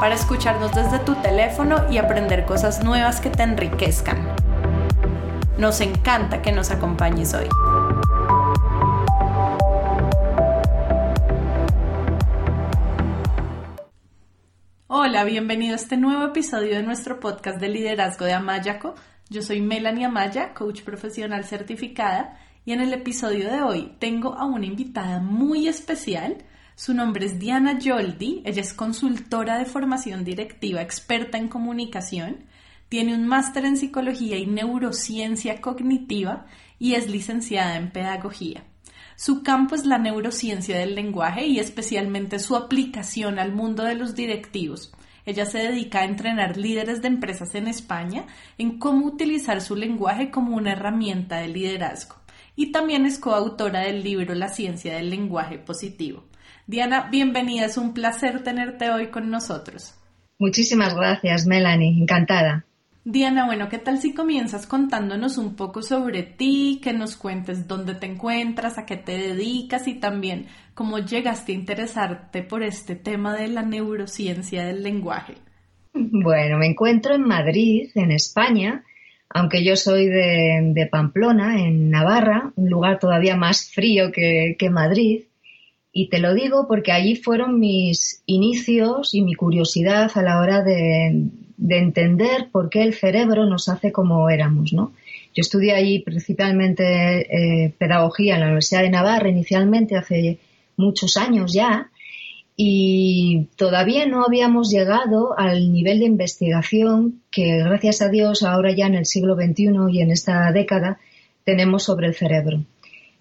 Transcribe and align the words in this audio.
para 0.00 0.14
escucharnos 0.14 0.72
desde 0.74 1.00
tu 1.00 1.14
teléfono 1.16 1.90
y 1.90 1.98
aprender 1.98 2.44
cosas 2.44 2.84
nuevas 2.84 3.20
que 3.20 3.30
te 3.30 3.42
enriquezcan. 3.42 4.28
Nos 5.58 5.80
encanta 5.80 6.40
que 6.40 6.52
nos 6.52 6.70
acompañes 6.70 7.34
hoy. 7.34 7.48
Hola, 14.86 15.24
bienvenido 15.24 15.72
a 15.72 15.76
este 15.76 15.96
nuevo 15.96 16.26
episodio 16.26 16.76
de 16.76 16.82
nuestro 16.82 17.18
podcast 17.18 17.58
de 17.58 17.68
liderazgo 17.68 18.24
de 18.24 18.34
Amayaco. 18.34 18.94
Yo 19.30 19.42
soy 19.42 19.60
Melanie 19.60 20.04
Amaya, 20.04 20.54
coach 20.54 20.82
profesional 20.82 21.44
certificada, 21.44 22.38
y 22.64 22.72
en 22.72 22.80
el 22.80 22.92
episodio 22.92 23.50
de 23.50 23.62
hoy 23.62 23.96
tengo 23.98 24.34
a 24.34 24.44
una 24.44 24.66
invitada 24.66 25.18
muy 25.18 25.66
especial 25.66 26.44
su 26.78 26.94
nombre 26.94 27.26
es 27.26 27.40
Diana 27.40 27.76
Yoldi, 27.76 28.40
ella 28.44 28.60
es 28.60 28.72
consultora 28.72 29.58
de 29.58 29.64
formación 29.64 30.22
directiva, 30.22 30.80
experta 30.80 31.36
en 31.36 31.48
comunicación, 31.48 32.44
tiene 32.88 33.16
un 33.16 33.26
máster 33.26 33.64
en 33.64 33.76
psicología 33.76 34.38
y 34.38 34.46
neurociencia 34.46 35.60
cognitiva 35.60 36.46
y 36.78 36.94
es 36.94 37.10
licenciada 37.10 37.74
en 37.74 37.90
pedagogía. 37.90 38.62
Su 39.16 39.42
campo 39.42 39.74
es 39.74 39.86
la 39.86 39.98
neurociencia 39.98 40.78
del 40.78 40.94
lenguaje 40.94 41.46
y 41.46 41.58
especialmente 41.58 42.38
su 42.38 42.54
aplicación 42.54 43.40
al 43.40 43.50
mundo 43.50 43.82
de 43.82 43.96
los 43.96 44.14
directivos. 44.14 44.92
Ella 45.26 45.46
se 45.46 45.58
dedica 45.58 46.02
a 46.02 46.04
entrenar 46.04 46.56
líderes 46.56 47.02
de 47.02 47.08
empresas 47.08 47.56
en 47.56 47.66
España 47.66 48.26
en 48.56 48.78
cómo 48.78 49.04
utilizar 49.04 49.62
su 49.62 49.74
lenguaje 49.74 50.30
como 50.30 50.54
una 50.54 50.74
herramienta 50.74 51.38
de 51.38 51.48
liderazgo. 51.48 52.14
Y 52.54 52.70
también 52.70 53.04
es 53.04 53.18
coautora 53.18 53.80
del 53.80 54.04
libro 54.04 54.36
La 54.36 54.48
ciencia 54.48 54.94
del 54.94 55.10
lenguaje 55.10 55.58
positivo. 55.58 56.22
Diana, 56.68 57.08
bienvenida, 57.10 57.64
es 57.64 57.78
un 57.78 57.94
placer 57.94 58.42
tenerte 58.42 58.90
hoy 58.90 59.06
con 59.06 59.30
nosotros. 59.30 59.94
Muchísimas 60.38 60.94
gracias, 60.94 61.46
Melanie, 61.46 61.98
encantada. 61.98 62.66
Diana, 63.06 63.46
bueno, 63.46 63.70
¿qué 63.70 63.78
tal 63.78 64.02
si 64.02 64.12
comienzas 64.12 64.66
contándonos 64.66 65.38
un 65.38 65.56
poco 65.56 65.80
sobre 65.80 66.24
ti, 66.24 66.78
que 66.84 66.92
nos 66.92 67.16
cuentes 67.16 67.66
dónde 67.66 67.94
te 67.94 68.04
encuentras, 68.04 68.76
a 68.76 68.84
qué 68.84 68.98
te 68.98 69.16
dedicas 69.16 69.88
y 69.88 69.94
también 69.94 70.44
cómo 70.74 70.98
llegaste 70.98 71.52
a 71.52 71.54
interesarte 71.54 72.42
por 72.42 72.62
este 72.62 72.96
tema 72.96 73.34
de 73.34 73.48
la 73.48 73.62
neurociencia 73.62 74.66
del 74.66 74.82
lenguaje? 74.82 75.36
Bueno, 75.94 76.58
me 76.58 76.66
encuentro 76.66 77.14
en 77.14 77.22
Madrid, 77.22 77.88
en 77.94 78.12
España, 78.12 78.84
aunque 79.30 79.64
yo 79.64 79.74
soy 79.74 80.04
de, 80.04 80.86
Pamplona, 80.92 81.64
en 81.64 81.88
Navarra, 81.88 82.52
un 82.56 82.68
lugar 82.68 82.98
todavía 82.98 83.36
más 83.36 83.70
frío 83.70 84.12
que 84.12 84.68
Madrid. 84.70 85.22
Y 85.98 86.10
te 86.10 86.20
lo 86.20 86.32
digo 86.32 86.68
porque 86.68 86.92
allí 86.92 87.16
fueron 87.16 87.58
mis 87.58 88.22
inicios 88.24 89.14
y 89.14 89.22
mi 89.22 89.34
curiosidad 89.34 90.08
a 90.14 90.22
la 90.22 90.40
hora 90.40 90.62
de, 90.62 91.26
entender 91.70 92.50
por 92.52 92.70
qué 92.70 92.84
el 92.84 92.94
cerebro 92.94 93.46
nos 93.46 93.68
hace 93.68 93.90
como 93.90 94.30
éramos, 94.30 94.72
¿no? 94.72 94.92
Yo 95.34 95.40
estudié 95.40 95.72
allí 95.74 95.98
principalmente 95.98 96.84
eh, 97.64 97.74
pedagogía 97.76 98.34
en 98.34 98.40
la 98.42 98.46
Universidad 98.46 98.82
de 98.82 98.90
Navarra 98.90 99.28
inicialmente 99.28 99.96
hace 99.96 100.38
muchos 100.76 101.16
años 101.16 101.52
ya 101.52 101.90
y 102.56 103.48
todavía 103.56 104.06
no 104.06 104.24
habíamos 104.24 104.70
llegado 104.70 105.36
al 105.36 105.72
nivel 105.72 105.98
de 105.98 106.04
investigación 106.04 107.22
que 107.32 107.58
gracias 107.58 108.02
a 108.02 108.08
Dios 108.08 108.44
ahora 108.44 108.70
ya 108.70 108.86
en 108.86 108.94
el 108.94 109.06
siglo 109.06 109.34
XXI 109.34 109.72
y 109.90 110.00
en 110.00 110.12
esta 110.12 110.52
década 110.52 111.00
tenemos 111.42 111.82
sobre 111.82 112.06
el 112.06 112.14
cerebro. 112.14 112.62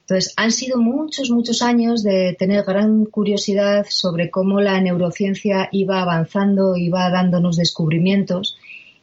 Entonces, 0.10 0.34
han 0.38 0.54
sido 0.54 0.78
muchos, 0.78 1.30
muchos 1.32 1.62
años 1.62 2.02
de 2.02 2.34
tener 2.40 2.64
gran 2.64 3.04
curiosidad 3.04 3.86
sobre 3.90 4.32
cómo 4.32 4.62
la 4.62 4.80
neurociencia 4.80 5.68
iba 5.74 6.02
avanzando, 6.02 6.78
iba 6.78 7.10
dándonos 7.10 7.58
descubrimientos 7.58 8.58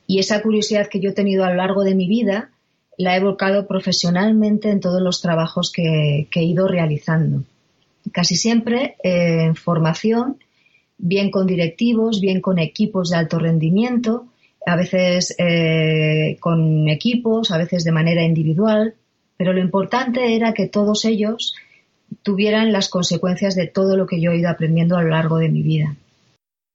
y 0.06 0.19
esa 0.19 0.41
curiosidad 0.41 0.88
que 0.88 1.00
yo 1.00 1.10
he 1.10 1.12
tenido 1.12 1.44
a 1.44 1.50
lo 1.50 1.56
largo 1.56 1.84
de 1.84 1.94
mi 1.94 2.09
vida 2.09 2.53
la 2.97 3.19
he 3.19 3.20
volcado 3.20 3.66
profesionalmente 3.66 4.70
en 4.70 4.81
todos 4.81 5.03
los 5.03 5.20
trabajos 5.20 5.70
que, 5.70 6.26
he 6.32 6.42
ido 6.42 6.69
realizando. 6.69 7.42
Casi 8.10 8.36
siempre 8.36 8.97
eh, 9.04 9.44
en 9.44 9.56
formación, 9.56 10.38
bien 10.97 11.31
con 11.31 11.47
directivos, 11.47 12.22
bien 12.22 12.41
con 12.41 12.59
equipos 12.59 13.10
de 13.10 13.16
alto 13.16 13.38
rendimiento, 13.38 14.28
a 14.65 14.76
veces 14.76 15.34
eh, 15.36 16.38
con 16.41 16.88
equipos, 16.88 17.50
a 17.50 17.59
veces 17.59 17.84
de 17.84 17.92
manera 17.92 18.22
individual, 18.22 18.94
pero 19.37 19.53
lo 19.53 19.61
importante 19.61 20.37
era 20.37 20.53
que 20.53 20.69
todos 20.69 21.05
ellos 21.05 21.55
tuvieran 22.22 22.72
las 22.72 22.89
consecuencias 22.89 23.55
de 23.55 23.67
todo 23.67 23.97
lo 23.97 24.06
que 24.06 24.21
yo 24.21 24.31
he 24.31 24.39
ido 24.39 24.50
aprendiendo 24.50 24.97
a 24.97 25.03
lo 25.03 25.11
largo 25.11 25.39
de 25.39 25.49
mi 25.49 25.62
vida. 25.62 25.97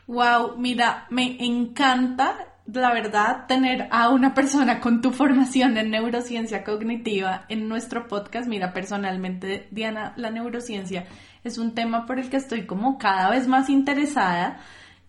Wow, 0.07 0.57
mira, 0.57 1.05
me 1.09 1.37
encanta 1.45 2.49
la 2.73 2.93
verdad 2.93 3.45
tener 3.47 3.87
a 3.91 4.09
una 4.09 4.33
persona 4.33 4.79
con 4.79 5.01
tu 5.01 5.11
formación 5.11 5.77
en 5.77 5.91
neurociencia 5.91 6.63
cognitiva 6.63 7.45
en 7.49 7.67
nuestro 7.67 8.07
podcast. 8.07 8.47
Mira, 8.47 8.73
personalmente, 8.73 9.67
Diana, 9.71 10.13
la 10.17 10.29
neurociencia 10.29 11.05
es 11.43 11.57
un 11.57 11.73
tema 11.73 12.05
por 12.05 12.19
el 12.19 12.29
que 12.29 12.37
estoy 12.37 12.65
como 12.65 12.97
cada 12.97 13.29
vez 13.29 13.47
más 13.47 13.69
interesada 13.69 14.59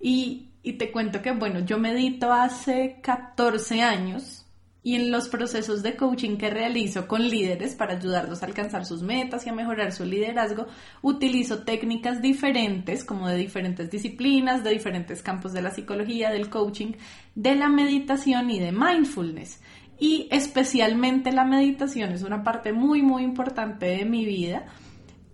y, 0.00 0.49
y 0.62 0.75
te 0.75 0.91
cuento 0.91 1.22
que, 1.22 1.32
bueno, 1.32 1.61
yo 1.61 1.78
medito 1.78 2.32
hace 2.32 2.99
14 3.03 3.82
años 3.82 4.39
y 4.82 4.94
en 4.94 5.10
los 5.10 5.28
procesos 5.28 5.82
de 5.82 5.96
coaching 5.96 6.36
que 6.38 6.48
realizo 6.48 7.06
con 7.06 7.28
líderes 7.28 7.74
para 7.74 7.94
ayudarlos 7.94 8.42
a 8.42 8.46
alcanzar 8.46 8.86
sus 8.86 9.02
metas 9.02 9.44
y 9.46 9.50
a 9.50 9.52
mejorar 9.52 9.92
su 9.92 10.06
liderazgo, 10.06 10.66
utilizo 11.02 11.64
técnicas 11.64 12.22
diferentes, 12.22 13.04
como 13.04 13.28
de 13.28 13.36
diferentes 13.36 13.90
disciplinas, 13.90 14.64
de 14.64 14.70
diferentes 14.70 15.22
campos 15.22 15.52
de 15.52 15.62
la 15.62 15.70
psicología, 15.70 16.30
del 16.30 16.48
coaching, 16.48 16.92
de 17.34 17.56
la 17.56 17.69
meditación 17.69 18.50
y 18.50 18.58
de 18.58 18.72
mindfulness. 18.72 19.60
Y 19.98 20.28
especialmente 20.30 21.30
la 21.30 21.44
meditación 21.44 22.12
es 22.12 22.22
una 22.22 22.42
parte 22.42 22.72
muy, 22.72 23.02
muy 23.02 23.22
importante 23.22 23.84
de 23.84 24.06
mi 24.06 24.24
vida. 24.24 24.64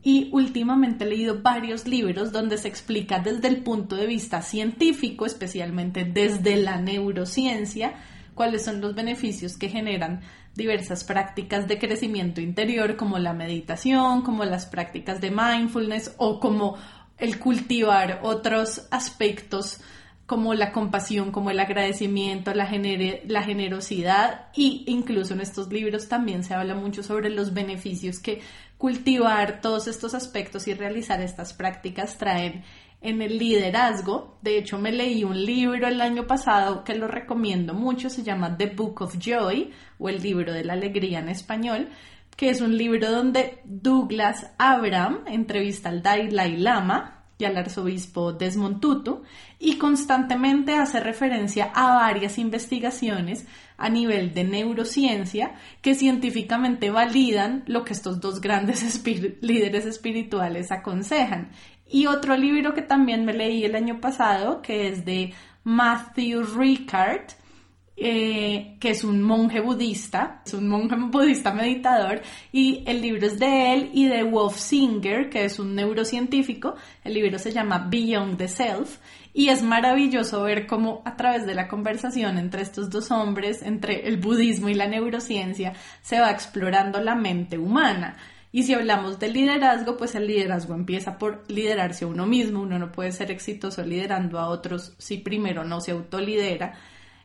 Y 0.03 0.29
últimamente 0.33 1.05
he 1.05 1.09
leído 1.09 1.41
varios 1.41 1.87
libros 1.87 2.33
donde 2.33 2.59
se 2.59 2.67
explica 2.67 3.21
desde 3.21 3.47
el 3.47 3.63
punto 3.63 3.95
de 3.95 4.07
vista 4.07 4.43
científico, 4.43 5.25
especialmente 5.25 6.05
desde 6.05 6.57
la 6.57 6.81
neurociencia, 6.81 7.95
cuáles 8.37 8.65
son 8.65 8.81
los 8.81 8.95
beneficios 8.95 9.57
que 9.57 9.69
generan 9.69 10.21
diversas 10.55 11.03
prácticas 11.03 11.67
de 11.67 11.79
crecimiento 11.81 12.41
interior 12.41 12.95
como 12.95 13.19
la 13.19 13.33
meditación, 13.33 14.23
como 14.23 14.45
las 14.45 14.67
prácticas 14.67 15.21
de 15.21 15.33
mindfulness 15.33 16.15
o 16.19 16.39
como 16.39 16.77
el 17.19 17.41
cultivar 17.41 18.21
otros 18.23 18.87
aspectos 18.93 19.81
como 20.27 20.55
la 20.55 20.73
compasión, 20.73 21.31
como 21.31 21.51
el 21.51 21.61
agradecimiento, 21.61 22.53
la, 22.53 22.67
generosidad. 22.67 24.49
Y 24.55 24.85
incluso 24.89 25.35
en 25.35 25.41
estos 25.41 25.73
libros 25.73 26.09
también 26.09 26.43
se 26.43 26.55
habla 26.55 26.75
mucho 26.75 27.03
sobre 27.03 27.31
los 27.31 27.55
beneficios 27.55 28.19
que 28.19 28.43
cultivar 28.77 29.61
todos 29.61 29.87
estos 29.87 30.15
aspectos 30.15 30.67
y 30.67 30.75
realizar 30.75 31.23
estas 31.23 31.55
prácticas 31.55 32.19
traen 32.19 32.65
en 33.01 33.23
el 33.23 33.39
liderazgo. 33.39 34.39
De 34.43 34.59
hecho, 34.59 34.79
me 34.79 34.93
leí 34.93 35.25
un 35.25 35.45
libro 35.45 35.87
el 35.87 36.01
año 36.01 36.27
pasado 36.27 36.85
que 36.85 36.95
lo 36.95 37.09
recomiendo 37.09 37.75
mucho, 37.75 38.11
se 38.11 38.23
llama 38.23 38.57
The 38.57 38.67
Book 38.67 39.03
of 39.03 39.19
Joy 39.19 39.71
o 39.99 40.09
el 40.09 40.23
libro 40.23 40.53
de 40.53 40.65
la 40.65 40.75
alegría 40.75 41.21
en 41.21 41.29
español, 41.29 41.89
que 42.37 42.51
es 42.51 42.61
un 42.61 42.77
libro 42.77 43.11
donde 43.11 43.61
Douglas 43.65 44.53
Abraham 44.59 45.21
entrevista 45.27 45.89
al 45.89 46.03
Dalai 46.03 46.57
Lama 46.57 47.17
y 47.39 47.45
al 47.45 47.57
arzobispo 47.57 48.33
Desmond 48.33 48.81
Tutu 48.81 49.23
y 49.59 49.77
constantemente 49.77 50.75
hace 50.75 51.01
referencia 51.01 51.71
a 51.75 51.95
varias 51.95 52.39
investigaciones 52.39 53.47
a 53.77 53.91
nivel 53.91 54.33
de 54.33 54.45
neurociencia 54.45 55.55
que 55.83 55.95
científicamente 55.95 56.91
validan 56.91 57.63
lo 57.67 57.85
que 57.85 57.93
estos 57.93 58.21
dos 58.21 58.41
grandes 58.41 59.03
líderes 59.41 59.85
espirituales 59.85 60.73
aconsejan. 60.73 61.51
Y 61.89 62.07
otro 62.07 62.37
libro 62.37 62.75
que 62.75 62.83
también 62.83 63.25
me 63.25 63.33
leí 63.33 63.65
el 63.65 63.77
año 63.77 64.01
pasado, 64.01 64.61
que 64.61 64.89
es 64.89 65.05
de 65.05 65.33
Matthew 65.63 66.43
Ricard, 66.43 67.31
eh, 67.99 68.77
que 68.79 68.91
es 68.91 69.05
un 69.05 69.23
monje 69.23 69.61
budista, 69.61 70.43
es 70.45 70.53
un 70.53 70.69
monje 70.69 70.97
budista 71.11 71.55
meditador, 71.55 72.21
y 72.53 72.83
el 72.87 73.01
libro 73.01 73.27
es 73.27 73.39
de 73.39 73.73
él 73.73 73.91
y 73.95 74.07
de 74.07 74.23
Wolf 74.23 74.57
Singer, 74.59 75.31
que 75.31 75.45
es 75.45 75.59
un 75.59 75.75
neurocientífico. 75.75 76.75
El 77.05 77.15
libro 77.15 77.39
se 77.39 77.53
llama 77.53 77.87
Beyond 77.89 78.37
the 78.37 78.49
Self, 78.49 78.99
y 79.33 79.49
es 79.49 79.63
maravilloso 79.63 80.43
ver 80.43 80.67
cómo 80.67 81.03
a 81.05 81.17
través 81.17 81.47
de 81.47 81.55
la 81.55 81.69
conversación 81.69 82.37
entre 82.37 82.63
estos 82.63 82.91
dos 82.91 83.11
hombres, 83.11 83.63
entre 83.63 84.09
el 84.09 84.19
budismo 84.19 84.69
y 84.69 84.75
la 84.75 84.89
neurociencia, 84.89 85.73
se 86.03 86.21
va 86.21 86.31
explorando 86.31 87.01
la 87.01 87.15
mente 87.15 87.57
humana. 87.59 88.17
Y 88.57 88.63
si 88.63 88.73
hablamos 88.73 89.19
de 89.19 89.29
liderazgo, 89.29 89.99
pues 89.99 90.15
el 90.15 90.27
liderazgo 90.27 90.73
empieza 90.73 91.19
por 91.19 91.45
liderarse 91.47 92.07
a 92.07 92.09
uno 92.09 92.25
mismo. 92.25 92.63
Uno 92.63 92.79
no 92.79 92.91
puede 92.91 93.13
ser 93.13 93.31
exitoso 93.31 93.85
liderando 93.85 94.39
a 94.39 94.49
otros 94.49 94.95
si 94.97 95.19
primero 95.19 95.63
no 95.63 95.83
se 95.83 95.91
autolidera 95.91 96.73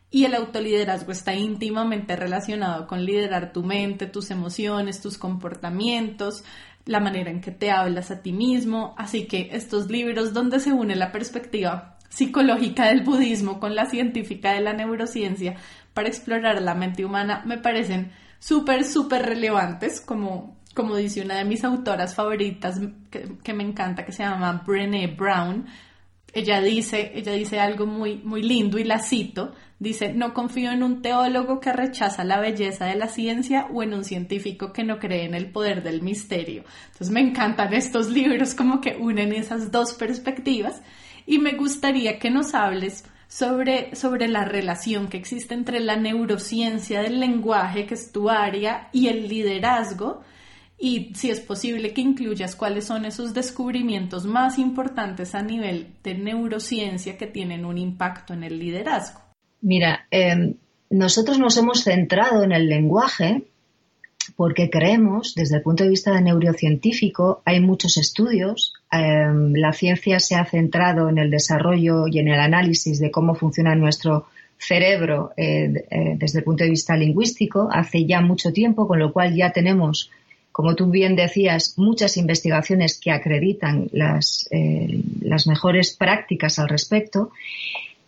y 0.10 0.26
el 0.26 0.36
autoliderazgo 0.36 1.14
está 1.14 1.34
íntimamente 1.34 2.18
relacionado 2.18 2.86
con 2.86 3.06
liderar 3.06 3.54
tu 3.54 3.64
mente, 3.64 4.08
tus 4.08 4.30
emociones, 4.30 5.00
tus 5.00 5.18
comportamientos, 5.18 6.44
la 6.86 7.00
manera 7.00 7.32
en 7.32 7.40
que 7.40 7.52
te 7.52 7.72
hablas 7.72 8.12
a 8.12 8.22
ti 8.22 8.34
mismo. 8.34 8.94
Así 8.98 9.26
que 9.26 9.52
estos 9.54 9.90
libros 9.90 10.34
donde 10.34 10.60
se 10.60 10.74
une 10.74 10.98
la 10.98 11.14
perspectiva 11.14 11.98
psicológica 12.10 12.88
del 12.88 13.06
budismo 13.06 13.62
con 13.62 13.74
la 13.74 13.86
científica 13.86 14.52
de 14.52 14.60
la 14.60 14.74
neurociencia 14.74 15.56
para 15.94 16.10
explorar 16.10 16.62
la 16.62 16.76
mente 16.76 17.06
humana 17.06 17.42
me 17.46 17.58
parecen 17.58 18.12
súper, 18.38 18.84
súper 18.84 19.22
relevantes, 19.22 20.02
como, 20.02 20.58
como 20.74 20.96
dice 20.96 21.22
una 21.22 21.38
de 21.38 21.46
mis 21.46 21.64
autoras 21.64 22.16
favoritas 22.16 22.80
que, 23.10 23.38
que 23.44 23.54
me 23.54 23.64
encanta, 23.64 24.06
que 24.06 24.12
se 24.12 24.24
llama 24.24 24.64
Brené 24.66 25.08
Brown. 25.08 25.66
Ella 26.34 26.62
dice, 26.62 27.12
ella 27.14 27.34
dice 27.34 27.60
algo 27.60 27.86
muy, 27.86 28.18
muy 28.18 28.42
lindo 28.42 28.78
y 28.78 28.86
la 28.86 29.00
cito, 29.00 29.54
Dice, 29.82 30.14
no 30.14 30.36
confío 30.36 30.72
en 30.72 30.84
un 30.84 31.02
teólogo 31.02 31.60
que 31.60 31.74
rechaza 31.74 32.24
la 32.24 32.40
belleza 32.40 32.86
de 32.86 32.94
la 32.94 33.08
ciencia 33.08 33.66
o 33.74 33.82
en 33.82 33.96
un 33.96 34.04
científico 34.04 34.72
que 34.72 34.84
no 34.84 35.00
cree 35.00 35.26
en 35.26 35.34
el 35.34 35.50
poder 35.50 35.82
del 35.82 36.04
misterio. 36.04 36.66
Entonces 36.92 37.10
me 37.10 37.20
encantan 37.20 37.74
estos 37.74 38.08
libros 38.12 38.54
como 38.54 38.80
que 38.80 38.98
unen 38.98 39.34
esas 39.34 39.72
dos 39.72 39.96
perspectivas 39.96 40.84
y 41.26 41.40
me 41.40 41.54
gustaría 41.54 42.20
que 42.20 42.30
nos 42.30 42.54
hables 42.54 43.06
sobre, 43.28 43.96
sobre 43.96 44.28
la 44.28 44.46
relación 44.46 45.08
que 45.08 45.18
existe 45.18 45.56
entre 45.56 45.80
la 45.80 45.96
neurociencia 45.96 47.02
del 47.02 47.20
lenguaje, 47.20 47.88
que 47.88 47.96
es 47.96 48.12
tu 48.12 48.30
área, 48.30 48.88
y 48.94 49.08
el 49.08 49.28
liderazgo, 49.28 50.22
y 50.82 51.12
si 51.14 51.30
es 51.30 51.40
posible 51.40 51.94
que 51.94 52.02
incluyas 52.02 52.56
cuáles 52.56 52.86
son 52.86 53.06
esos 53.06 53.36
descubrimientos 53.36 54.26
más 54.26 54.58
importantes 54.58 55.36
a 55.36 55.44
nivel 55.44 55.94
de 56.04 56.16
neurociencia 56.16 57.18
que 57.18 57.28
tienen 57.28 57.66
un 57.66 57.78
impacto 57.78 58.34
en 58.34 58.44
el 58.44 58.58
liderazgo. 58.58 59.22
Mira, 59.62 60.08
em, 60.10 60.56
nosotros 60.90 61.38
nos 61.38 61.56
hemos 61.58 61.84
centrado 61.84 62.44
en 62.44 62.52
el 62.52 62.68
lenguaje 62.68 63.44
porque 64.36 64.72
creemos, 64.72 65.36
desde 65.36 65.58
el 65.58 65.62
punto 65.62 65.84
de 65.84 65.92
vista 65.92 66.20
neurocientífico, 66.20 67.44
hay 67.46 67.60
muchos 67.60 67.98
estudios. 67.98 68.74
Em, 68.92 69.54
la 69.54 69.74
ciencia 69.74 70.20
se 70.20 70.34
ha 70.34 70.46
centrado 70.46 71.10
en 71.10 71.20
el 71.20 71.30
desarrollo 71.30 72.08
y 72.08 72.18
en 72.18 72.28
el 72.28 72.40
análisis 72.40 73.00
de 73.00 73.12
cómo 73.12 73.36
funciona 73.36 73.76
nuestro 73.76 74.26
cerebro 74.58 75.32
eh, 75.38 75.86
eh, 75.90 76.16
desde 76.18 76.40
el 76.40 76.46
punto 76.46 76.64
de 76.64 76.70
vista 76.70 76.96
lingüístico 76.96 77.68
hace 77.72 78.06
ya 78.06 78.22
mucho 78.22 78.52
tiempo, 78.52 78.88
con 78.88 79.00
lo 79.00 79.12
cual 79.12 79.36
ya 79.36 79.52
tenemos, 79.52 80.10
como 80.52 80.76
tú 80.76 80.90
bien 80.90 81.16
decías, 81.16 81.76
muchas 81.78 82.18
investigaciones 82.18 83.00
que 83.00 83.12
acreditan 83.12 83.88
las, 83.92 84.48
eh, 84.52 85.02
las 85.22 85.48
mejores 85.48 85.96
prácticas 85.96 86.60
al 86.60 86.70
respecto. 86.70 87.32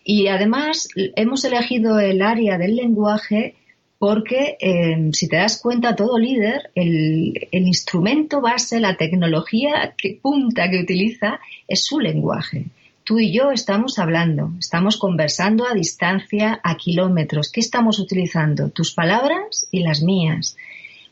Y 0.03 0.27
además 0.27 0.89
hemos 0.95 1.45
elegido 1.45 1.99
el 1.99 2.21
área 2.21 2.57
del 2.57 2.75
lenguaje 2.75 3.55
porque, 4.03 4.57
eh, 4.59 5.11
si 5.13 5.29
te 5.29 5.37
das 5.37 5.61
cuenta, 5.61 5.95
todo 5.95 6.19
líder, 6.19 6.71
el, 6.75 7.33
instrumento 7.53 8.41
base, 8.41 8.81
la 8.81 8.97
tecnología 8.97 9.93
que 9.97 10.19
punta 10.21 10.69
que 10.69 10.81
utiliza 10.81 11.39
es 11.69 11.85
su 11.85 12.01
lenguaje. 12.01 12.65
Tú 13.05 13.19
y 13.19 13.31
yo 13.31 13.51
estamos 13.51 13.99
hablando, 13.99 14.51
estamos 14.59 14.97
conversando 14.97 15.65
a 15.65 15.73
distancia, 15.73 16.59
a 16.65 16.75
kilómetros. 16.75 17.49
¿Qué 17.49 17.61
estamos 17.61 17.97
utilizando? 17.97 18.71
Tus 18.71 18.93
palabras 18.93 19.67
y 19.71 19.83
las 19.83 20.01
mías. 20.01 20.57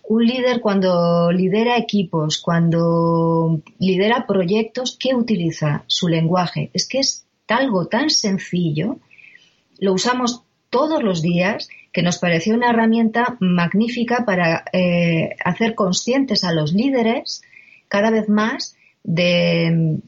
Un 0.04 0.26
líder 0.26 0.62
cuando 0.62 1.32
lidera 1.32 1.78
equipos, 1.78 2.42
cuando 2.42 3.62
lidera 3.80 4.26
proyectos, 4.28 4.98
¿qué 5.00 5.16
utiliza? 5.16 5.84
Su 5.88 6.08
lenguaje. 6.08 6.70
Es 6.74 6.88
que 6.88 7.00
es 7.00 7.26
algo 7.48 7.88
tan 7.88 8.10
sencillo, 8.10 8.98
lo 9.80 9.94
usamos 9.94 10.44
todos 10.70 11.04
los 11.04 11.22
días, 11.22 11.70
que 11.92 12.02
nos 12.02 12.18
pareció 12.18 12.56
una 12.56 12.70
herramienta 12.70 13.38
magnífica 13.40 14.24
para 14.26 14.64
eh, 14.72 15.36
hacer 15.44 15.76
conscientes 15.76 16.44
a 16.44 16.54
los 16.54 16.74
líderes 16.74 17.42
cada 17.90 18.10
vez 18.10 18.30
más 18.30 18.76
de, 19.04 20.00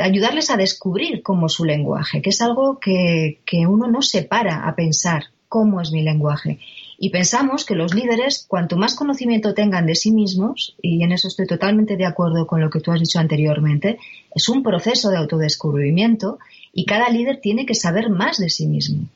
ayudarles 0.00 0.50
a 0.50 0.56
descubrir 0.56 1.22
cómo 1.22 1.46
es 1.46 1.52
su 1.52 1.64
lenguaje, 1.64 2.20
que 2.20 2.30
es 2.30 2.40
algo 2.42 2.78
que, 2.80 3.40
que 3.46 3.66
uno 3.66 3.86
no 3.86 4.02
se 4.02 4.22
para 4.22 4.66
a 4.66 4.74
pensar 4.74 5.24
cómo 5.48 5.80
es 5.80 5.92
mi 5.92 6.02
lenguaje. 6.02 6.58
Y 7.04 7.10
pensamos 7.10 7.66
que 7.66 7.74
los 7.74 7.92
líderes, 7.92 8.46
cuanto 8.48 8.78
más 8.78 8.94
conocimiento 8.94 9.52
tengan 9.52 9.84
de 9.84 9.94
sí 9.94 10.10
mismos, 10.10 10.74
y 10.80 11.02
en 11.02 11.12
eso 11.12 11.28
estoy 11.28 11.46
totalmente 11.46 11.98
de 11.98 12.06
acuerdo 12.06 12.46
con 12.46 12.62
lo 12.62 12.70
que 12.70 12.80
tú 12.80 12.92
has 12.92 13.00
dicho 13.00 13.18
anteriormente, 13.18 13.98
es 14.34 14.48
un 14.48 14.62
proceso 14.62 15.10
de 15.10 15.18
autodescubrimiento 15.18 16.38
y 16.72 16.86
cada 16.86 17.10
líder 17.10 17.42
tiene 17.42 17.66
que 17.66 17.74
saber 17.74 18.08
más 18.08 18.38
de 18.38 18.48
sí 18.48 18.66
mismo. 18.66 19.06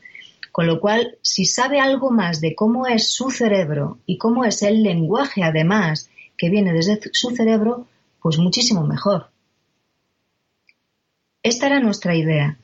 Con 0.53 0.67
lo 0.67 0.81
cual, 0.81 1.17
si 1.23 1.47
sabe 1.47 1.81
algo 1.81 2.11
más 2.11 2.43
de 2.43 2.55
cómo 2.55 2.87
es 2.87 3.11
su 3.11 3.31
cerebro 3.31 3.97
y 4.05 4.19
cómo 4.19 4.45
es 4.45 4.63
el 4.63 4.83
lenguaje, 4.83 5.43
además, 5.43 6.11
que 6.37 6.51
viene 6.51 6.75
desde 6.75 7.01
su 7.15 7.31
cerebro, 7.31 7.87
pues 8.21 8.37
muchísimo 8.37 8.87
mejor. 8.87 9.31
Esta 11.43 11.69
era 11.69 11.81
nuestra 11.81 12.15
idea. 12.15 12.59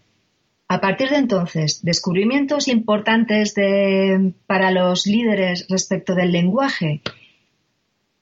A 0.74 0.80
partir 0.80 1.08
de 1.08 1.18
entonces, 1.18 1.84
descubrimientos 1.84 2.66
importantes 2.66 3.54
para 4.48 4.72
los 4.72 5.06
líderes 5.06 5.68
respecto 5.68 6.16
del 6.16 6.32
lenguaje, 6.32 7.00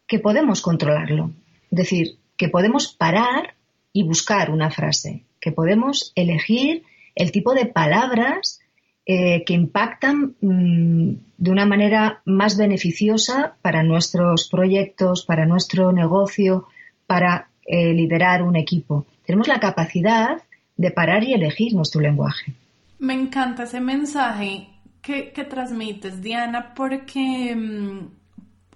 que 0.07 0.19
podemos 0.19 0.61
controlarlo. 0.61 1.31
Es 1.71 1.79
decir, 1.79 2.19
que 2.37 2.51
podemos 2.51 2.93
parar 2.93 3.55
y 3.95 4.03
buscar 4.03 4.51
una 4.51 4.71
frase, 4.71 5.25
que 5.41 5.51
podemos 5.51 6.13
elegir 6.15 6.83
el 7.15 7.33
tipo 7.33 7.55
de 7.55 7.65
palabras 7.65 8.61
eh, 9.07 9.45
que 9.47 9.55
impactan 9.55 10.37
mm, 10.43 11.11
de 11.39 11.51
una 11.51 11.65
manera 11.65 12.21
más 12.27 12.59
beneficiosa 12.59 13.57
para 13.63 13.83
nuestros 13.83 14.51
proyectos, 14.51 15.25
para 15.25 15.47
nuestro 15.47 15.91
negocio, 15.91 16.67
para 17.07 17.49
eh, 17.65 17.95
liderar 17.95 18.43
un 18.43 18.57
equipo. 18.57 19.07
Tenemos 19.25 19.49
la 19.49 19.59
capacidad 19.59 20.43
de 20.77 20.91
parar 20.91 21.25
y 21.25 21.35
elegir 21.35 21.75
nuestro 21.75 22.01
lenguaje. 22.01 22.55
Me 22.99 23.15
encanta 23.15 23.65
ese 23.65 23.81
mensaje 23.81 24.69
que, 25.03 25.47
transmites, 25.49 26.23
Diana, 26.23 26.75
porque 26.75 27.55
mm, 27.57 28.09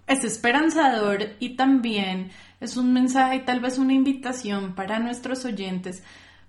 es 0.06 0.24
esperanzador 0.24 1.36
y 1.38 1.50
también 1.56 2.30
es 2.60 2.76
un 2.76 2.92
mensaje 2.92 3.40
tal 3.40 3.60
vez 3.60 3.78
una 3.78 3.92
invitación 3.92 4.74
para 4.74 4.98
nuestros 4.98 5.44
oyentes, 5.44 6.02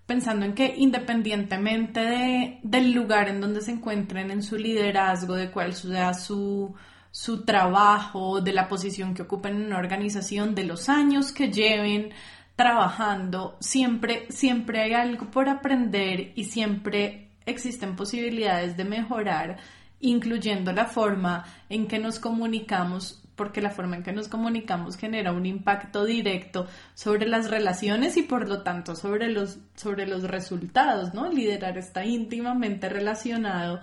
pensando 0.07 0.45
en 0.45 0.53
que 0.53 0.73
independientemente 0.77 1.99
de, 1.99 2.59
del 2.63 2.93
lugar 2.93 3.29
en 3.29 3.41
donde 3.41 3.61
se 3.61 3.71
encuentren 3.71 4.31
en 4.31 4.41
su 4.41 4.57
liderazgo, 4.57 5.35
de 5.35 5.51
cuál 5.51 5.73
sea 5.73 6.13
su, 6.13 6.73
su 7.11 7.43
trabajo, 7.43 8.41
de 8.41 8.53
la 8.53 8.67
posición 8.67 9.13
que 9.13 9.23
ocupen 9.23 9.55
en 9.55 9.65
una 9.67 9.77
organización, 9.77 10.55
de 10.55 10.63
los 10.63 10.89
años 10.89 11.31
que 11.31 11.51
lleven 11.51 12.09
trabajando, 12.57 13.55
siempre, 13.61 14.25
siempre 14.29 14.81
hay 14.81 14.93
algo 14.93 15.29
por 15.29 15.47
aprender 15.47 16.33
y 16.35 16.45
siempre 16.45 17.29
existen 17.45 17.95
posibilidades 17.95 18.75
de 18.75 18.83
mejorar, 18.83 19.57
incluyendo 19.99 20.73
la 20.73 20.85
forma 20.85 21.45
en 21.69 21.87
que 21.87 21.99
nos 21.99 22.19
comunicamos 22.19 23.23
porque 23.35 23.61
la 23.61 23.69
forma 23.69 23.97
en 23.97 24.03
que 24.03 24.11
nos 24.11 24.27
comunicamos 24.27 24.97
genera 24.97 25.31
un 25.31 25.45
impacto 25.45 26.03
directo 26.03 26.65
sobre 26.95 27.27
las 27.27 27.51
relaciones 27.51 28.17
y 28.17 28.23
por 28.23 28.49
lo 28.49 28.63
tanto 28.63 28.95
sobre 28.95 29.29
los, 29.29 29.59
sobre 29.75 30.07
los 30.07 30.23
resultados, 30.23 31.13
¿no? 31.13 31.29
Liderar 31.29 31.77
está 31.77 32.03
íntimamente 32.03 32.89
relacionado 32.89 33.79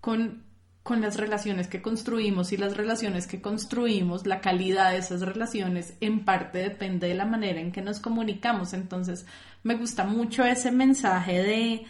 con, 0.00 0.44
con 0.82 1.00
las 1.00 1.16
relaciones 1.16 1.68
que 1.68 1.80
construimos 1.80 2.52
y 2.52 2.56
las 2.56 2.76
relaciones 2.76 3.26
que 3.26 3.40
construimos, 3.40 4.26
la 4.26 4.40
calidad 4.40 4.90
de 4.90 4.98
esas 4.98 5.20
relaciones 5.20 5.94
en 6.00 6.24
parte 6.24 6.58
depende 6.58 7.06
de 7.06 7.14
la 7.14 7.24
manera 7.24 7.60
en 7.60 7.70
que 7.70 7.82
nos 7.82 8.00
comunicamos. 8.00 8.72
Entonces, 8.72 9.24
me 9.62 9.76
gusta 9.76 10.04
mucho 10.04 10.44
ese 10.44 10.72
mensaje 10.72 11.42
de 11.42 11.86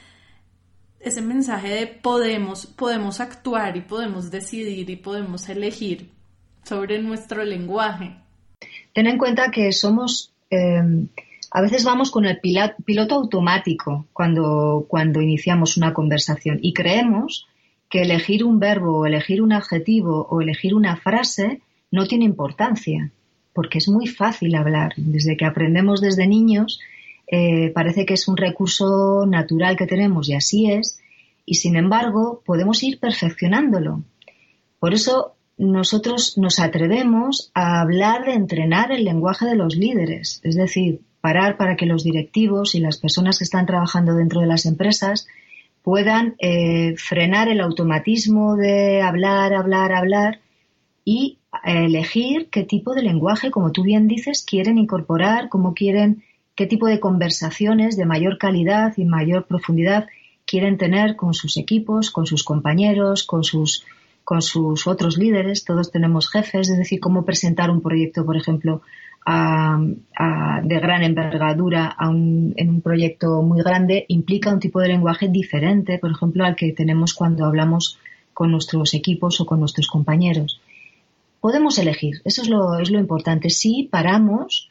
ese 1.01 1.21
mensaje 1.21 1.69
de 1.69 1.87
podemos, 1.89 2.67
podemos 2.67 3.19
actuar 3.19 3.77
y 3.77 3.81
podemos 3.81 4.31
decidir 4.31 4.89
y 4.89 4.97
podemos 4.97 5.49
elegir 5.49 6.11
sobre 6.63 7.01
nuestro 7.03 7.45
lenguaje. 7.45 8.15
Ten 8.93 9.09
en 9.09 9.19
cuenta 9.19 9.51
que 9.51 9.73
somos, 9.73 10.33
em, 10.49 11.09
a 11.51 11.61
veces 11.61 11.83
vamos 11.85 12.13
con 12.13 12.25
el 12.25 12.39
piloto 12.39 13.17
automático 13.17 14.07
cuando, 14.13 14.87
cuando 14.87 15.21
iniciamos 15.21 15.77
una 15.77 15.93
conversación 15.93 16.61
y 16.63 16.73
creemos 16.73 17.49
que 17.93 18.01
elegir 18.01 18.43
un 18.43 18.59
verbo 18.59 19.01
o 19.01 19.07
elegir 19.07 19.43
un 19.43 19.53
adjetivo 19.53 20.27
o 20.31 20.41
elegir 20.41 20.75
una 20.75 20.97
frase 20.97 21.61
no 21.91 22.07
tiene 22.07 22.25
importancia, 22.25 23.11
porque 23.53 23.77
es 23.77 23.89
muy 23.91 24.07
fácil 24.07 24.55
hablar. 24.55 24.95
Desde 24.97 25.37
que 25.37 25.45
aprendemos 25.45 26.01
desde 26.01 26.27
niños, 26.27 26.81
eh, 27.27 27.71
parece 27.75 28.07
que 28.07 28.15
es 28.15 28.29
un 28.29 28.39
recurso 28.39 29.27
natural 29.27 29.77
que 29.77 29.87
tenemos 29.87 30.27
y 30.31 30.33
así 30.33 30.71
es, 30.71 31.01
y 31.45 31.57
sin 31.57 31.77
embargo 31.77 32.43
podemos 32.47 32.83
ir 32.83 32.99
perfeccionándolo. 32.99 34.03
Por 34.81 34.95
eso 34.95 35.35
nosotros 35.59 36.39
nos 36.39 36.61
atrevemos 36.61 37.51
a 37.53 37.83
hablar 37.83 38.25
de 38.25 38.33
entrenar 38.33 38.91
el 38.91 39.05
lenguaje 39.05 39.45
de 39.45 39.57
los 39.57 39.77
líderes, 39.77 40.41
es 40.45 40.57
decir, 40.57 41.03
parar 41.21 41.59
para 41.59 41.77
que 41.77 41.85
los 41.85 42.05
directivos 42.05 42.75
y 42.75 42.81
las 42.81 42.97
personas 42.97 43.37
que 43.37 43.45
están 43.45 43.67
trabajando 43.67 44.15
dentro 44.15 44.41
de 44.41 44.47
las 44.47 44.65
empresas 44.65 45.27
puedan 45.83 46.37
eh, 46.39 46.95
frenar 46.97 47.49
el 47.49 47.61
automatismo 47.61 48.57
de 48.57 49.03
hablar, 49.03 49.53
hablar, 49.53 49.93
hablar 49.93 50.41
y 51.05 51.39
elegir 51.65 52.49
qué 52.51 52.63
tipo 52.63 52.95
de 52.95 53.03
lenguaje, 53.03 53.51
como 53.51 53.73
tú 53.73 53.83
bien 53.83 54.09
dices, 54.09 54.45
quieren 54.45 54.79
incorporar, 54.79 55.49
cómo 55.49 55.75
quieren, 55.75 56.23
qué 56.55 56.67
tipo 56.67 56.87
de 56.87 57.01
conversaciones 57.01 57.97
de 57.97 58.07
mayor 58.07 58.39
calidad 58.39 58.95
y 58.97 59.05
mayor 59.05 59.47
profundidad 59.47 60.07
quieren 60.47 60.79
tener 60.79 61.17
con 61.17 61.35
sus 61.35 61.57
equipos, 61.57 62.11
con 62.11 62.27
sus 62.27 62.45
compañeros, 62.45 63.25
con 63.25 63.45
sus, 63.45 63.85
con 64.25 64.43
sus 64.43 64.87
otros 64.87 65.19
líderes. 65.19 65.65
Todos 65.65 65.91
tenemos 65.91 66.31
jefes, 66.31 66.71
es 66.71 66.79
decir, 66.79 67.01
cómo 67.01 67.25
presentar 67.25 67.71
un 67.71 67.81
proyecto, 67.81 68.25
por 68.25 68.37
ejemplo, 68.37 68.83
de 69.25 70.81
gran 70.81 71.05
envergadura 71.05 71.97
en 72.01 72.69
un 72.69 72.81
proyecto 72.81 73.41
muy 73.43 73.63
grande 73.63 74.05
implica 74.09 74.53
un 74.53 74.59
tipo 74.59 74.81
de 74.81 74.89
lenguaje 74.89 75.29
diferente, 75.29 75.99
por 75.99 76.11
ejemplo, 76.11 76.45
al 76.45 76.57
que 76.57 76.73
tenemos 76.73 77.15
cuando 77.15 77.45
hablamos 77.45 77.99
con 78.35 78.51
nuestros 78.51 78.95
equipos 78.95 79.41
o 79.41 79.47
con 79.47 79.61
nuestros 79.61 79.87
compañeros. 79.87 80.61
Podemos 81.41 81.79
elegir, 81.79 82.21
eso 82.25 82.43
es 82.43 82.49
lo, 82.49 82.79
es 82.79 82.91
lo 82.91 82.99
importante. 82.99 83.51
Si 83.51 83.89
paramos 83.91 84.71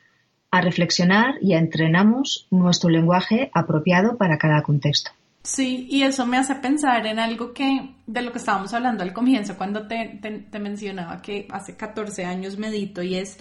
a 0.52 0.62
reflexionar 0.62 1.36
y 1.42 1.54
entrenamos 1.54 2.48
nuestro 2.52 2.90
lenguaje 2.90 3.50
apropiado 3.54 4.18
para 4.18 4.38
cada 4.38 4.64
contexto. 4.64 5.12
Sí, 5.44 5.88
y 5.90 6.04
eso 6.04 6.26
me 6.28 6.38
hace 6.38 6.56
pensar 6.56 7.08
en 7.08 7.18
algo 7.18 7.54
que, 7.54 7.96
de 8.06 8.22
lo 8.22 8.32
que 8.32 8.38
estábamos 8.38 8.74
hablando 8.74 9.04
al 9.04 9.14
comienzo, 9.14 9.58
cuando 9.58 9.88
te, 9.88 10.20
te 10.52 10.60
mencionaba 10.60 11.22
que 11.22 11.48
hace 11.50 11.76
14 11.76 12.26
años 12.26 12.58
medito 12.58 13.02
y 13.02 13.16
es 13.16 13.40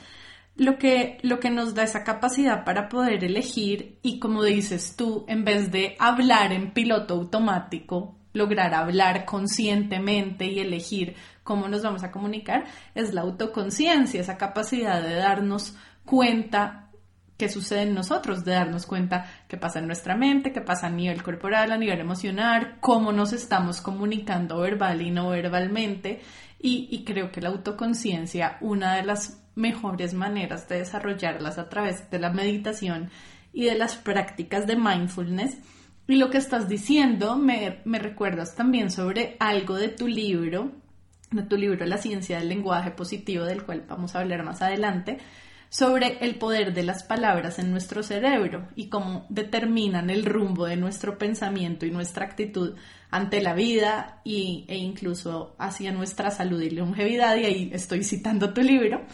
lo 0.60 0.76
que, 0.76 1.18
lo 1.22 1.40
que 1.40 1.48
nos 1.48 1.74
da 1.74 1.84
esa 1.84 2.04
capacidad 2.04 2.64
para 2.64 2.90
poder 2.90 3.24
elegir 3.24 3.98
y 4.02 4.18
como 4.18 4.42
dices 4.42 4.94
tú, 4.94 5.24
en 5.26 5.42
vez 5.42 5.72
de 5.72 5.96
hablar 5.98 6.52
en 6.52 6.72
piloto 6.72 7.14
automático, 7.14 8.18
lograr 8.34 8.74
hablar 8.74 9.24
conscientemente 9.24 10.44
y 10.46 10.60
elegir 10.60 11.16
cómo 11.44 11.66
nos 11.66 11.82
vamos 11.82 12.02
a 12.02 12.10
comunicar, 12.12 12.64
es 12.94 13.14
la 13.14 13.22
autoconciencia, 13.22 14.20
esa 14.20 14.36
capacidad 14.36 15.02
de 15.02 15.14
darnos 15.14 15.76
cuenta 16.04 16.89
qué 17.40 17.48
sucede 17.48 17.84
en 17.84 17.94
nosotros, 17.94 18.44
de 18.44 18.52
darnos 18.52 18.84
cuenta 18.84 19.24
qué 19.48 19.56
pasa 19.56 19.78
en 19.78 19.86
nuestra 19.86 20.14
mente, 20.14 20.52
qué 20.52 20.60
pasa 20.60 20.88
a 20.88 20.90
nivel 20.90 21.22
corporal, 21.22 21.72
a 21.72 21.78
nivel 21.78 21.98
emocional, 21.98 22.76
cómo 22.80 23.12
nos 23.12 23.32
estamos 23.32 23.80
comunicando 23.80 24.60
verbal 24.60 25.00
y 25.00 25.10
no 25.10 25.30
verbalmente. 25.30 26.20
Y, 26.58 27.02
creo 27.06 27.32
que 27.32 27.40
la 27.40 27.48
autoconciencia, 27.48 28.58
una 28.60 28.96
de 28.96 29.04
las 29.04 29.42
mejores 29.54 30.12
maneras 30.12 30.68
de 30.68 30.80
desarrollarlas 30.80 31.56
a 31.56 31.70
través 31.70 32.10
de 32.10 32.18
la 32.18 32.28
meditación 32.28 33.08
y 33.54 33.64
de 33.64 33.74
las 33.74 33.96
prácticas 33.96 34.66
de 34.66 34.76
mindfulness. 34.76 35.56
Y 36.08 36.16
lo 36.16 36.28
que 36.28 36.36
estás 36.36 36.68
diciendo 36.68 37.38
me, 37.38 37.80
me 37.86 37.98
recuerdas 37.98 38.54
también 38.54 38.90
sobre 38.90 39.38
algo 39.40 39.76
de 39.76 39.88
tu 39.88 40.06
libro, 40.06 40.72
de 41.30 41.42
tu 41.44 41.56
libro 41.56 41.86
La 41.86 41.96
ciencia 41.96 42.38
del 42.38 42.50
lenguaje 42.50 42.90
positivo, 42.90 43.44
del 43.44 43.64
cual 43.64 43.86
vamos 43.88 44.14
a 44.14 44.20
hablar 44.20 44.44
más 44.44 44.60
adelante, 44.60 45.16
sobre 45.70 46.18
el 46.20 46.34
poder 46.34 46.74
de 46.74 46.82
las 46.82 47.04
palabras 47.04 47.60
en 47.60 47.70
nuestro 47.70 48.02
cerebro 48.02 48.68
y 48.74 48.88
cómo 48.88 49.24
determinan 49.28 50.10
el 50.10 50.24
rumbo 50.24 50.66
de 50.66 50.76
nuestro 50.76 51.16
pensamiento 51.16 51.86
y 51.86 51.92
nuestra 51.92 52.26
actitud 52.26 52.74
ante 53.10 53.40
la 53.40 53.54
vida 53.54 54.20
y, 54.24 54.64
e 54.68 54.76
incluso 54.76 55.54
hacia 55.58 55.92
nuestra 55.92 56.32
salud 56.32 56.60
y 56.60 56.70
longevidad, 56.70 57.36
y 57.36 57.44
ahí 57.44 57.70
estoy 57.72 58.02
citando 58.02 58.52
tu 58.52 58.62
libro. 58.62 59.06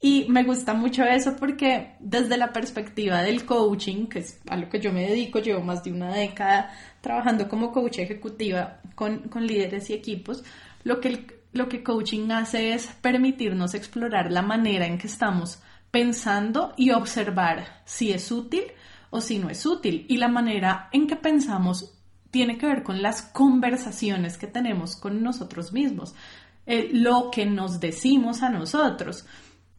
Y 0.00 0.26
me 0.28 0.44
gusta 0.44 0.74
mucho 0.74 1.02
eso 1.02 1.36
porque 1.36 1.96
desde 1.98 2.36
la 2.36 2.52
perspectiva 2.52 3.22
del 3.22 3.44
coaching, 3.44 4.06
que 4.06 4.20
es 4.20 4.40
a 4.48 4.56
lo 4.56 4.68
que 4.68 4.78
yo 4.78 4.92
me 4.92 5.08
dedico, 5.08 5.40
llevo 5.40 5.62
más 5.62 5.82
de 5.82 5.90
una 5.90 6.14
década 6.14 6.70
trabajando 7.00 7.48
como 7.48 7.72
coach 7.72 7.98
ejecutiva 7.98 8.80
con, 8.94 9.28
con 9.28 9.44
líderes 9.44 9.90
y 9.90 9.94
equipos, 9.94 10.44
lo 10.84 11.00
que, 11.00 11.40
lo 11.52 11.68
que 11.68 11.82
coaching 11.82 12.30
hace 12.30 12.74
es 12.74 12.86
permitirnos 13.00 13.74
explorar 13.74 14.30
la 14.30 14.42
manera 14.42 14.86
en 14.86 14.98
que 14.98 15.08
estamos 15.08 15.60
pensando 15.90 16.72
y 16.76 16.90
observar 16.90 17.82
si 17.84 18.12
es 18.12 18.30
útil 18.30 18.64
o 19.10 19.20
si 19.20 19.38
no 19.38 19.48
es 19.48 19.64
útil. 19.64 20.06
Y 20.08 20.18
la 20.18 20.28
manera 20.28 20.88
en 20.92 21.06
que 21.06 21.16
pensamos 21.16 21.96
tiene 22.30 22.58
que 22.58 22.66
ver 22.66 22.82
con 22.82 23.02
las 23.02 23.22
conversaciones 23.22 24.36
que 24.36 24.46
tenemos 24.46 24.96
con 24.96 25.22
nosotros 25.22 25.72
mismos, 25.72 26.14
eh, 26.66 26.90
lo 26.92 27.30
que 27.30 27.46
nos 27.46 27.80
decimos 27.80 28.42
a 28.42 28.50
nosotros. 28.50 29.24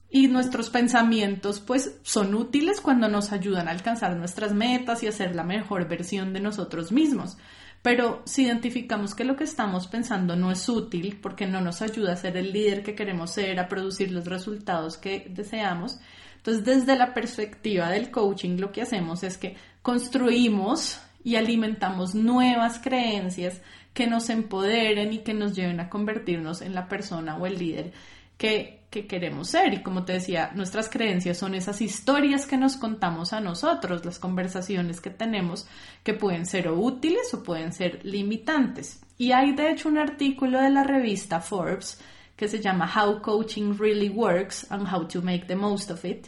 Y 0.10 0.28
nuestros 0.28 0.70
pensamientos 0.70 1.60
pues 1.60 2.00
son 2.04 2.34
útiles 2.34 2.80
cuando 2.80 3.10
nos 3.10 3.32
ayudan 3.32 3.68
a 3.68 3.72
alcanzar 3.72 4.16
nuestras 4.16 4.54
metas 4.54 5.04
y 5.04 5.08
a 5.08 5.12
ser 5.12 5.36
la 5.36 5.44
mejor 5.44 5.88
versión 5.88 6.34
de 6.34 6.40
nosotros 6.40 6.92
mismos. 6.92 7.38
Pero 7.82 8.22
si 8.26 8.44
identificamos 8.44 9.16
que 9.16 9.24
lo 9.24 9.36
que 9.36 9.44
estamos 9.46 9.88
pensando 9.88 10.36
no 10.36 10.52
es 10.52 10.68
útil 10.68 11.20
porque 11.22 11.46
no 11.46 11.62
nos 11.62 11.82
ayuda 11.82 12.14
a 12.14 12.18
ser 12.18 12.36
el 12.38 12.52
líder 12.52 12.84
que 12.84 12.96
queremos 12.96 13.32
ser, 13.32 13.60
a 13.60 13.70
producir 13.70 14.12
los 14.12 14.26
resultados 14.26 14.98
que 14.98 15.28
deseamos, 15.30 16.00
entonces 16.38 16.66
desde 16.66 16.98
la 16.98 17.14
perspectiva 17.14 17.90
del 17.90 18.12
coaching 18.12 18.58
lo 18.58 18.72
que 18.72 18.82
hacemos 18.82 19.24
es 19.24 19.38
que 19.38 19.56
construimos 19.82 21.00
y 21.24 21.36
alimentamos 21.36 22.16
nuevas 22.16 22.80
creencias 22.80 23.62
que 23.94 24.08
nos 24.08 24.30
empoderen 24.30 25.14
y 25.14 25.20
que 25.20 25.34
nos 25.34 25.56
lleven 25.56 25.80
a 25.80 25.90
convertirnos 25.90 26.62
en 26.62 26.76
la 26.76 26.88
persona 26.88 27.38
o 27.38 27.46
el 27.46 27.58
líder 27.58 27.92
que, 28.38 28.77
queremos 28.90 29.50
ser. 29.50 29.74
Y 29.74 29.84
como 29.84 30.06
te 30.06 30.14
decía, 30.14 30.52
nuestras 30.56 30.90
creencias 30.90 31.38
son 31.38 31.56
esas 31.56 31.82
historias 31.82 32.46
que 32.46 32.58
nos 32.58 32.78
contamos 32.78 33.34
a 33.34 33.42
nosotros, 33.42 34.06
las 34.06 34.20
conversaciones 34.20 35.02
que 35.02 35.10
tenemos 35.10 35.68
que 36.04 36.14
pueden 36.14 36.46
ser 36.46 36.72
útiles 36.72 37.34
o 37.34 37.44
pueden 37.44 37.74
ser 37.74 38.06
limitantes. 38.06 39.02
Y 39.18 39.32
hay 39.32 39.54
de 39.54 39.72
hecho 39.72 39.90
un 39.90 39.98
artículo 39.98 40.62
de 40.62 40.70
la 40.70 40.84
revista 40.84 41.42
Forbes 41.42 42.00
que 42.36 42.48
se 42.48 42.62
llama 42.62 42.92
How 42.94 43.22
Coaching 43.22 43.78
Really 43.78 44.10
Works 44.10 44.68
and 44.70 44.88
How 44.92 45.08
to 45.08 45.22
Make 45.22 45.46
the 45.48 45.56
Most 45.56 45.90
of 45.90 46.06
It, 46.06 46.28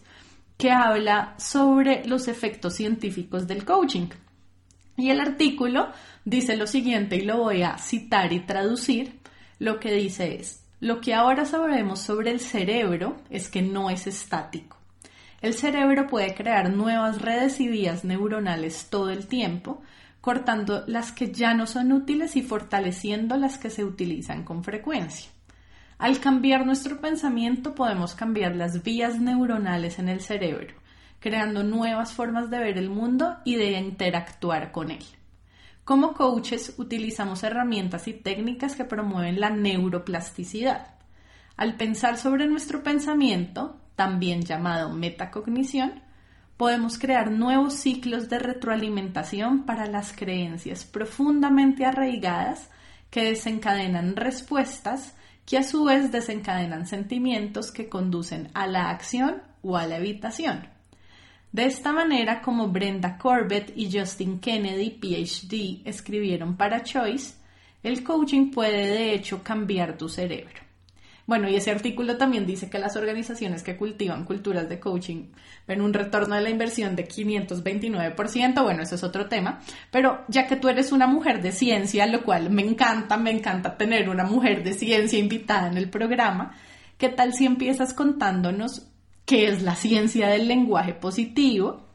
que 0.57 0.71
habla 0.71 1.35
sobre 1.37 2.05
los 2.05 2.27
efectos 2.27 2.75
científicos 2.75 3.47
del 3.47 3.63
coaching. 3.63 4.07
Y 4.97 5.11
el 5.11 5.21
artículo 5.21 5.91
dice 6.25 6.57
lo 6.57 6.67
siguiente, 6.67 7.15
y 7.15 7.21
lo 7.21 7.37
voy 7.37 7.61
a 7.61 7.77
citar 7.77 8.33
y 8.33 8.41
traducir. 8.41 9.19
Lo 9.59 9.79
que 9.79 9.93
dice 9.93 10.35
es, 10.35 10.65
lo 10.79 11.01
que 11.01 11.13
ahora 11.13 11.45
sabemos 11.45 11.99
sobre 11.99 12.31
el 12.31 12.39
cerebro 12.39 13.17
es 13.29 13.49
que 13.49 13.61
no 13.61 13.89
es 13.89 14.07
estático. 14.07 14.77
El 15.41 15.53
cerebro 15.53 16.07
puede 16.07 16.33
crear 16.33 16.69
nuevas 16.69 17.21
redes 17.21 17.59
y 17.59 17.67
vías 17.67 18.03
neuronales 18.03 18.87
todo 18.89 19.09
el 19.09 19.27
tiempo, 19.27 19.81
cortando 20.21 20.83
las 20.87 21.11
que 21.11 21.31
ya 21.31 21.53
no 21.53 21.65
son 21.65 21.91
útiles 21.91 22.35
y 22.35 22.41
fortaleciendo 22.41 23.37
las 23.37 23.57
que 23.57 23.69
se 23.69 23.83
utilizan 23.83 24.43
con 24.43 24.63
frecuencia. 24.63 25.29
Al 25.97 26.19
cambiar 26.19 26.65
nuestro 26.65 27.01
pensamiento 27.01 27.75
podemos 27.75 28.15
cambiar 28.15 28.55
las 28.55 28.83
vías 28.83 29.19
neuronales 29.19 29.99
en 29.99 30.07
el 30.07 30.21
cerebro, 30.21 30.75
creando 31.19 31.63
nuevas 31.63 32.13
formas 32.13 32.49
de 32.49 32.59
ver 32.59 32.77
el 32.77 32.89
mundo 32.89 33.37
y 33.43 33.55
de 33.55 33.71
interactuar 33.71 34.71
con 34.71 34.91
él. 34.91 35.03
Como 35.89 36.13
coaches 36.13 36.75
utilizamos 36.77 37.41
herramientas 37.41 38.07
y 38.07 38.13
técnicas 38.13 38.75
que 38.75 38.85
promueven 38.85 39.39
la 39.39 39.49
neuroplasticidad. 39.49 40.93
Al 41.57 41.77
pensar 41.77 42.17
sobre 42.17 42.45
nuestro 42.45 42.83
pensamiento, 42.83 43.81
también 43.95 44.43
llamado 44.43 44.93
metacognición, 44.93 46.03
podemos 46.57 46.99
crear 46.99 47.31
nuevos 47.31 47.73
ciclos 47.73 48.29
de 48.29 48.37
retroalimentación 48.37 49.65
para 49.65 49.87
las 49.87 50.13
creencias 50.13 50.85
profundamente 50.85 51.85
arraigadas 51.85 52.69
que 53.09 53.23
desencadenan 53.23 54.15
respuestas 54.15 55.15
que 55.43 55.57
a 55.57 55.63
su 55.63 55.85
vez 55.85 56.11
desencadenan 56.11 56.85
sentimientos 56.85 57.71
que 57.71 57.89
conducen 57.89 58.51
a 58.53 58.67
la 58.67 58.91
acción 58.91 59.41
o 59.63 59.75
a 59.75 59.87
la 59.87 59.97
evitación. 59.97 60.67
De 61.51 61.65
esta 61.65 61.91
manera, 61.91 62.41
como 62.41 62.67
Brenda 62.67 63.17
Corbett 63.17 63.73
y 63.75 63.91
Justin 63.91 64.39
Kennedy, 64.39 64.91
PhD, 64.91 65.81
escribieron 65.83 66.55
para 66.55 66.83
Choice, 66.83 67.35
el 67.81 68.03
coaching 68.03 68.51
puede 68.51 68.87
de 68.87 69.13
hecho 69.13 69.41
cambiar 69.41 69.97
tu 69.97 70.09
cerebro. 70.09 70.69
Bueno, 71.25 71.47
y 71.47 71.55
ese 71.55 71.69
artículo 71.69 72.17
también 72.17 72.47
dice 72.47 72.69
que 72.71 72.79
las 72.79 72.95
organizaciones 72.95 73.61
que 73.61 73.77
cultivan 73.77 74.25
culturas 74.25 74.67
de 74.67 74.79
coaching 74.79 75.25
ven 75.67 75.81
un 75.81 75.93
retorno 75.93 76.33
de 76.33 76.41
la 76.41 76.49
inversión 76.49 76.95
de 76.95 77.07
529%, 77.07 78.63
bueno, 78.63 78.81
eso 78.81 78.95
es 78.95 79.03
otro 79.03 79.27
tema, 79.27 79.59
pero 79.91 80.25
ya 80.27 80.47
que 80.47 80.55
tú 80.55 80.69
eres 80.69 80.91
una 80.91 81.05
mujer 81.05 81.41
de 81.43 81.51
ciencia, 81.51 82.07
lo 82.07 82.23
cual 82.23 82.49
me 82.49 82.63
encanta, 82.63 83.15
me 83.17 83.29
encanta 83.29 83.77
tener 83.77 84.09
una 84.09 84.23
mujer 84.23 84.63
de 84.63 84.73
ciencia 84.73 85.19
invitada 85.19 85.67
en 85.67 85.77
el 85.77 85.89
programa, 85.89 86.55
¿qué 86.97 87.09
tal 87.09 87.33
si 87.33 87.45
empiezas 87.45 87.93
contándonos 87.93 88.87
qué 89.29 89.47
es 89.47 89.61
la 89.61 89.75
ciencia 89.75 90.27
del 90.27 90.47
lenguaje 90.47 90.95
positivo? 90.95 91.87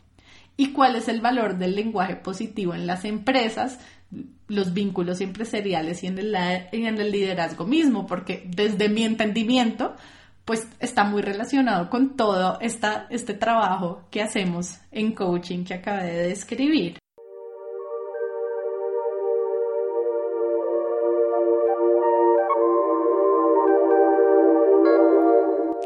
y 0.57 0.73
cuál 0.73 0.97
es 0.97 1.09
el 1.09 1.21
valor 1.21 1.59
del 1.59 1.75
lenguaje 1.75 2.17
positivo 2.17 2.75
en 2.75 2.87
las 2.87 3.05
empresas, 3.05 3.79
los 4.47 4.73
vínculos 4.73 5.21
empresariales 5.21 6.05
y 6.05 6.07
en 6.07 6.19
el, 6.19 7.11
liderazgo 7.11 7.67
mismo, 7.67 8.07
porque 8.07 8.45
desde 8.47 8.89
mi 8.89 9.03
entendimiento, 9.03 9.97
pues 10.45 10.69
está 10.79 11.05
muy 11.05 11.23
relacionado 11.23 11.91
con 11.91 12.17
todo 12.17 12.59
este 12.61 13.35
trabajo 13.35 14.05
que 14.11 14.23
hacemos 14.23 14.79
en 14.93 15.13
coaching 15.13 15.65
que 15.65 15.75
acabé 15.75 16.05
de 16.05 16.29
describir. 16.29 16.99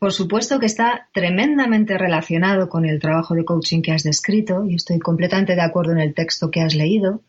por 0.00 0.14
supuesto 0.14 0.58
que 0.58 0.64
está 0.64 1.08
tremendamente 1.12 1.98
relacionado 1.98 2.70
con 2.70 2.86
el 2.86 2.98
trabajo 2.98 3.34
de 3.34 3.44
coaching 3.44 3.82
que 3.82 3.92
has 3.92 4.02
descrito 4.02 4.64
y 4.64 4.76
estoy 4.76 4.98
completamente 4.98 5.54
de 5.54 5.60
acuerdo 5.60 5.92
en 5.92 6.00
el 6.00 6.14
texto 6.14 6.50
que 6.50 6.62
has 6.62 6.74
leído. 6.74 7.20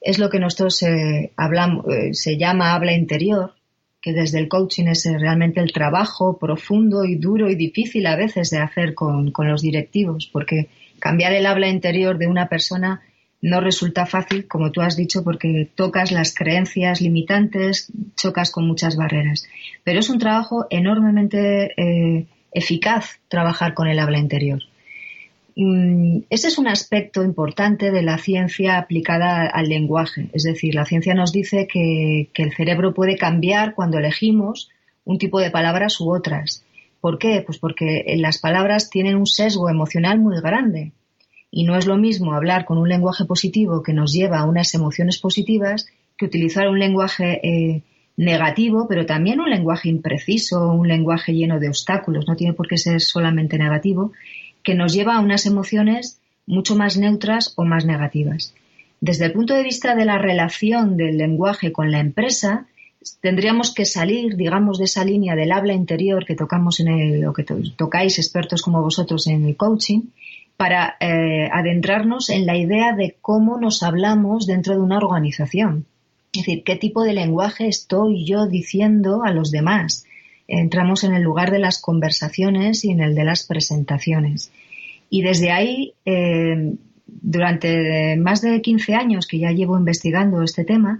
Es 0.00 0.18
lo 0.18 0.30
que 0.30 0.38
nosotros 0.38 0.82
eh, 0.84 1.32
hablamos, 1.36 1.84
eh, 1.86 2.14
se 2.14 2.38
llama 2.38 2.74
habla 2.74 2.94
interior, 2.94 3.52
que 4.00 4.14
desde 4.14 4.38
el 4.38 4.48
coaching 4.48 4.86
es 4.86 5.04
eh, 5.04 5.18
realmente 5.18 5.60
el 5.60 5.74
trabajo 5.74 6.38
profundo 6.38 7.04
y 7.04 7.16
duro 7.16 7.50
y 7.50 7.56
difícil 7.56 8.06
a 8.06 8.16
veces 8.16 8.48
de 8.48 8.58
hacer 8.58 8.94
con, 8.94 9.30
con 9.30 9.46
los 9.50 9.60
directivos, 9.60 10.30
porque 10.32 10.68
cambiar 11.00 11.34
el 11.34 11.44
habla 11.44 11.68
interior 11.68 12.16
de 12.16 12.26
una 12.26 12.48
persona 12.48 13.02
no 13.44 13.60
resulta 13.60 14.06
fácil, 14.06 14.48
como 14.48 14.72
tú 14.72 14.80
has 14.80 14.96
dicho, 14.96 15.22
porque 15.22 15.68
tocas 15.74 16.12
las 16.12 16.34
creencias 16.34 17.02
limitantes, 17.02 17.92
chocas 18.16 18.50
con 18.50 18.66
muchas 18.66 18.96
barreras. 18.96 19.46
Pero 19.84 20.00
es 20.00 20.08
un 20.08 20.18
trabajo 20.18 20.66
enormemente 20.70 21.74
eh, 21.76 22.26
eficaz 22.52 23.20
trabajar 23.28 23.74
con 23.74 23.86
el 23.86 23.98
habla 23.98 24.18
interior. 24.18 24.62
Mm, 25.56 26.20
ese 26.30 26.48
es 26.48 26.56
un 26.56 26.68
aspecto 26.68 27.22
importante 27.22 27.90
de 27.90 28.02
la 28.02 28.16
ciencia 28.16 28.78
aplicada 28.78 29.46
al 29.46 29.68
lenguaje. 29.68 30.30
Es 30.32 30.44
decir, 30.44 30.74
la 30.74 30.86
ciencia 30.86 31.12
nos 31.12 31.30
dice 31.30 31.68
que, 31.70 32.30
que 32.32 32.44
el 32.44 32.54
cerebro 32.54 32.94
puede 32.94 33.18
cambiar 33.18 33.74
cuando 33.74 33.98
elegimos 33.98 34.70
un 35.04 35.18
tipo 35.18 35.38
de 35.38 35.50
palabras 35.50 36.00
u 36.00 36.10
otras. 36.10 36.64
¿Por 37.02 37.18
qué? 37.18 37.42
Pues 37.44 37.58
porque 37.58 38.06
las 38.16 38.38
palabras 38.38 38.88
tienen 38.88 39.16
un 39.16 39.26
sesgo 39.26 39.68
emocional 39.68 40.18
muy 40.18 40.40
grande 40.40 40.92
y 41.56 41.62
no 41.62 41.76
es 41.76 41.86
lo 41.86 41.96
mismo 41.96 42.34
hablar 42.34 42.64
con 42.64 42.78
un 42.78 42.88
lenguaje 42.88 43.26
positivo 43.26 43.80
que 43.80 43.92
nos 43.92 44.12
lleva 44.12 44.40
a 44.40 44.44
unas 44.44 44.74
emociones 44.74 45.18
positivas 45.18 45.86
que 46.18 46.26
utilizar 46.26 46.68
un 46.68 46.80
lenguaje 46.80 47.40
eh, 47.46 47.82
negativo, 48.16 48.88
pero 48.88 49.06
también 49.06 49.38
un 49.38 49.48
lenguaje 49.48 49.88
impreciso, 49.88 50.72
un 50.72 50.88
lenguaje 50.88 51.32
lleno 51.32 51.60
de 51.60 51.68
obstáculos, 51.68 52.26
no 52.26 52.34
tiene 52.34 52.54
por 52.54 52.66
qué 52.66 52.76
ser 52.76 53.00
solamente 53.00 53.56
negativo, 53.56 54.10
que 54.64 54.74
nos 54.74 54.92
lleva 54.92 55.14
a 55.14 55.20
unas 55.20 55.46
emociones 55.46 56.18
mucho 56.44 56.74
más 56.74 56.96
neutras 56.96 57.52
o 57.54 57.64
más 57.64 57.86
negativas. 57.86 58.52
Desde 59.00 59.26
el 59.26 59.32
punto 59.32 59.54
de 59.54 59.62
vista 59.62 59.94
de 59.94 60.06
la 60.06 60.18
relación 60.18 60.96
del 60.96 61.18
lenguaje 61.18 61.70
con 61.70 61.92
la 61.92 62.00
empresa, 62.00 62.66
tendríamos 63.20 63.72
que 63.72 63.84
salir, 63.84 64.34
digamos, 64.34 64.78
de 64.78 64.86
esa 64.86 65.04
línea 65.04 65.36
del 65.36 65.52
habla 65.52 65.72
interior 65.74 66.24
que 66.24 66.34
tocamos 66.34 66.80
en 66.80 66.88
el, 66.88 67.24
o 67.26 67.32
que 67.32 67.44
tocáis 67.76 68.18
expertos 68.18 68.60
como 68.60 68.82
vosotros 68.82 69.28
en 69.28 69.44
el 69.44 69.56
coaching, 69.56 70.00
para 70.56 70.96
eh, 71.00 71.48
adentrarnos 71.52 72.30
en 72.30 72.46
la 72.46 72.56
idea 72.56 72.94
de 72.94 73.16
cómo 73.20 73.58
nos 73.58 73.82
hablamos 73.82 74.46
dentro 74.46 74.74
de 74.74 74.80
una 74.80 74.98
organización. 74.98 75.86
Es 76.32 76.42
decir, 76.42 76.64
qué 76.64 76.76
tipo 76.76 77.02
de 77.02 77.12
lenguaje 77.12 77.68
estoy 77.68 78.24
yo 78.24 78.46
diciendo 78.46 79.22
a 79.24 79.32
los 79.32 79.50
demás. 79.50 80.04
Entramos 80.46 81.04
en 81.04 81.14
el 81.14 81.22
lugar 81.22 81.50
de 81.50 81.58
las 81.58 81.80
conversaciones 81.80 82.84
y 82.84 82.90
en 82.90 83.00
el 83.00 83.14
de 83.14 83.24
las 83.24 83.46
presentaciones. 83.46 84.52
Y 85.10 85.22
desde 85.22 85.50
ahí, 85.50 85.94
eh, 86.04 86.74
durante 87.06 88.16
más 88.16 88.40
de 88.40 88.60
15 88.60 88.94
años 88.94 89.26
que 89.26 89.38
ya 89.38 89.50
llevo 89.50 89.78
investigando 89.78 90.42
este 90.42 90.64
tema, 90.64 90.98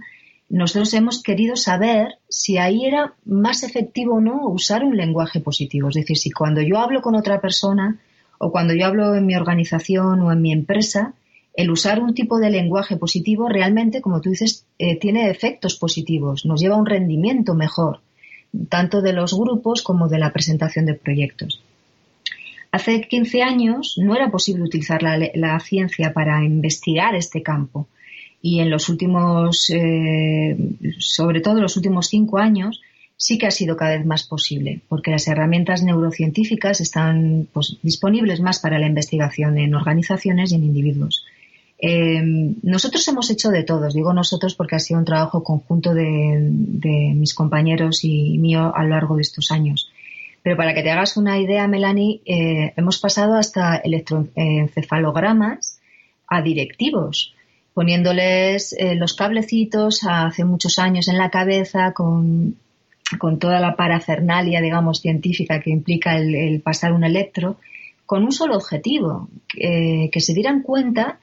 nosotros 0.49 0.93
hemos 0.93 1.23
querido 1.23 1.55
saber 1.55 2.19
si 2.29 2.57
ahí 2.57 2.85
era 2.85 3.13
más 3.25 3.63
efectivo 3.63 4.15
o 4.15 4.21
no 4.21 4.47
usar 4.47 4.83
un 4.83 4.95
lenguaje 4.95 5.39
positivo. 5.39 5.89
Es 5.89 5.95
decir, 5.95 6.17
si 6.17 6.31
cuando 6.31 6.61
yo 6.61 6.77
hablo 6.77 7.01
con 7.01 7.15
otra 7.15 7.41
persona, 7.41 7.99
o 8.37 8.51
cuando 8.51 8.73
yo 8.73 8.85
hablo 8.85 9.15
en 9.15 9.25
mi 9.25 9.35
organización 9.35 10.21
o 10.21 10.31
en 10.31 10.41
mi 10.41 10.51
empresa, 10.51 11.13
el 11.53 11.71
usar 11.71 12.01
un 12.01 12.13
tipo 12.13 12.39
de 12.39 12.49
lenguaje 12.49 12.97
positivo 12.97 13.47
realmente, 13.47 14.01
como 14.01 14.21
tú 14.21 14.29
dices, 14.31 14.65
eh, 14.77 14.97
tiene 14.97 15.29
efectos 15.29 15.75
positivos, 15.75 16.45
nos 16.45 16.59
lleva 16.59 16.75
a 16.75 16.79
un 16.79 16.85
rendimiento 16.85 17.55
mejor, 17.55 18.01
tanto 18.69 19.01
de 19.01 19.13
los 19.13 19.33
grupos 19.33 19.81
como 19.81 20.07
de 20.09 20.19
la 20.19 20.33
presentación 20.33 20.85
de 20.85 20.95
proyectos. 20.95 21.61
Hace 22.71 23.01
15 23.01 23.41
años 23.41 23.95
no 23.97 24.15
era 24.15 24.29
posible 24.29 24.63
utilizar 24.63 25.01
la, 25.01 25.59
ciencia 25.61 26.11
para 26.11 26.43
investigar 26.43 27.15
este 27.15 27.41
campo 27.41 27.87
y 28.41 28.59
en 28.59 28.69
los 28.69 28.89
últimos, 28.89 29.69
eh, 29.69 30.57
sobre 30.99 31.39
todo 31.39 31.55
en 31.55 31.63
los 31.63 31.77
últimos 31.77 32.07
cinco 32.07 32.37
años, 32.37 32.81
sí 33.17 33.37
que 33.37 33.47
ha 33.47 33.51
sido 33.51 33.77
cada 33.77 33.97
vez 33.97 34.05
más 34.05 34.23
posible, 34.23 34.81
porque 34.89 35.11
las 35.11 35.27
herramientas 35.27 35.83
neurocientíficas 35.83 36.81
están 36.81 37.47
pues, 37.53 37.77
disponibles 37.81 38.41
más 38.41 38.59
para 38.59 38.79
la 38.79 38.87
investigación 38.87 39.57
en 39.57 39.75
organizaciones 39.75 40.51
y 40.51 40.55
en 40.55 40.65
individuos. 40.65 41.25
Eh, 41.77 42.21
nosotros 42.63 43.07
hemos 43.07 43.29
hecho 43.29 43.49
de 43.49 43.63
todos, 43.63 43.93
digo 43.93 44.13
nosotros 44.13 44.55
porque 44.55 44.77
ha 44.77 44.79
sido 44.79 44.99
un 44.99 45.05
trabajo 45.05 45.43
conjunto 45.43 45.93
de, 45.93 46.39
mis 47.15 47.33
compañeros 47.33 48.03
y 48.03 48.37
mío 48.37 48.73
a 48.75 48.83
lo 48.83 48.89
largo 48.89 49.15
de 49.15 49.23
estos 49.23 49.51
años. 49.51 49.89
Pero 50.41 50.57
para 50.57 50.73
que 50.73 50.83
te 50.83 50.91
hagas 50.91 51.17
una 51.17 51.39
idea, 51.39 51.67
Melanie, 51.67 52.21
eh, 52.25 52.73
hemos 52.77 52.99
pasado 52.99 53.35
hasta 53.35 53.77
electroencefalogramas 53.77 55.79
a 56.27 56.41
directivos, 56.41 57.33
poniéndoles 57.73 58.73
eh, 58.73 58.95
los 58.95 59.15
cablecitos 59.15 60.01
hace 60.07 60.45
muchos 60.45 60.79
años 60.79 61.07
en 61.07 61.17
la 61.17 61.29
cabeza 61.29 61.93
con 61.93 62.55
con 63.19 63.39
toda 63.39 63.59
la 63.59 63.75
parafernalia, 63.75 64.61
digamos, 64.61 65.01
científica 65.01 65.59
que 65.59 65.69
implica 65.69 66.17
el, 66.17 66.61
pasar 66.61 66.93
un 66.93 67.03
electro, 67.03 67.57
con 68.05 68.23
un 68.23 68.31
solo 68.31 68.55
objetivo, 68.55 69.29
que 69.47 70.21
se 70.21 70.33
dieran 70.33 70.61
cuenta 70.61 71.19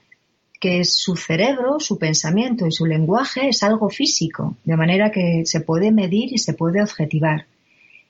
que 0.63 0.85
su 0.85 1.17
cerebro, 1.17 1.81
su 1.81 1.99
pensamiento 1.99 2.65
y 2.65 2.71
su 2.71 2.85
lenguaje 2.85 3.49
es 3.49 3.63
algo 3.63 3.89
físico, 3.89 4.55
de 4.63 4.77
manera 4.77 5.11
que 5.11 5.41
se 5.43 5.59
puede 5.59 5.91
medir 5.91 6.31
y 6.31 6.37
se 6.37 6.53
puede 6.53 6.81
objetivar. 6.81 7.47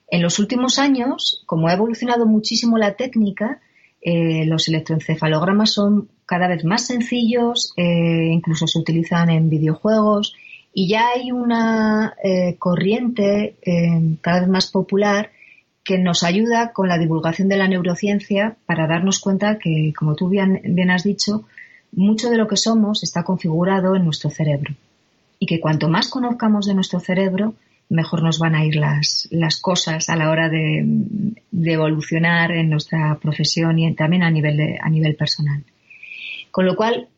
En 0.08 0.22
los 0.22 0.38
últimos 0.38 0.78
años, 0.78 1.42
como 1.48 1.68
ha 1.68 1.74
evolucionado 1.74 2.28
muchísimo 2.28 2.78
la 2.78 2.94
técnica, 2.94 3.60
eh, 4.04 4.46
los 4.46 4.68
electroencefalogramas 4.68 5.74
son 5.74 6.10
cada 6.28 6.48
vez 6.48 6.64
más 6.64 6.86
sencillos, 6.86 7.74
eh, 7.76 8.30
incluso 8.32 8.68
se 8.68 8.78
utilizan 8.78 9.32
en 9.32 9.50
videojuegos 9.50 10.36
y 10.74 10.88
ya 10.90 11.10
hay 11.10 11.32
una 11.32 12.16
eh, 12.24 12.56
corriente 12.58 13.58
eh, 13.62 14.18
cada 14.22 14.42
vez 14.42 14.50
más 14.50 14.72
popular 14.72 15.32
que 15.84 16.00
nos 16.00 16.24
ayuda 16.24 16.72
con 16.74 16.88
la 16.88 16.98
divulgación 16.98 17.48
de 17.48 17.58
la 17.58 17.68
neurociencia 17.68 18.56
para 18.66 18.88
darnos 18.88 19.20
cuenta 19.20 19.60
que, 19.60 19.94
como 19.98 20.16
tú 20.16 20.30
bien, 20.30 20.62
has 20.90 21.04
dicho, 21.04 21.44
mucho 21.92 22.30
de 22.30 22.38
lo 22.38 22.48
que 22.48 22.58
somos 22.58 23.04
está 23.04 23.24
configurado 23.24 23.96
en 23.96 24.06
nuestro 24.06 24.30
cerebro. 24.30 24.74
Y 25.40 25.46
que 25.46 25.60
cuanto 25.60 25.90
más 25.90 26.10
conozcamos 26.10 26.66
de 26.66 26.74
nuestro 26.74 27.02
cerebro, 27.02 27.54
mejor 27.90 28.24
nos 28.24 28.40
van 28.40 28.56
a 28.56 28.66
ir 28.66 28.78
las, 28.78 29.28
las 29.30 29.60
cosas 29.60 30.08
a 30.10 30.16
la 30.16 30.30
hora 30.30 30.48
de, 30.50 30.84
de, 31.52 31.74
evolucionar 31.74 32.52
en 32.52 32.70
nuestra 32.70 33.20
profesión 33.22 33.78
y 33.78 33.94
también 33.94 34.24
a 34.24 34.32
nivel, 34.32 34.78
a 34.82 34.90
nivel 34.90 35.16
personal. 35.16 35.64
Con 36.50 36.66
lo 36.66 36.78
cual, 36.78 37.10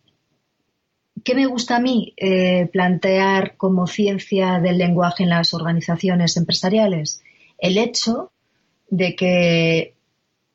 ¿Qué 1.26 1.34
me 1.34 1.48
gusta 1.48 1.78
a 1.78 1.80
mí 1.80 2.14
eh, 2.18 2.70
plantear 2.72 3.58
como 3.58 3.88
ciencia 3.88 4.60
del 4.60 4.78
lenguaje 4.78 5.24
en 5.24 5.32
las 5.32 5.56
organizaciones 5.56 6.38
empresariales? 6.38 7.24
El 7.58 7.80
hecho 7.80 8.32
de 8.92 9.16
que 9.16 9.96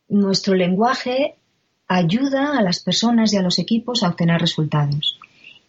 nuestro 0.09 0.55
lenguaje 0.55 1.35
ayuda 1.89 2.57
a 2.57 2.63
las 2.63 2.79
personas 2.79 3.33
y 3.33 3.37
a 3.37 3.43
los 3.43 3.59
equipos 3.59 4.05
a 4.05 4.11
obtener 4.11 4.41
resultados. 4.41 5.19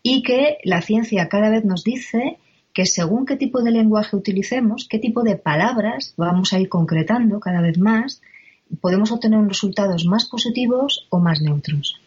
Y 0.03 0.21
que 0.21 0.59
la 0.65 0.83
ciencia 0.83 1.29
cada 1.29 1.49
vez 1.49 1.65
nos 1.65 1.83
dice 1.83 2.37
que 2.71 2.85
según 2.85 3.25
qué 3.25 3.37
tipo 3.37 3.63
de 3.63 3.71
lenguaje 3.71 4.15
utilicemos, 4.15 4.87
qué 4.87 4.99
tipo 4.99 5.23
de 5.23 5.35
palabras 5.35 6.13
vamos 6.15 6.53
a 6.53 6.59
ir 6.59 6.69
concretando 6.69 7.39
cada 7.39 7.61
vez 7.61 7.79
más, 7.79 8.21
podemos 8.81 9.11
obtener 9.11 9.43
resultados 9.47 10.05
más 10.05 10.25
positivos 10.25 11.07
o 11.09 11.17
más 11.17 11.41
neutros. 11.41 11.99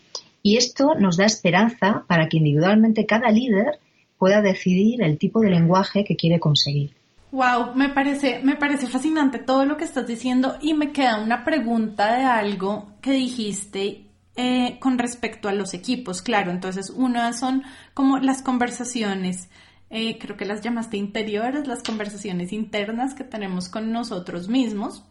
Y 0.47 0.59
esto 0.59 0.95
nos 0.95 1.17
da 1.17 1.25
esperanza 1.25 2.05
para 2.07 2.29
que 2.29 2.37
individualmente 2.37 3.07
cada 3.07 3.31
líder 3.31 3.81
pueda 4.19 4.43
decidir 4.43 5.03
el 5.03 5.17
tipo 5.17 5.41
de 5.41 5.49
lenguaje 5.49 6.05
que 6.05 6.17
quiere 6.17 6.39
conseguir. 6.39 6.95
Wow, 7.33 7.75
me 7.75 7.89
parece, 7.89 8.41
me 8.45 8.55
parece 8.55 8.87
fascinante 8.87 9.39
todo 9.39 9.65
lo 9.65 9.79
que 9.79 9.85
estás 9.85 10.07
diciendo 10.07 10.59
y 10.61 10.75
me 10.75 10.93
queda 10.93 11.19
una 11.19 11.47
pregunta 11.47 12.15
de 12.15 12.25
algo 12.25 12.93
que 13.01 13.13
dijiste 13.13 14.05
eh, 14.37 14.77
con 14.81 14.99
respecto 14.99 15.49
a 15.49 15.55
los 15.55 15.73
equipos. 15.73 16.21
Claro, 16.21 16.51
entonces 16.51 16.91
una 16.91 17.33
son 17.33 17.63
como 17.95 18.19
las 18.19 18.43
conversaciones, 18.43 19.49
eh, 19.89 20.19
creo 20.19 20.37
que 20.37 20.45
las 20.45 20.61
llamaste 20.61 20.99
interiores, 20.99 21.67
las 21.67 21.83
conversaciones 21.83 22.53
internas 22.53 23.15
que 23.15 23.25
tenemos 23.25 23.71
con 23.71 23.93
nosotros 23.93 24.49
mismos, 24.49 25.05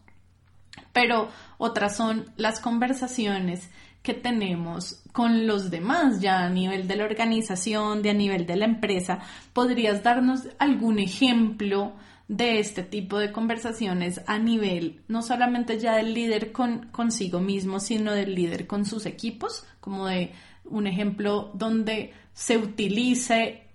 pero 0.93 1.29
otras 1.57 1.97
son 1.97 2.25
las 2.37 2.59
conversaciones 2.59 3.71
que 4.03 4.13
tenemos 4.13 5.01
con 5.13 5.47
los 5.47 5.71
demás 5.71 6.19
ya 6.19 6.43
a 6.43 6.49
nivel 6.49 6.87
de 6.87 6.97
la 6.97 7.05
organización, 7.05 8.01
de 8.01 8.09
a 8.09 8.13
nivel 8.13 8.45
de 8.45 8.57
la 8.57 8.65
empresa. 8.65 9.19
¿Podrías 9.53 10.03
darnos 10.03 10.41
algún 10.59 10.99
ejemplo 10.99 11.93
de 12.27 12.59
este 12.59 12.83
tipo 12.83 13.17
de 13.17 13.31
conversaciones 13.31 14.21
a 14.27 14.39
nivel 14.39 15.01
no 15.07 15.21
solamente 15.21 15.79
ya 15.79 15.95
del 15.95 16.13
líder 16.13 16.51
con 16.51 16.87
consigo 16.91 17.39
mismo, 17.39 17.79
sino 17.79 18.11
del 18.11 18.35
líder 18.35 18.67
con 18.67 18.85
sus 18.85 19.05
equipos? 19.05 19.65
Como 19.79 20.07
de 20.07 20.33
un 20.65 20.85
ejemplo 20.85 21.51
donde 21.53 22.11
se 22.33 22.57
utilice 22.57 23.67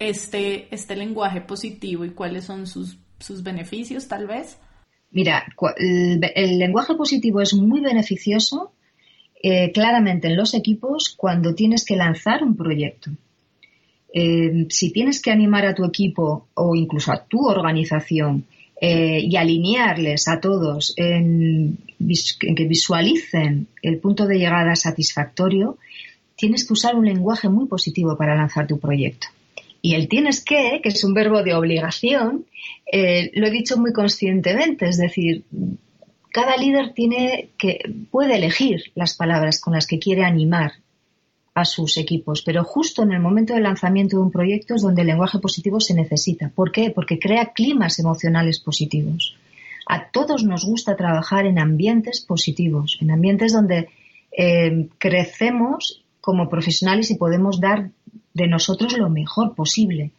este, 0.00 0.74
este 0.74 0.96
lenguaje 0.96 1.40
positivo 1.42 2.04
y 2.04 2.10
cuáles 2.10 2.44
son 2.44 2.66
sus, 2.66 2.98
sus 3.20 3.44
beneficios 3.44 4.08
tal 4.08 4.26
vez. 4.26 4.58
Mira, 5.12 5.46
el 5.78 6.58
lenguaje 6.58 6.94
positivo 6.94 7.40
es 7.40 7.54
muy 7.54 7.80
beneficioso 7.80 8.72
eh, 9.48 9.70
claramente 9.70 10.26
en 10.26 10.36
los 10.36 10.54
equipos 10.54 11.14
cuando 11.16 11.54
tienes 11.54 11.84
que 11.84 11.94
lanzar 11.94 12.42
un 12.42 12.56
proyecto. 12.56 13.12
Eh, 14.12 14.66
si 14.70 14.90
tienes 14.90 15.22
que 15.22 15.30
animar 15.30 15.64
a 15.66 15.72
tu 15.72 15.84
equipo 15.84 16.48
o 16.54 16.74
incluso 16.74 17.12
a 17.12 17.22
tu 17.22 17.46
organización 17.46 18.44
eh, 18.80 19.20
y 19.20 19.36
alinearles 19.36 20.26
a 20.26 20.40
todos 20.40 20.94
en, 20.96 21.78
que 22.56 22.64
visualicen 22.64 23.68
el 23.82 23.98
punto 23.98 24.26
de 24.26 24.38
llegada 24.40 24.74
satisfactorio, 24.74 25.78
tienes 26.34 26.66
que 26.66 26.72
usar 26.72 26.96
un 26.96 27.04
lenguaje 27.04 27.48
muy 27.48 27.66
positivo 27.66 28.16
para 28.16 28.34
lanzar 28.34 28.66
tu 28.66 28.80
proyecto. 28.80 29.28
Y 29.80 29.94
el 29.94 30.08
tienes 30.08 30.42
que, 30.42 30.80
que 30.82 30.88
es 30.88 31.04
un 31.04 31.14
verbo 31.14 31.44
de 31.44 31.54
obligación, 31.54 32.46
lo 32.92 33.46
he 33.46 33.50
dicho 33.52 33.76
muy 33.76 33.92
conscientemente, 33.92 34.88
es 34.88 34.96
decir, 34.96 35.44
cada 36.36 36.58
líder 36.58 36.92
tiene 36.92 37.48
que, 37.56 37.78
puede 38.10 38.36
elegir 38.36 38.92
las 38.94 39.16
palabras 39.16 39.58
con 39.58 39.72
las 39.72 39.86
que 39.86 39.98
quiere 39.98 40.22
animar 40.22 40.72
a 41.54 41.64
sus 41.64 41.96
equipos, 41.96 42.42
pero 42.42 42.62
justo 42.62 43.02
en 43.02 43.12
el 43.12 43.20
momento 43.20 43.54
del 43.54 43.62
lanzamiento 43.62 44.18
de 44.18 44.22
un 44.22 44.30
proyecto 44.30 44.74
es 44.74 44.82
donde 44.82 45.00
el 45.00 45.06
lenguaje 45.06 45.38
positivo 45.38 45.80
se 45.80 45.94
necesita. 45.94 46.50
¿Por 46.54 46.72
qué? 46.72 46.90
Porque 46.90 47.18
crea 47.18 47.54
climas 47.54 47.98
emocionales 47.98 48.60
positivos. 48.60 49.34
A 49.86 50.10
todos 50.10 50.44
nos 50.44 50.66
gusta 50.66 50.94
trabajar 50.94 51.46
en 51.46 51.58
ambientes 51.58 52.20
positivos, 52.20 52.98
en 53.00 53.12
ambientes 53.12 53.54
donde 53.54 53.88
eh, 54.36 54.88
crecemos 54.98 56.04
como 56.20 56.50
profesionales 56.50 57.10
y 57.10 57.16
podemos 57.16 57.62
dar 57.62 57.88
de 58.34 58.46
nosotros 58.46 58.98
lo 58.98 59.08
mejor 59.08 59.54
posible. 59.54 60.10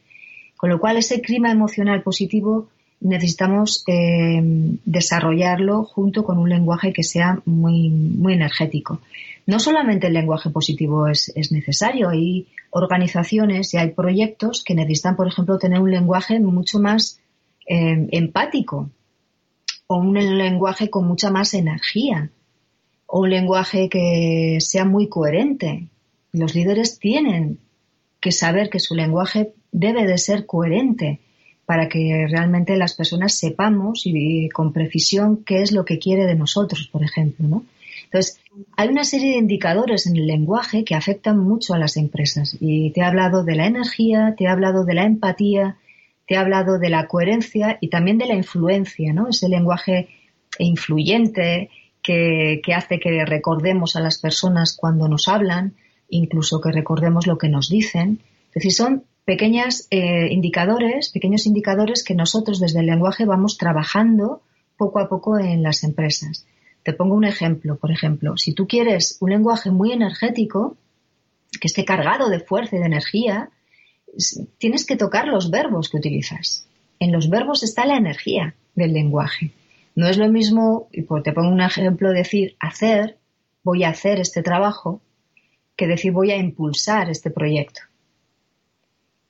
Con 0.56 0.72
lo 0.72 0.80
cual, 0.80 0.98
ese 0.98 1.22
clima 1.22 1.52
emocional 1.52 2.02
positivo 2.02 2.70
necesitamos 3.00 3.84
eh, 3.88 4.42
desarrollarlo 4.86 5.84
junto 5.84 6.24
con 6.24 6.38
un 6.38 6.50
lenguaje 6.50 6.94
que 6.94 7.04
sea 7.04 7.42
muy, 7.46 7.90
muy 7.90 8.34
energético. 8.34 9.02
No 9.46 9.60
solamente 9.60 10.08
el 10.08 10.14
lenguaje 10.14 10.50
positivo 10.50 11.08
es, 11.08 11.32
necesario, 11.52 12.10
hay 12.10 12.48
organizaciones 12.72 13.74
y 13.74 13.78
hay 13.78 13.92
proyectos 13.92 14.64
que 14.64 14.76
necesitan, 14.76 15.16
por 15.16 15.28
ejemplo, 15.28 15.58
tener 15.58 15.80
un 15.80 15.92
lenguaje 15.92 16.40
mucho 16.40 16.80
más 16.80 17.20
eh, 17.68 18.08
empático 18.12 18.90
o 19.88 19.98
un 19.98 20.14
lenguaje 20.38 20.90
con 20.90 21.08
mucha 21.08 21.32
más 21.32 21.54
energía 21.54 22.30
o 23.06 23.22
un 23.22 23.30
lenguaje 23.30 23.88
que 23.88 24.58
sea 24.60 24.84
muy 24.84 25.08
coherente. 25.08 25.88
Los 26.34 26.56
líderes 26.56 27.00
tienen 27.00 27.60
que 28.20 28.34
saber 28.34 28.70
que 28.70 28.80
su 28.80 28.96
lenguaje 28.96 29.54
debe 29.72 30.06
de 30.06 30.18
ser 30.18 30.46
coherente 30.46 31.22
para 31.68 31.90
que 31.90 32.26
realmente 32.30 32.78
las 32.78 32.94
personas 32.94 33.36
sepamos 33.36 34.04
y, 34.06 34.48
con 34.48 34.72
precisión 34.72 35.44
qué 35.44 35.62
es 35.62 35.74
lo 35.74 35.84
que 35.84 36.00
quiere 36.00 36.26
de 36.26 36.34
nosotros, 36.34 36.88
por 36.90 37.04
ejemplo, 37.04 37.46
¿no? 37.46 37.66
Entonces, 38.06 38.40
hay 38.78 38.88
una 38.88 39.04
serie 39.04 39.32
de 39.32 39.40
indicadores 39.40 40.08
en 40.08 40.16
el 40.16 40.28
lenguaje 40.28 40.86
que 40.86 40.96
afectan 40.96 41.38
mucho 41.38 41.74
a 41.74 41.78
las 41.78 41.98
empresas. 41.98 42.56
Y 42.62 42.92
te 42.92 43.02
he 43.02 43.04
hablado 43.04 43.44
de 43.44 43.56
la 43.56 43.66
energía, 43.66 44.34
te 44.38 44.46
he 44.46 44.48
hablado 44.48 44.86
de 44.86 44.94
la 44.94 45.04
empatía, 45.04 45.76
te 46.26 46.36
he 46.36 46.38
hablado 46.38 46.80
de 46.80 46.90
la 46.90 47.06
coherencia 47.08 47.78
y 47.82 47.90
también 47.90 48.18
de 48.18 48.28
la 48.28 48.36
influencia, 48.36 49.12
¿no? 49.12 49.28
Ese 49.28 49.50
lenguaje 49.50 50.08
influyente 50.60 51.70
que, 52.02 52.62
que 52.64 52.74
hace 52.74 52.98
que 52.98 53.26
recordemos 53.26 53.98
a 53.98 54.00
las 54.00 54.20
personas 54.20 54.74
cuando 54.74 55.10
nos 55.10 55.28
hablan, 55.28 55.74
incluso 56.08 56.62
que 56.62 56.72
recordemos 56.72 57.28
lo 57.28 57.38
que 57.38 57.50
nos 57.50 57.68
dicen. 57.70 58.22
Es 58.52 58.54
decir, 58.54 58.72
son 58.72 59.04
pequeños 59.28 59.88
eh, 59.92 60.30
indicadores, 60.32 61.10
pequeños 61.10 61.48
indicadores 61.48 62.06
que 62.06 62.16
nosotros 62.16 62.62
desde 62.62 62.80
el 62.80 62.86
lenguaje 62.86 63.26
vamos 63.26 63.58
trabajando 63.58 64.42
poco 64.78 65.00
a 65.00 65.10
poco 65.10 65.38
en 65.38 65.64
las 65.64 65.84
empresas. 65.84 66.48
Te 66.82 66.94
pongo 66.94 67.14
un 67.14 67.26
ejemplo, 67.26 67.76
por 67.76 67.92
ejemplo, 67.92 68.38
si 68.38 68.54
tú 68.54 68.70
quieres 68.70 69.18
un 69.20 69.32
lenguaje 69.32 69.70
muy 69.70 69.92
energético, 69.92 70.78
que 71.60 71.68
esté 71.68 71.84
cargado 71.84 72.30
de 72.30 72.40
fuerza 72.40 72.78
y 72.78 72.80
de 72.80 72.86
energía, 72.86 73.50
tienes 74.60 74.86
que 74.86 74.96
tocar 74.96 75.28
los 75.28 75.52
verbos 75.52 75.90
que 75.90 75.98
utilizas. 75.98 76.66
En 76.98 77.12
los 77.12 77.30
verbos 77.30 77.64
está 77.64 77.86
la 77.86 77.98
energía 77.98 78.56
del 78.76 78.94
lenguaje. 78.94 79.52
No 79.94 80.08
es 80.08 80.18
lo 80.18 80.30
mismo, 80.30 80.88
y 80.94 81.02
te 81.02 81.34
pongo 81.34 81.50
un 81.50 81.60
ejemplo, 81.60 82.14
decir 82.14 82.56
hacer, 82.62 83.18
voy 83.62 83.84
a 83.84 83.90
hacer 83.90 84.22
este 84.22 84.42
trabajo, 84.42 85.02
que 85.76 85.86
decir 85.86 86.14
voy 86.14 86.32
a 86.32 86.38
impulsar 86.38 87.10
este 87.10 87.30
proyecto. 87.30 87.82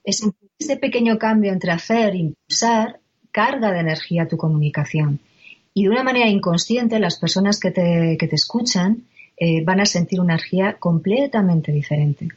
Ese 0.07 0.77
pequeño 0.77 1.19
cambio 1.19 1.51
entre 1.51 1.71
hacer 1.71 2.13
e 2.13 2.19
impulsar 2.19 3.01
carga 3.31 3.73
de 3.73 3.81
energía 3.81 4.27
tu 4.27 4.37
comunicación. 4.37 5.19
Y 5.73 5.83
de 5.83 5.89
una 5.89 6.03
manera 6.03 6.27
inconsciente, 6.27 6.97
las 6.99 7.19
personas 7.19 7.59
que 7.59 7.71
te, 7.71 8.17
que 8.17 8.27
te 8.27 8.35
escuchan 8.35 9.03
eh, 9.35 9.63
van 9.63 9.81
a 9.81 9.85
sentir 9.85 10.19
una 10.21 10.35
energía 10.35 10.77
completamente 10.79 11.71
diferente. 11.71 12.29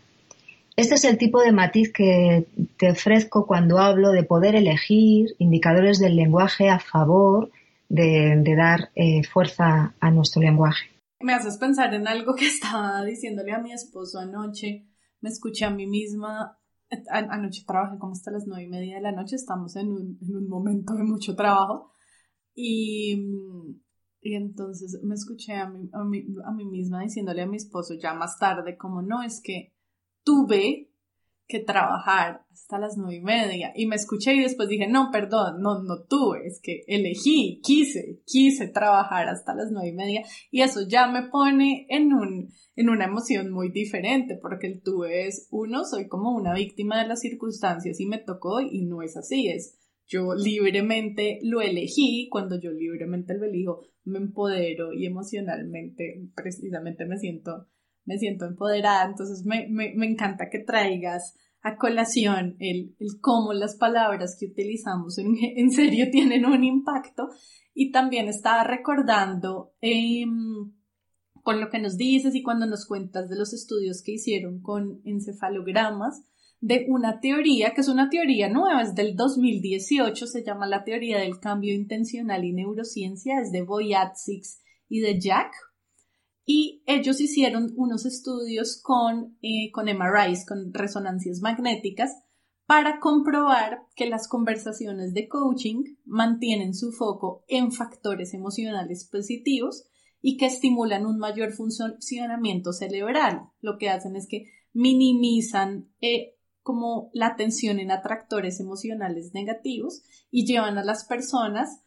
Este 0.77 0.97
es 0.97 1.05
el 1.05 1.17
tipo 1.17 1.41
de 1.41 1.53
matiz 1.53 1.93
que 1.93 2.47
te 2.77 2.91
ofrezco 2.91 3.47
cuando 3.47 3.79
hablo 3.79 4.11
de 4.11 4.25
poder 4.25 4.57
elegir 4.57 5.35
indicadores 5.39 5.99
del 5.99 6.17
lenguaje 6.17 6.69
a 6.69 6.79
favor 6.81 7.51
de, 7.89 8.43
dar 8.57 8.91
eh, 8.95 9.23
fuerza 9.25 9.95
a 10.01 10.11
nuestro 10.11 10.43
lenguaje. 10.43 10.91
Me 11.21 11.35
haces 11.35 11.57
pensar 11.57 11.95
en 11.95 12.09
algo 12.09 12.35
que 12.35 12.47
estaba 12.47 13.05
diciéndole 13.05 13.53
a 13.53 13.61
mi 13.61 13.73
esposo 13.73 14.19
anoche. 14.19 14.87
Me 15.21 15.29
escuché 15.29 15.67
a 15.67 15.71
mí 15.71 15.87
misma 15.87 16.60
anoche 17.11 17.65
trabajé 17.67 17.99
como 17.99 18.13
hasta 18.13 18.31
las 18.31 18.47
nueve 18.47 18.65
y 18.65 18.69
media 18.69 18.97
de 18.97 19.03
la 19.03 19.13
noche, 19.13 19.37
estamos 19.37 19.77
en 19.77 19.91
un, 19.93 20.19
en 20.21 20.37
un 20.37 20.49
momento 20.49 20.95
de 20.95 21.05
mucho 21.05 21.35
trabajo. 21.35 21.93
Y, 22.55 23.17
y 24.21 24.35
entonces 24.35 25.01
me 25.03 25.15
escuché 25.15 25.55
a 25.55 25.69
mí, 25.69 25.89
a, 25.93 26.05
mí, 26.05 26.25
a 26.45 26.53
mí 26.53 26.65
misma 26.67 27.03
diciéndole 27.03 27.43
a 27.43 27.47
mi 27.47 27.57
esposo 27.57 27.95
ya 27.95 28.15
más 28.15 28.39
tarde 28.39 28.77
como 28.77 29.03
no, 29.03 29.23
es 29.23 29.41
que 29.43 29.73
tuve 30.25 30.90
que 31.51 31.61
trabajar 31.61 32.43
hasta 32.53 32.79
las 32.79 32.97
nueve 32.97 33.17
y 33.17 33.21
media. 33.21 33.73
Y 33.75 33.87
me 33.87 33.97
escuché 33.97 34.35
y 34.35 34.43
después 34.43 34.69
dije, 34.69 34.87
no, 34.89 35.11
perdón, 35.11 35.61
no, 35.61 35.83
no 35.83 36.05
tuve, 36.09 36.47
es 36.47 36.61
que 36.63 36.83
elegí, 36.87 37.61
quise, 37.63 38.21
quise 38.25 38.69
trabajar 38.69 39.29
hasta 39.29 39.55
las 39.55 39.71
nueve 39.71 39.89
y 39.89 39.95
media. 39.95 40.23
Y 40.51 40.63
eso 40.63 40.81
ya 40.89 41.09
me 41.09 41.29
pone 41.29 41.87
en 41.89 42.13
un, 42.13 42.49
en 42.77 42.89
una 42.89 43.07
emoción 43.07 43.51
muy 43.51 43.71
diferente, 43.71 44.39
porque 44.41 44.69
el 44.69 44.83
tuve 44.83 45.27
es, 45.27 45.49
uno, 45.51 45.85
soy 45.85 46.09
como 46.09 46.35
una 46.35 46.55
víctima 46.55 47.03
de 47.03 47.09
las 47.09 47.21
circunstancias 47.21 47.99
y 48.01 48.07
me 48.07 48.19
tocó 48.19 48.61
y 48.61 48.85
no 48.87 49.03
es 49.03 49.17
así, 49.17 49.49
es 49.49 49.77
yo 50.11 50.35
libremente 50.35 51.39
lo 51.43 51.61
elegí, 51.61 52.29
cuando 52.31 52.61
yo 52.61 52.73
libremente 52.73 53.35
lo 53.35 53.45
elijo, 53.45 53.81
me 54.05 54.19
empodero 54.19 54.93
y 54.93 55.07
emocionalmente, 55.07 56.29
precisamente 56.35 57.07
me 57.07 57.17
siento 57.17 57.69
me 58.05 58.19
siento 58.19 58.47
empoderada, 58.47 59.09
entonces 59.09 59.45
me, 59.45 59.69
me, 59.69 59.93
me 59.95 60.07
encanta 60.07 60.49
que 60.51 60.61
traigas 60.61 61.37
a 61.63 61.77
colación 61.77 62.57
el, 62.59 62.97
el, 62.99 63.21
cómo 63.21 63.53
las 63.53 63.77
palabras 63.77 64.37
que 64.39 64.47
utilizamos 64.47 65.19
en, 65.19 65.37
en, 65.57 65.71
serio 65.71 66.11
tienen 66.11 66.47
un 66.47 66.65
impacto 66.65 67.29
y 67.75 67.91
también 67.93 68.29
estaba 68.29 68.65
recordando 68.65 69.73
eh, 69.81 70.25
con 71.43 71.61
lo 71.61 71.69
que 71.71 71.79
nos 71.79 71.97
dices 71.97 72.35
y 72.35 72.43
cuando 72.43 72.67
nos 72.67 72.87
cuentas 72.87 73.29
de 73.29 73.37
los 73.37 73.53
estudios 73.53 74.03
que 74.03 74.13
hicieron 74.13 74.61
con 74.61 75.01
encefalogramas 75.05 76.25
de 76.61 76.85
una 76.89 77.21
teoría 77.21 77.73
que 77.73 77.81
es 77.81 77.89
una 77.89 78.11
teoría 78.11 78.49
nueva, 78.49 78.83
es 78.83 78.95
del 78.95 79.17
2018, 79.17 80.27
se 80.27 80.45
llama 80.45 80.67
la 80.67 80.85
teoría 80.85 81.19
del 81.19 81.41
cambio 81.41 81.75
intencional 81.75 82.45
y 82.45 82.53
neurociencia, 82.53 83.41
es 83.41 83.51
de 83.51 83.63
Boyatzix 83.63 84.61
y 84.89 85.01
de 85.01 85.19
Jack. 85.19 85.53
Y 86.53 86.83
ellos 86.85 87.21
hicieron 87.21 87.73
unos 87.77 88.07
estudios 88.07 88.83
con, 88.83 89.39
eh, 89.41 89.71
con 89.71 89.87
MRIs, 89.87 90.45
con 90.45 90.75
resonancias 90.75 91.39
magnéticas, 91.43 92.11
para 92.67 92.99
comprobar 92.99 93.87
que 93.95 94.09
las 94.09 94.27
conversaciones 94.27 95.15
de 95.15 95.29
coaching 95.29 95.85
mantienen 96.05 96.75
su 96.75 96.91
foco 96.91 97.45
en 97.47 97.71
factores 97.71 98.35
emocionales 98.35 99.09
positivos 99.09 99.85
y 100.21 100.39
que 100.39 100.47
estimulan 100.47 101.07
un 101.07 101.19
mayor 101.19 101.53
funcionamiento 101.53 102.73
cerebral. 102.73 103.43
Lo 103.61 103.79
que 103.79 103.89
hacen 103.89 104.17
es 104.17 104.27
que 104.29 104.47
minimizan 104.73 105.89
eh, 106.01 106.35
como 106.63 107.11
la 107.13 107.29
atención 107.29 107.79
en 107.79 107.93
atractores 107.93 108.59
emocionales 108.59 109.35
negativos 109.35 110.03
y 110.33 110.47
llevan 110.47 110.79
a 110.79 110.85
las 110.85 111.05
personas, 111.05 111.85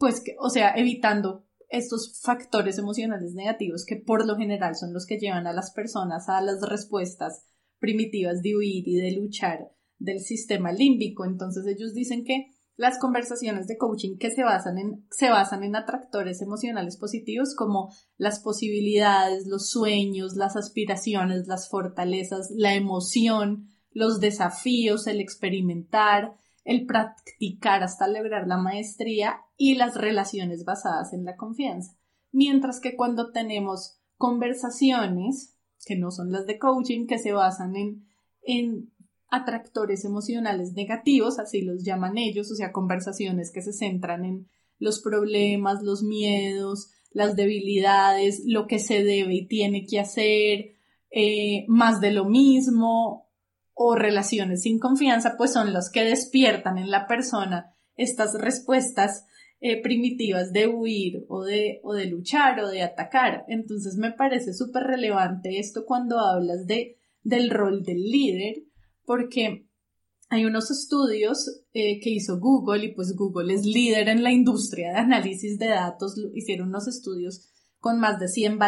pues, 0.00 0.20
o 0.40 0.50
sea, 0.50 0.74
evitando 0.74 1.43
estos 1.76 2.20
factores 2.22 2.78
emocionales 2.78 3.34
negativos 3.34 3.84
que 3.86 3.96
por 3.96 4.26
lo 4.26 4.36
general 4.36 4.74
son 4.76 4.92
los 4.92 5.06
que 5.06 5.18
llevan 5.18 5.46
a 5.46 5.52
las 5.52 5.72
personas 5.72 6.28
a 6.28 6.40
las 6.40 6.60
respuestas 6.68 7.44
primitivas 7.78 8.42
de 8.42 8.56
huir 8.56 8.88
y 8.88 8.96
de 8.96 9.12
luchar 9.12 9.70
del 9.98 10.20
sistema 10.20 10.72
límbico. 10.72 11.24
Entonces 11.24 11.66
ellos 11.66 11.94
dicen 11.94 12.24
que 12.24 12.46
las 12.76 12.98
conversaciones 12.98 13.66
de 13.66 13.76
coaching 13.76 14.16
que 14.18 14.30
se 14.30 14.42
basan 14.42 14.78
en, 14.78 15.06
se 15.10 15.30
basan 15.30 15.62
en 15.62 15.76
atractores 15.76 16.42
emocionales 16.42 16.96
positivos 16.96 17.54
como 17.54 17.92
las 18.16 18.40
posibilidades, 18.40 19.46
los 19.46 19.70
sueños, 19.70 20.34
las 20.34 20.56
aspiraciones, 20.56 21.46
las 21.46 21.68
fortalezas, 21.68 22.48
la 22.56 22.74
emoción, 22.74 23.68
los 23.90 24.18
desafíos, 24.18 25.06
el 25.06 25.20
experimentar, 25.20 26.34
el 26.64 26.86
practicar 26.86 27.82
hasta 27.82 28.08
lograr 28.08 28.46
la 28.46 28.56
maestría 28.56 29.42
y 29.56 29.74
las 29.74 29.94
relaciones 29.96 30.64
basadas 30.64 31.12
en 31.12 31.24
la 31.24 31.36
confianza. 31.36 31.96
Mientras 32.32 32.80
que 32.80 32.96
cuando 32.96 33.30
tenemos 33.30 33.98
conversaciones, 34.16 35.56
que 35.86 35.96
no 35.96 36.10
son 36.10 36.32
las 36.32 36.46
de 36.46 36.58
coaching, 36.58 37.06
que 37.06 37.18
se 37.18 37.32
basan 37.32 37.76
en, 37.76 38.06
en 38.42 38.90
atractores 39.28 40.04
emocionales 40.04 40.72
negativos, 40.72 41.38
así 41.38 41.62
los 41.62 41.84
llaman 41.84 42.16
ellos, 42.16 42.50
o 42.50 42.54
sea, 42.54 42.72
conversaciones 42.72 43.52
que 43.52 43.62
se 43.62 43.72
centran 43.72 44.24
en 44.24 44.48
los 44.78 45.00
problemas, 45.00 45.82
los 45.82 46.02
miedos, 46.02 46.90
las 47.10 47.36
debilidades, 47.36 48.42
lo 48.46 48.66
que 48.66 48.78
se 48.78 49.04
debe 49.04 49.34
y 49.34 49.46
tiene 49.46 49.86
que 49.86 50.00
hacer, 50.00 50.74
eh, 51.10 51.64
más 51.68 52.00
de 52.00 52.10
lo 52.10 52.24
mismo, 52.24 53.28
o 53.74 53.96
relaciones 53.96 54.62
sin 54.62 54.78
confianza, 54.78 55.34
pues 55.36 55.52
son 55.52 55.72
los 55.72 55.90
que 55.90 56.04
despiertan 56.04 56.78
en 56.78 56.90
la 56.90 57.06
persona 57.06 57.74
estas 57.96 58.34
respuestas 58.34 59.26
eh, 59.60 59.82
primitivas 59.82 60.52
de 60.52 60.68
huir 60.68 61.24
o 61.28 61.44
de, 61.44 61.80
o 61.82 61.94
de 61.94 62.06
luchar 62.06 62.60
o 62.60 62.68
de 62.68 62.82
atacar. 62.82 63.44
Entonces 63.48 63.96
me 63.96 64.12
parece 64.12 64.54
súper 64.54 64.84
relevante 64.84 65.58
esto 65.58 65.84
cuando 65.86 66.18
hablas 66.18 66.66
de, 66.66 66.98
del 67.22 67.50
rol 67.50 67.82
del 67.82 68.02
líder, 68.02 68.62
porque 69.04 69.66
hay 70.28 70.44
unos 70.44 70.70
estudios 70.70 71.62
eh, 71.72 72.00
que 72.00 72.10
hizo 72.10 72.38
Google 72.38 72.86
y 72.86 72.94
pues 72.94 73.14
Google 73.16 73.54
es 73.54 73.64
líder 73.64 74.08
en 74.08 74.22
la 74.22 74.32
industria 74.32 74.92
de 74.92 74.98
análisis 74.98 75.58
de 75.58 75.68
datos, 75.68 76.14
hicieron 76.34 76.68
unos 76.68 76.88
estudios 76.88 77.50
con 77.78 78.00
más 78.00 78.18
de 78.18 78.28
100, 78.28 78.58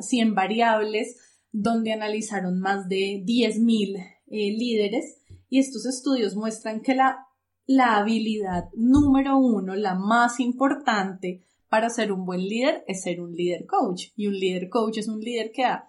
100 0.00 0.34
variables 0.34 1.16
donde 1.52 1.92
analizaron 1.92 2.58
más 2.58 2.88
de 2.88 3.22
10.000 3.24 4.13
eh, 4.34 4.52
líderes 4.52 5.22
y 5.48 5.60
estos 5.60 5.86
estudios 5.86 6.34
muestran 6.34 6.80
que 6.80 6.96
la, 6.96 7.28
la 7.66 7.96
habilidad 7.98 8.64
número 8.74 9.38
uno, 9.38 9.76
la 9.76 9.94
más 9.94 10.40
importante 10.40 11.44
para 11.68 11.88
ser 11.88 12.10
un 12.10 12.24
buen 12.24 12.40
líder 12.40 12.82
es 12.88 13.02
ser 13.02 13.20
un 13.20 13.32
líder 13.32 13.64
coach. 13.66 14.06
Y 14.16 14.26
un 14.26 14.34
líder 14.34 14.68
coach 14.68 14.98
es 14.98 15.06
un 15.06 15.20
líder 15.20 15.52
que 15.52 15.64
ha, 15.64 15.88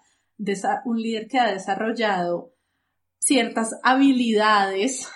un 0.84 1.02
líder 1.02 1.26
que 1.26 1.40
ha 1.40 1.52
desarrollado 1.52 2.54
ciertas 3.18 3.70
habilidades, 3.82 5.08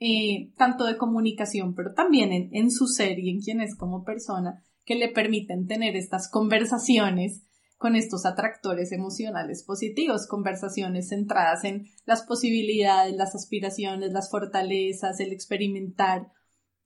eh, 0.00 0.50
tanto 0.56 0.86
de 0.86 0.96
comunicación, 0.96 1.74
pero 1.74 1.92
también 1.92 2.32
en, 2.32 2.48
en 2.52 2.70
su 2.70 2.86
ser 2.86 3.18
y 3.18 3.28
en 3.28 3.40
quien 3.40 3.60
es 3.60 3.76
como 3.76 4.04
persona, 4.04 4.64
que 4.86 4.94
le 4.94 5.08
permiten 5.08 5.66
tener 5.66 5.96
estas 5.96 6.30
conversaciones 6.30 7.44
con 7.78 7.94
estos 7.94 8.26
atractores 8.26 8.90
emocionales 8.90 9.62
positivos, 9.64 10.26
conversaciones 10.26 11.08
centradas 11.08 11.64
en 11.64 11.86
las 12.04 12.22
posibilidades, 12.22 13.14
las 13.14 13.36
aspiraciones, 13.36 14.12
las 14.12 14.30
fortalezas, 14.30 15.20
el 15.20 15.32
experimentar. 15.32 16.32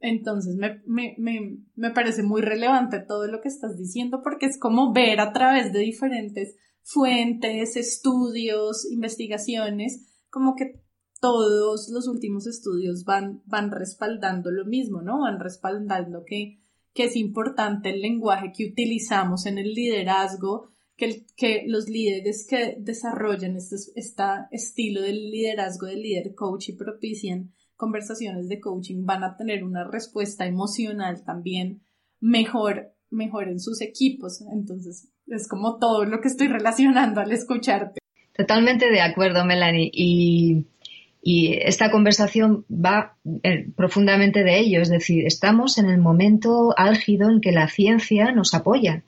Entonces 0.00 0.54
me, 0.56 0.82
me, 0.86 1.14
me, 1.18 1.64
me, 1.74 1.90
parece 1.92 2.22
muy 2.22 2.42
relevante 2.42 3.00
todo 3.00 3.26
lo 3.26 3.40
que 3.40 3.48
estás 3.48 3.78
diciendo 3.78 4.20
porque 4.22 4.46
es 4.46 4.58
como 4.58 4.92
ver 4.92 5.20
a 5.20 5.32
través 5.32 5.72
de 5.72 5.78
diferentes 5.78 6.56
fuentes, 6.82 7.76
estudios, 7.76 8.86
investigaciones, 8.90 10.24
como 10.28 10.54
que 10.56 10.82
todos 11.20 11.88
los 11.88 12.08
últimos 12.08 12.46
estudios 12.46 13.04
van, 13.04 13.42
van 13.46 13.70
respaldando 13.70 14.50
lo 14.50 14.66
mismo, 14.66 15.00
¿no? 15.02 15.20
Van 15.20 15.38
respaldando 15.38 16.24
que, 16.26 16.58
que 16.92 17.04
es 17.04 17.16
importante 17.16 17.90
el 17.90 18.02
lenguaje 18.02 18.52
que 18.54 18.66
utilizamos 18.66 19.46
en 19.46 19.58
el 19.58 19.72
liderazgo, 19.72 20.71
que, 20.96 21.64
los 21.66 21.88
líderes 21.88 22.46
que 22.48 22.76
desarrollan 22.78 23.56
este, 23.56 23.76
este 23.94 24.22
estilo 24.50 25.02
del 25.02 25.30
liderazgo 25.30 25.86
del 25.86 26.02
líder 26.02 26.34
coach 26.34 26.68
y 26.68 26.76
propician 26.76 27.52
conversaciones 27.76 28.48
de 28.48 28.60
coaching 28.60 29.04
van 29.04 29.24
a 29.24 29.36
tener 29.36 29.64
una 29.64 29.82
respuesta 29.82 30.46
emocional 30.46 31.24
también 31.24 31.82
mejor, 32.20 32.92
mejor 33.10 33.48
en 33.48 33.58
sus 33.58 33.80
equipos. 33.80 34.40
Entonces, 34.52 35.08
es 35.26 35.48
como 35.48 35.78
todo 35.78 36.04
lo 36.04 36.20
que 36.20 36.28
estoy 36.28 36.48
relacionando 36.48 37.20
al 37.20 37.32
escucharte. 37.32 38.00
Totalmente 38.36 38.90
de 38.90 39.00
acuerdo, 39.00 39.44
Melanie. 39.44 39.90
Y, 39.92 40.66
esta 41.24 41.92
conversación 41.92 42.64
va 42.68 43.16
eh, 43.44 43.68
profundamente 43.76 44.42
de 44.42 44.58
ello. 44.58 44.80
Es 44.80 44.88
decir, 44.88 45.24
estamos 45.24 45.78
en 45.78 45.88
el 45.88 45.98
momento 45.98 46.74
álgido 46.76 47.30
en 47.30 47.40
que 47.40 47.52
la 47.52 47.68
ciencia 47.68 48.32
nos 48.32 48.54
apoya. 48.54 49.04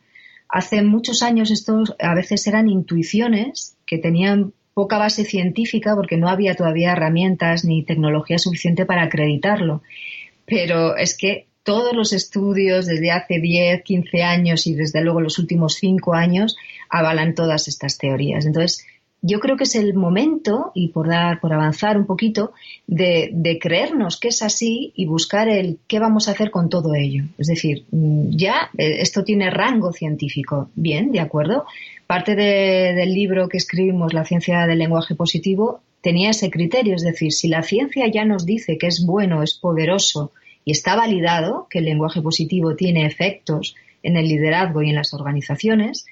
Hace 0.48 0.82
muchos 0.82 1.22
años 1.22 1.50
estos 1.50 1.94
a 1.98 2.14
veces 2.14 2.46
eran 2.46 2.68
intuiciones 2.68 3.76
que 3.86 3.98
tenían 3.98 4.52
poca 4.74 4.98
base 4.98 5.24
científica 5.24 5.94
porque 5.94 6.16
no 6.16 6.28
había 6.28 6.54
todavía 6.54 6.92
herramientas 6.92 7.64
ni 7.64 7.84
tecnología 7.84 8.38
suficiente 8.38 8.86
para 8.86 9.04
acreditarlo. 9.04 9.82
Pero 10.46 10.96
es 10.96 11.16
que 11.16 11.46
todos 11.62 11.94
los 11.94 12.12
estudios 12.12 12.86
desde 12.86 13.10
hace 13.10 13.40
10, 13.40 13.82
15 13.82 14.22
años 14.22 14.66
y 14.66 14.74
desde 14.74 15.00
luego 15.00 15.20
los 15.20 15.38
últimos 15.38 15.74
5 15.76 16.12
años 16.12 16.56
avalan 16.90 17.34
todas 17.34 17.68
estas 17.68 17.96
teorías. 17.96 18.44
Entonces, 18.44 18.84
yo 19.26 19.40
creo 19.40 19.56
que 19.56 19.64
es 19.64 19.74
el 19.74 19.94
momento, 19.94 20.70
y 20.74 20.88
por 20.88 21.08
dar, 21.08 21.40
por 21.40 21.54
avanzar 21.54 21.96
un 21.96 22.04
poquito, 22.04 22.52
de, 22.86 23.58
creernos 23.58 24.20
que 24.20 24.28
es 24.28 24.42
así 24.42 24.92
y 24.94 25.06
buscar 25.06 25.48
el 25.48 25.78
qué 25.88 25.98
vamos 25.98 26.28
a 26.28 26.32
hacer 26.32 26.50
con 26.50 26.68
todo 26.68 26.94
ello. 26.94 27.24
Es 27.38 27.46
decir, 27.46 27.86
mm, 27.90 28.36
ya 28.36 28.68
eh, 28.76 28.98
esto 29.00 29.24
tiene 29.24 29.48
rango 29.50 29.92
científico. 29.92 30.68
Bien, 30.74 31.10
de 31.10 31.20
acuerdo. 31.20 31.64
Parte 32.06 32.36
del 32.36 33.14
libro 33.14 33.48
que 33.48 33.56
escribimos, 33.56 34.12
La 34.12 34.26
ciencia 34.26 34.66
del 34.66 34.78
lenguaje 34.78 35.14
positivo, 35.14 35.80
tenía 36.02 36.28
ese 36.28 36.50
criterio. 36.50 36.94
Es 36.94 37.02
decir, 37.02 37.32
si 37.32 37.48
la 37.48 37.62
ciencia 37.62 38.06
ya 38.08 38.26
nos 38.26 38.44
dice 38.44 38.76
que 38.76 38.88
es 38.88 39.06
bueno, 39.06 39.42
es 39.42 39.54
poderoso 39.54 40.32
y 40.66 40.72
está 40.72 40.96
validado 40.96 41.66
que 41.70 41.78
el 41.78 41.86
lenguaje 41.86 42.20
positivo 42.20 42.76
tiene 42.76 43.06
efectos 43.06 43.74
en 44.02 44.18
el 44.18 44.28
liderazgo 44.28 44.82
y 44.82 44.90
en 44.90 44.96
las 44.96 45.14
organizaciones, 45.14 46.04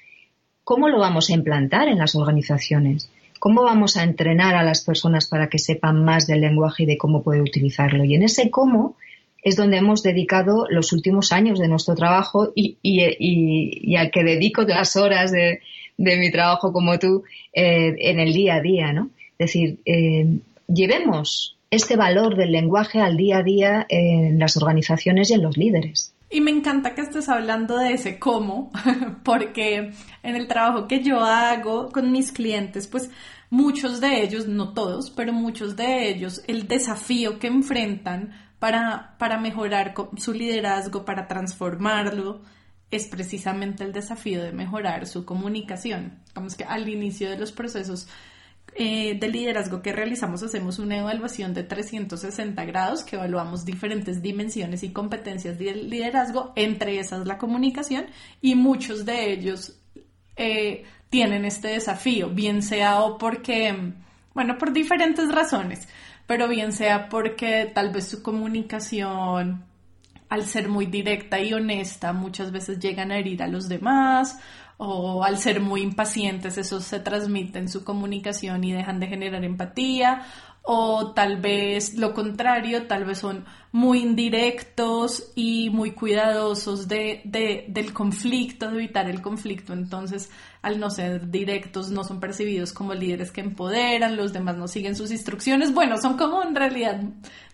¿cómo 0.63 0.89
lo 0.89 0.99
vamos 0.99 1.29
a 1.29 1.33
implantar 1.33 1.87
en 1.87 1.97
las 1.97 2.15
organizaciones? 2.15 3.09
¿Cómo 3.39 3.63
vamos 3.63 3.97
a 3.97 4.03
entrenar 4.03 4.55
a 4.55 4.63
las 4.63 4.83
personas 4.83 5.27
para 5.27 5.49
que 5.49 5.59
sepan 5.59 6.03
más 6.03 6.27
del 6.27 6.41
lenguaje 6.41 6.83
y 6.83 6.85
de 6.85 6.97
cómo 6.97 7.23
poder 7.23 7.41
utilizarlo? 7.41 8.05
Y 8.05 8.15
en 8.15 8.23
ese 8.23 8.49
cómo 8.49 8.95
es 9.41 9.57
donde 9.57 9.77
hemos 9.77 10.01
dedicado 10.01 10.65
los 10.69 10.93
últimos 10.93 11.33
años 11.33 11.59
de 11.59 11.67
nuestro 11.67 11.95
trabajo 11.95 12.53
y, 12.55 12.77
al 13.97 14.11
que 14.11 14.23
dedico 14.23 14.61
las 14.61 14.95
horas 14.95 15.31
de, 15.31 15.59
mi 15.97 16.31
trabajo 16.31 16.71
como 16.71 16.97
tú 16.97 17.23
eh, 17.51 17.93
en 17.99 18.19
el 18.19 18.33
día 18.33 18.55
a 18.55 18.61
día, 18.61 18.93
¿no? 18.93 19.09
Es 19.37 19.47
decir, 19.47 19.79
eh, 19.85 20.39
llevemos 20.67 21.57
este 21.69 21.97
valor 21.97 22.37
del 22.37 22.51
lenguaje 22.51 22.99
al 23.01 23.17
día 23.17 23.39
a 23.39 23.43
día 23.43 23.85
en 23.89 24.39
las 24.39 24.55
organizaciones 24.57 25.29
y 25.29 25.33
en 25.33 25.41
los 25.41 25.57
líderes. 25.57 26.12
Y 26.33 26.41
me 26.41 26.49
encanta 26.49 26.95
que 26.95 27.01
estés 27.01 27.29
hablando 27.29 27.77
de 27.77 27.93
ese 27.93 28.17
cómo, 28.17 28.71
porque 29.23 29.93
en 30.23 30.35
el 30.35 30.47
trabajo 30.47 30.87
que 30.87 31.03
yo 31.03 31.19
hago 31.19 31.91
con 31.91 32.11
mis 32.11 32.31
clientes, 32.31 32.87
pues 32.87 33.11
muchos 33.51 34.01
de 34.01 34.23
ellos, 34.23 34.47
no 34.47 34.73
todos, 34.73 35.11
pero 35.11 35.31
muchos 35.31 35.75
de 35.75 36.09
ellos, 36.09 36.41
el 36.47 36.67
desafío 36.67 37.37
que 37.37 37.45
enfrentan 37.45 38.31
para, 38.57 39.15
para 39.19 39.39
mejorar 39.39 39.93
su 40.17 40.33
liderazgo, 40.33 41.05
para 41.05 41.27
transformarlo, 41.27 42.41
es 42.89 43.05
precisamente 43.05 43.83
el 43.83 43.93
desafío 43.93 44.41
de 44.41 44.53
mejorar 44.53 45.05
su 45.05 45.25
comunicación. 45.25 46.17
Vamos 46.33 46.55
que 46.55 46.63
al 46.63 46.89
inicio 46.89 47.29
de 47.29 47.37
los 47.37 47.51
procesos 47.51 48.07
eh, 48.75 49.17
de 49.19 49.27
liderazgo 49.27 49.81
que 49.81 49.93
realizamos 49.93 50.41
hacemos 50.41 50.79
una 50.79 50.97
evaluación 50.97 51.53
de 51.53 51.63
360 51.63 52.65
grados 52.65 53.03
que 53.03 53.15
evaluamos 53.15 53.65
diferentes 53.65 54.21
dimensiones 54.21 54.83
y 54.83 54.91
competencias 54.91 55.59
de 55.59 55.75
liderazgo, 55.75 56.53
entre 56.55 56.99
esas 56.99 57.27
la 57.27 57.37
comunicación, 57.37 58.05
y 58.41 58.55
muchos 58.55 59.05
de 59.05 59.31
ellos 59.31 59.79
eh, 60.35 60.85
tienen 61.09 61.45
este 61.45 61.67
desafío, 61.67 62.29
bien 62.29 62.63
sea 62.63 63.01
o 63.01 63.19
porque, 63.19 63.93
bueno, 64.33 64.57
por 64.57 64.73
diferentes 64.73 65.31
razones, 65.31 65.87
pero 66.25 66.47
bien 66.47 66.71
sea 66.71 67.09
porque 67.09 67.71
tal 67.73 67.91
vez 67.91 68.07
su 68.07 68.23
comunicación 68.23 69.65
al 70.29 70.45
ser 70.45 70.67
muy 70.67 70.87
directa 70.87 71.39
y 71.39 71.53
honesta, 71.53 72.11
muchas 72.11 72.51
veces 72.51 72.79
llegan 72.79 73.11
a 73.11 73.19
herir 73.19 73.43
a 73.43 73.47
los 73.47 73.69
demás 73.69 74.39
o 74.85 75.23
al 75.23 75.37
ser 75.37 75.61
muy 75.61 75.81
impacientes, 75.81 76.57
eso 76.57 76.81
se 76.81 76.99
transmite 76.99 77.59
en 77.59 77.69
su 77.69 77.83
comunicación 77.83 78.63
y 78.63 78.73
dejan 78.73 78.99
de 78.99 79.07
generar 79.07 79.43
empatía 79.43 80.25
o 80.65 81.11
tal 81.11 81.41
vez 81.41 81.95
lo 81.95 82.13
contrario, 82.13 82.87
tal 82.87 83.03
vez 83.03 83.17
son 83.17 83.43
muy 83.73 83.99
indirectos 83.99 85.31
y 85.35 85.69
muy 85.69 85.91
cuidadosos 85.91 86.87
de, 86.87 87.21
del 87.67 87.91
conflicto, 87.91 88.71
de 88.71 88.77
evitar 88.77 89.09
el 89.09 89.21
conflicto. 89.21 89.73
Entonces, 89.73 90.31
al 90.61 90.79
no 90.79 90.89
ser 90.89 91.29
directos, 91.29 91.89
no 91.89 92.05
son 92.05 92.21
percibidos 92.21 92.71
como 92.71 92.93
líderes 92.93 93.31
que 93.31 93.41
empoderan, 93.41 94.15
los 94.15 94.31
demás 94.31 94.55
no 94.55 94.69
siguen 94.69 94.95
sus 94.95 95.11
instrucciones. 95.11 95.73
Bueno, 95.73 95.97
son 95.97 96.17
como 96.17 96.41
en 96.41 96.55
realidad 96.55 97.01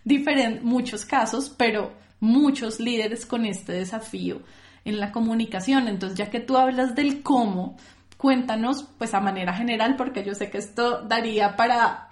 diferentes 0.04 0.62
muchos 0.62 1.04
casos, 1.04 1.50
pero 1.50 1.92
muchos 2.20 2.78
líderes 2.78 3.26
con 3.26 3.44
este 3.44 3.72
desafío 3.72 4.40
en 4.84 5.00
la 5.00 5.12
comunicación. 5.12 5.88
Entonces, 5.88 6.18
ya 6.18 6.30
que 6.30 6.40
tú 6.40 6.56
hablas 6.56 6.94
del 6.94 7.22
cómo, 7.22 7.76
cuéntanos, 8.20 8.84
pues 8.98 9.14
a 9.14 9.20
manera 9.20 9.54
general, 9.54 9.96
porque 9.96 10.22
yo 10.22 10.34
sé 10.34 10.50
que 10.50 10.58
esto 10.58 11.02
daría 11.02 11.56
para, 11.56 12.08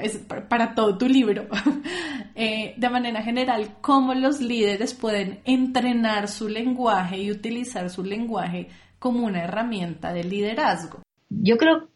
para 0.48 0.74
todo 0.74 0.96
tu 0.96 1.06
libro, 1.06 1.46
eh, 2.34 2.74
de 2.76 2.90
manera 2.90 3.22
general, 3.22 3.76
cómo 3.80 4.14
los 4.14 4.40
líderes 4.40 4.94
pueden 4.94 5.40
entrenar 5.44 6.28
su 6.28 6.48
lenguaje 6.48 7.18
y 7.18 7.30
utilizar 7.30 7.90
su 7.90 8.02
lenguaje 8.02 8.68
como 8.98 9.26
una 9.26 9.44
herramienta 9.44 10.12
de 10.12 10.24
liderazgo. 10.24 11.02
Yo 11.28 11.58
creo 11.58 11.88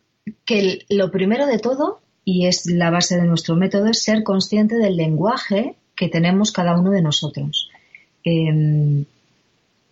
que 0.44 0.80
lo 0.90 1.10
primero 1.10 1.46
de 1.46 1.58
todo, 1.58 2.00
y 2.24 2.46
es 2.46 2.66
la 2.66 2.90
base 2.90 3.16
de 3.16 3.26
nuestro 3.26 3.56
método, 3.56 3.86
es 3.86 4.02
ser 4.02 4.22
consciente 4.22 4.76
del 4.76 4.96
lenguaje 4.96 5.76
que 5.96 6.08
tenemos 6.08 6.52
cada 6.52 6.78
uno 6.78 6.90
de 6.90 7.02
nosotros. 7.02 7.70
Em, 8.24 9.04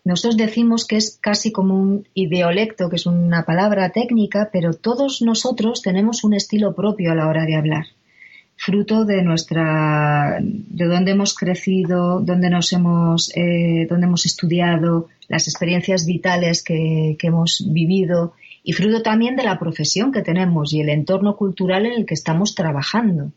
nosotros 0.04 0.36
decimos 0.36 0.86
que 0.86 0.96
es 0.96 1.18
casi 1.20 1.52
como 1.52 1.78
un 1.78 2.08
ideolecto, 2.14 2.88
que 2.88 2.96
es 2.96 3.06
una 3.06 3.44
palabra 3.44 3.90
técnica, 3.90 4.48
pero 4.52 4.72
todos 4.72 5.20
nosotros 5.20 5.82
tenemos 5.82 6.24
un 6.24 6.32
estilo 6.34 6.74
propio 6.74 7.12
a 7.12 7.14
la 7.14 7.28
hora 7.28 7.44
de 7.44 7.56
hablar, 7.56 7.84
fruto 8.56 9.04
de 9.04 9.22
nuestra, 9.22 10.38
de 10.40 10.86
dónde 10.86 11.10
hemos 11.10 11.34
crecido, 11.34 12.20
dónde 12.20 12.48
nos 12.48 12.72
hemos, 12.72 13.30
eh, 13.36 13.86
hemos 13.90 14.24
estudiado, 14.24 15.08
las 15.28 15.46
experiencias 15.48 16.06
vitales 16.06 16.64
que, 16.64 17.16
que 17.18 17.26
hemos 17.26 17.64
vivido 17.70 18.32
y 18.64 18.72
fruto 18.72 19.02
también 19.02 19.36
de 19.36 19.44
la 19.44 19.58
profesión 19.58 20.12
que 20.12 20.22
tenemos 20.22 20.72
y 20.72 20.80
el 20.80 20.88
entorno 20.88 21.36
cultural 21.36 21.86
en 21.86 21.92
el 21.92 22.06
que 22.06 22.14
estamos 22.14 22.54
trabajando. 22.54 23.32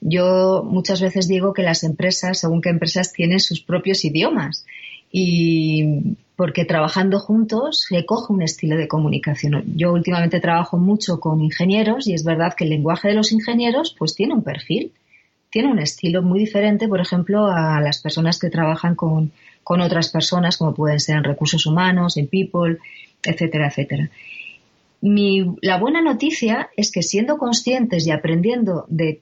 Yo 0.00 0.62
muchas 0.64 1.00
veces 1.00 1.28
digo 1.28 1.54
que 1.54 1.62
las 1.62 1.82
empresas, 1.82 2.38
según 2.38 2.60
qué 2.60 2.68
empresas, 2.68 3.12
tienen 3.12 3.40
sus 3.40 3.62
propios 3.62 4.04
idiomas 4.04 4.66
y 5.16 6.16
porque 6.34 6.64
trabajando 6.64 7.20
juntos 7.20 7.84
se 7.88 8.04
coge 8.04 8.32
un 8.32 8.42
estilo 8.42 8.76
de 8.76 8.88
comunicación. 8.88 9.62
Yo 9.76 9.92
últimamente 9.92 10.40
trabajo 10.40 10.76
mucho 10.76 11.20
con 11.20 11.40
ingenieros 11.40 12.08
y 12.08 12.14
es 12.14 12.24
verdad 12.24 12.54
que 12.56 12.64
el 12.64 12.70
lenguaje 12.70 13.06
de 13.06 13.14
los 13.14 13.30
ingenieros 13.30 13.94
pues 13.96 14.16
tiene 14.16 14.34
un 14.34 14.42
perfil, 14.42 14.90
tiene 15.50 15.70
un 15.70 15.78
estilo 15.78 16.20
muy 16.20 16.40
diferente, 16.40 16.88
por 16.88 17.00
ejemplo, 17.00 17.46
a 17.46 17.80
las 17.80 18.02
personas 18.02 18.40
que 18.40 18.50
trabajan 18.50 18.96
con, 18.96 19.30
con 19.62 19.80
otras 19.80 20.08
personas, 20.08 20.56
como 20.56 20.74
pueden 20.74 20.98
ser 20.98 21.18
en 21.18 21.22
recursos 21.22 21.64
humanos, 21.64 22.16
en 22.16 22.26
people, 22.26 22.78
etcétera, 23.22 23.68
etcétera. 23.68 24.10
Mi, 25.00 25.46
la 25.62 25.78
buena 25.78 26.02
noticia 26.02 26.70
es 26.76 26.90
que 26.90 27.02
siendo 27.02 27.38
conscientes 27.38 28.04
y 28.04 28.10
aprendiendo 28.10 28.84
de 28.88 29.20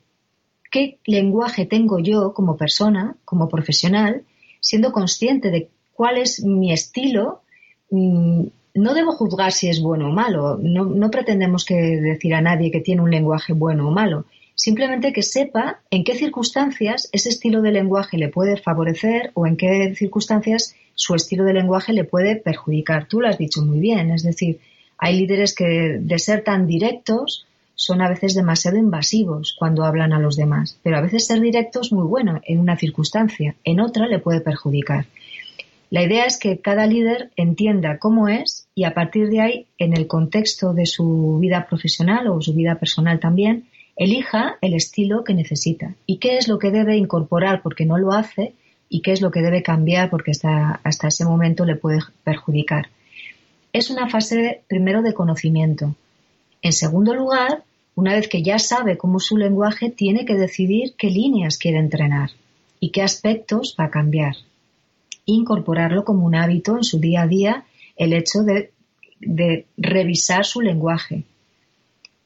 qué 0.71 0.97
lenguaje 1.05 1.67
tengo 1.67 1.99
yo 1.99 2.33
como 2.33 2.57
persona, 2.57 3.15
como 3.27 3.51
profesional, 3.51 4.23
siendo 4.59 4.91
consciente 4.93 5.51
de 5.51 5.69
cuál 5.95 6.19
es 6.19 6.45
mi 6.45 6.73
estilo, 6.73 7.43
mm, 7.91 8.45
no 8.75 8.95
debo 8.95 9.13
juzgar 9.13 9.53
si 9.53 9.69
es 9.69 9.83
bueno 9.83 10.09
o 10.09 10.13
malo. 10.13 10.59
No, 10.59 11.11
pretendemos 11.11 11.65
que 11.65 11.75
decir 11.75 12.35
a 12.35 12.41
nadie 12.41 12.71
que 12.71 12.81
tiene 12.81 13.03
un 13.03 13.11
lenguaje 13.11 13.53
bueno 13.53 13.89
o 13.89 13.91
malo. 13.91 14.25
Simplemente 14.55 15.13
que 15.13 15.23
sepa 15.23 15.81
en 15.91 16.05
qué 16.05 16.15
circunstancias 16.15 17.09
ese 17.13 17.29
estilo 17.29 17.63
de 17.63 17.73
lenguaje 17.73 18.17
le 18.17 18.29
puede 18.29 18.57
favorecer 18.57 19.31
o 19.35 19.47
en 19.47 19.57
qué 19.57 19.95
circunstancias 19.95 20.75
su 20.95 21.15
estilo 21.15 21.45
de 21.45 21.55
lenguaje 21.55 21.93
le 21.93 22.05
puede 22.05 22.37
perjudicar. 22.37 23.07
Tú 23.07 23.21
lo 23.21 23.29
has 23.29 23.39
dicho 23.39 23.63
muy 23.63 23.81
bien. 23.81 24.11
Es 24.11 24.23
decir, 24.23 24.61
hay 24.99 25.19
líderes 25.19 25.55
que 25.55 25.99
de 26.01 26.19
ser 26.19 26.45
tan 26.45 26.67
directos 26.67 27.47
son 27.75 28.01
a 28.01 28.09
veces 28.09 28.35
demasiado 28.35 28.77
invasivos 28.77 29.57
cuando 29.59 29.85
hablan 29.85 30.13
a 30.13 30.21
los 30.21 30.37
demás, 30.37 30.79
pero 30.83 30.97
a 30.97 31.01
veces 31.01 31.27
ser 31.27 31.41
directo 31.41 31.81
es 31.81 31.93
muy 31.93 32.07
bueno 32.07 32.41
en 32.45 32.61
una 32.61 32.77
circunstancia, 32.77 33.57
en 33.65 33.81
otra 33.81 34.07
le 34.07 34.21
puede 34.21 34.41
perjudicar. 34.41 35.07
La 35.93 36.03
idea 36.03 36.25
es 36.25 36.39
que 36.39 36.59
cada 36.59 36.87
líder 36.87 37.33
entienda 37.37 37.99
cómo 37.99 38.27
es 38.27 38.67
y 38.75 38.85
a 38.85 38.95
partir 38.95 39.29
de 39.29 39.43
ahí, 39.43 39.67
en 39.77 39.95
el 39.95 40.07
contexto 40.07 40.73
de 40.73 40.87
su 40.87 41.37
vida 41.39 41.67
profesional 41.69 42.29
o 42.29 42.41
su 42.41 42.55
vida 42.55 42.77
personal 42.77 43.21
también, 43.21 43.69
elija 43.95 44.57
el 44.63 44.73
estilo 44.73 45.23
que 45.23 45.35
necesita 45.35 45.95
y 46.07 46.17
qué 46.17 46.39
es 46.39 46.49
lo 46.49 46.59
que 46.59 46.71
debe 46.71 46.97
incorporar 46.97 47.61
porque 47.61 47.85
no 47.85 47.99
lo 47.99 48.13
hace 48.13 48.55
y 48.89 49.03
qué 49.03 49.13
es 49.13 49.21
lo 49.21 49.31
que 49.31 49.43
debe 49.43 49.63
cambiar 49.63 50.09
porque 50.09 50.31
hasta, 50.31 51.09
ese 51.09 51.27
momento 51.27 51.67
le 51.67 51.77
puede 51.77 51.99
perjudicar. 52.25 52.87
Es 53.75 53.91
una 53.91 54.09
fase 54.09 54.63
primero 54.69 55.03
de 55.03 55.13
conocimiento. 55.13 55.95
En 56.63 56.73
segundo 56.73 57.13
lugar, 57.15 57.65
una 57.97 58.15
vez 58.15 58.29
que 58.29 58.43
ya 58.43 58.59
sabe 58.59 58.97
cómo 58.97 59.19
es 59.19 59.27
su 59.27 59.37
lenguaje, 59.37 59.91
tiene 59.91 60.25
que 60.25 60.37
decidir 60.37 60.95
qué 60.97 61.09
líneas 61.09 61.59
quiere 61.59 61.77
entrenar 61.77 62.31
y 62.81 62.93
qué 62.93 63.03
aspectos 63.03 63.77
va 63.79 63.85
a 63.85 63.91
cambiar 63.91 64.37
incorporarlo 65.27 66.05
como 66.05 66.27
un 66.27 66.35
hábito 66.35 66.77
en 66.77 66.85
su 66.85 66.99
día 66.99 67.23
a 67.23 67.27
día 67.27 67.65
el 67.97 68.13
hecho 68.13 68.41
de, 68.41 68.71
revisar 69.77 70.45
su 70.45 70.61
lenguaje. 70.61 71.25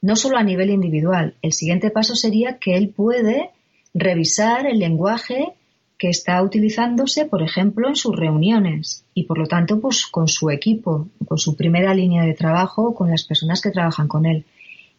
No 0.00 0.16
solo 0.16 0.38
a 0.38 0.42
nivel 0.42 0.70
individual, 0.70 1.34
el 1.42 1.52
siguiente 1.52 1.90
paso 1.90 2.14
sería 2.14 2.58
que 2.58 2.76
él 2.76 2.88
puede 2.88 3.50
revisar 3.92 4.66
el 4.66 4.78
lenguaje 4.78 5.52
que 5.98 6.08
está 6.08 6.42
utilizándose, 6.42 7.26
por 7.26 7.42
ejemplo, 7.42 7.88
en 7.88 7.96
sus 7.96 8.14
reuniones 8.14 9.04
y 9.14 9.24
por 9.24 9.38
lo 9.38 9.46
tanto, 9.46 9.80
pues 9.80 10.06
con 10.06 10.28
su 10.28 10.50
equipo, 10.50 11.08
con 11.26 11.38
su 11.38 11.56
primera 11.56 11.94
línea 11.94 12.24
de 12.24 12.34
trabajo, 12.34 12.94
con 12.94 13.10
las 13.10 13.24
personas 13.24 13.60
que 13.60 13.70
trabajan 13.70 14.08
con 14.08 14.26
él. 14.26 14.44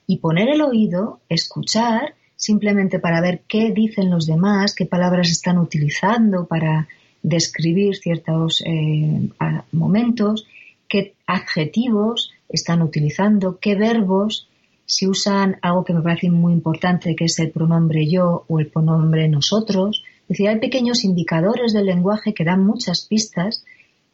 Y 0.06 0.18
poner 0.18 0.50
el 0.50 0.62
oído, 0.62 1.20
escuchar, 1.30 2.16
simplemente 2.36 3.00
para 3.00 3.22
ver 3.22 3.42
qué 3.48 3.72
dicen 3.72 4.10
los 4.10 4.26
demás, 4.26 4.74
qué 4.76 4.86
palabras 4.86 5.30
están 5.30 5.58
utilizando 5.58 6.46
para 6.46 6.88
describir 7.24 7.96
ciertos 7.96 8.64
eh, 8.66 9.30
momentos, 9.72 10.48
qué 10.88 11.14
adjetivos 11.26 12.32
están 12.50 12.82
utilizando, 12.82 13.60
qué 13.60 13.76
verbos, 13.76 14.48
si 14.86 15.06
usan 15.06 15.58
algo 15.62 15.84
que 15.84 15.94
me 15.94 16.02
parece 16.02 16.32
muy 16.32 16.54
importante, 16.54 17.16
que 17.16 17.26
es 17.26 17.38
el 17.40 17.52
pronombre 17.52 18.10
yo 18.10 18.46
o 18.48 18.60
el 18.60 18.68
pronombre 18.68 19.28
nosotros. 19.28 20.04
Es 20.22 20.30
decir, 20.30 20.48
hay 20.48 20.60
pequeños 20.60 21.04
indicadores 21.04 21.74
del 21.74 21.86
lenguaje 21.86 22.34
que 22.34 22.46
dan 22.46 22.66
muchas 22.66 23.06
pistas 23.06 23.66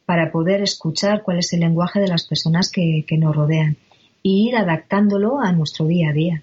para 0.04 0.32
poder 0.32 0.62
escuchar 0.62 1.22
cuál 1.22 1.38
es 1.38 1.52
el 1.52 1.60
lenguaje 1.60 2.00
de 2.00 2.08
las 2.08 2.26
personas 2.26 2.70
que, 2.70 3.06
nos 3.18 3.34
rodean 3.34 3.76
e 4.24 4.28
ir 4.28 4.56
adaptándolo 4.56 5.40
a 5.40 5.52
nuestro 5.52 5.86
día 5.86 6.10
a 6.10 6.12
día. 6.12 6.42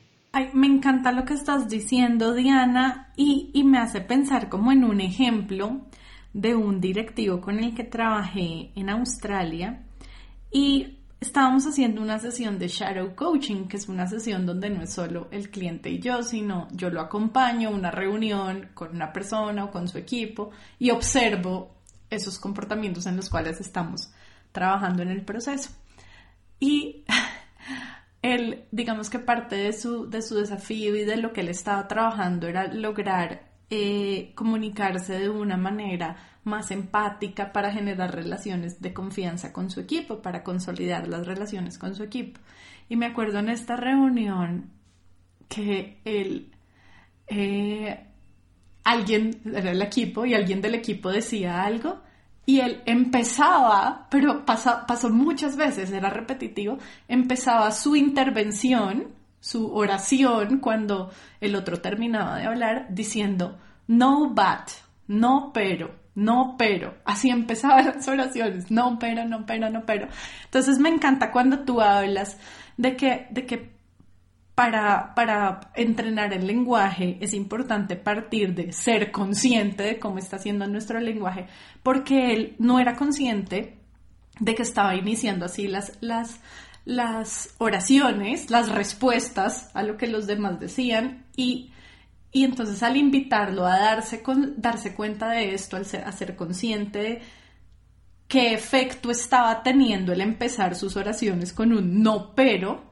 me 0.53 0.67
encanta 0.67 1.11
lo 1.11 1.25
que 1.25 1.33
estás 1.33 1.67
diciendo, 1.69 2.33
Diana, 2.33 3.11
y, 3.17 3.49
y 3.53 3.63
me 3.63 3.79
hace 3.79 3.99
pensar 3.99 4.47
como 4.47 4.71
en 4.71 4.85
un 4.85 5.01
ejemplo 5.01 5.81
de 6.33 6.55
un 6.55 6.79
directivo 6.79 7.41
con 7.41 7.59
el 7.59 7.75
que 7.75 7.83
trabajé 7.83 8.71
en 8.75 8.89
Australia 8.89 9.83
y 10.51 10.99
estábamos 11.19 11.65
haciendo 11.67 12.01
una 12.01 12.19
sesión 12.19 12.57
de 12.57 12.67
shadow 12.67 13.15
coaching, 13.15 13.67
que 13.67 13.77
es 13.77 13.87
una 13.87 14.07
sesión 14.07 14.45
donde 14.45 14.69
no 14.69 14.81
es 14.81 14.93
solo 14.93 15.27
el 15.31 15.51
cliente 15.51 15.89
y 15.89 15.99
yo, 15.99 16.23
sino 16.23 16.67
yo 16.71 16.89
lo 16.89 16.99
acompaño 16.99 17.69
a 17.69 17.71
una 17.71 17.91
reunión 17.91 18.69
con 18.73 18.95
una 18.95 19.13
persona 19.13 19.65
o 19.65 19.71
con 19.71 19.87
su 19.87 19.97
equipo 19.97 20.51
y 20.79 20.89
observo 20.89 21.75
esos 22.09 22.39
comportamientos 22.39 23.05
en 23.05 23.15
los 23.15 23.29
cuales 23.29 23.61
estamos 23.61 24.11
trabajando 24.51 25.03
en 25.03 25.09
el 25.09 25.23
proceso. 25.23 25.69
Y 26.59 27.05
él, 28.21 28.65
digamos 28.71 29.09
que 29.09 29.19
parte 29.19 29.55
de 29.55 29.73
su, 29.73 30.09
de 30.09 30.21
su 30.21 30.35
desafío 30.35 30.95
y 30.95 31.05
de 31.05 31.17
lo 31.17 31.33
que 31.33 31.41
él 31.41 31.49
estaba 31.49 31.87
trabajando 31.87 32.47
era 32.47 32.67
lograr 32.67 33.51
eh, 33.69 34.33
comunicarse 34.35 35.17
de 35.17 35.29
una 35.29 35.55
manera 35.55 36.17
más 36.43 36.71
empática 36.71 37.51
para 37.53 37.71
generar 37.71 38.13
relaciones 38.13 38.81
de 38.81 38.93
confianza 38.93 39.53
con 39.53 39.69
su 39.69 39.79
equipo, 39.79 40.21
para 40.21 40.43
consolidar 40.43 41.07
las 41.07 41.25
relaciones 41.25 41.77
con 41.77 41.95
su 41.95 42.03
equipo. 42.03 42.39
Y 42.89 42.95
me 42.95 43.05
acuerdo 43.05 43.39
en 43.39 43.49
esta 43.49 43.75
reunión 43.75 44.71
que 45.47 45.99
él, 46.05 46.51
eh, 47.27 48.07
alguien 48.83 49.41
era 49.45 49.71
el 49.71 49.81
equipo 49.81 50.25
y 50.25 50.33
alguien 50.33 50.61
del 50.61 50.75
equipo 50.75 51.09
decía 51.09 51.63
algo 51.63 52.01
y 52.45 52.59
él 52.59 52.81
empezaba, 52.85 54.07
pero 54.09 54.45
pasó, 54.45 54.81
pasó 54.87 55.09
muchas 55.09 55.55
veces, 55.55 55.91
era 55.91 56.09
repetitivo, 56.09 56.79
empezaba 57.07 57.71
su 57.71 57.95
intervención, 57.95 59.09
su 59.39 59.73
oración 59.73 60.59
cuando 60.59 61.11
el 61.39 61.55
otro 61.55 61.79
terminaba 61.81 62.37
de 62.37 62.45
hablar 62.45 62.87
diciendo 62.89 63.57
no 63.87 64.29
but, 64.29 64.71
no 65.07 65.51
pero, 65.53 66.00
no 66.21 66.55
pero. 66.57 66.95
Así 67.03 67.29
empezaban 67.29 67.85
las 67.85 68.07
oraciones, 68.07 68.69
no 68.71 68.97
pero, 68.99 69.25
no 69.25 69.45
pero, 69.45 69.69
no 69.69 69.85
pero. 69.85 70.07
Entonces 70.45 70.79
me 70.79 70.89
encanta 70.89 71.31
cuando 71.31 71.59
tú 71.59 71.81
hablas 71.81 72.37
de 72.77 72.95
que, 72.95 73.27
de 73.31 73.45
que 73.45 73.71
para, 74.55 75.15
para, 75.15 75.71
entrenar 75.75 76.33
el 76.33 76.45
lenguaje 76.45 77.17
es 77.21 77.33
importante 77.33 77.95
partir 77.95 78.53
de 78.53 78.71
ser 78.71 79.11
consciente 79.11 79.83
de 79.83 79.99
cómo 79.99 80.19
está 80.19 80.35
haciendo 80.35 80.67
nuestro 80.67 80.99
lenguaje, 80.99 81.47
porque 81.81 82.33
él 82.33 82.55
no 82.59 82.79
era 82.79 82.95
consciente 82.95 83.77
de 84.39 84.55
que 84.55 84.61
estaba 84.61 84.95
iniciando 84.95 85.45
así 85.45 85.67
las, 85.67 85.97
las, 86.01 86.39
las 86.85 87.55
oraciones, 87.57 88.51
las 88.51 88.69
respuestas 88.69 89.71
a 89.73 89.83
lo 89.83 89.97
que 89.97 90.07
los 90.07 90.27
demás 90.27 90.59
decían 90.59 91.25
y, 91.35 91.70
y 92.31 92.43
entonces 92.43 92.81
al 92.83 92.97
invitarlo 92.97 93.65
a 93.65 93.77
darse, 93.77 94.21
con, 94.21 94.61
darse 94.61 94.95
cuenta 94.95 95.31
de 95.31 95.53
esto, 95.53 95.75
al 95.75 95.85
ser, 95.85 96.03
a 96.05 96.11
ser 96.11 96.35
consciente 96.35 96.99
de 96.99 97.21
qué 98.27 98.53
efecto 98.53 99.11
estaba 99.11 99.63
teniendo 99.63 100.13
el 100.13 100.21
empezar 100.21 100.75
sus 100.75 100.95
oraciones 100.95 101.51
con 101.51 101.73
un 101.73 102.01
no 102.01 102.33
pero, 102.33 102.83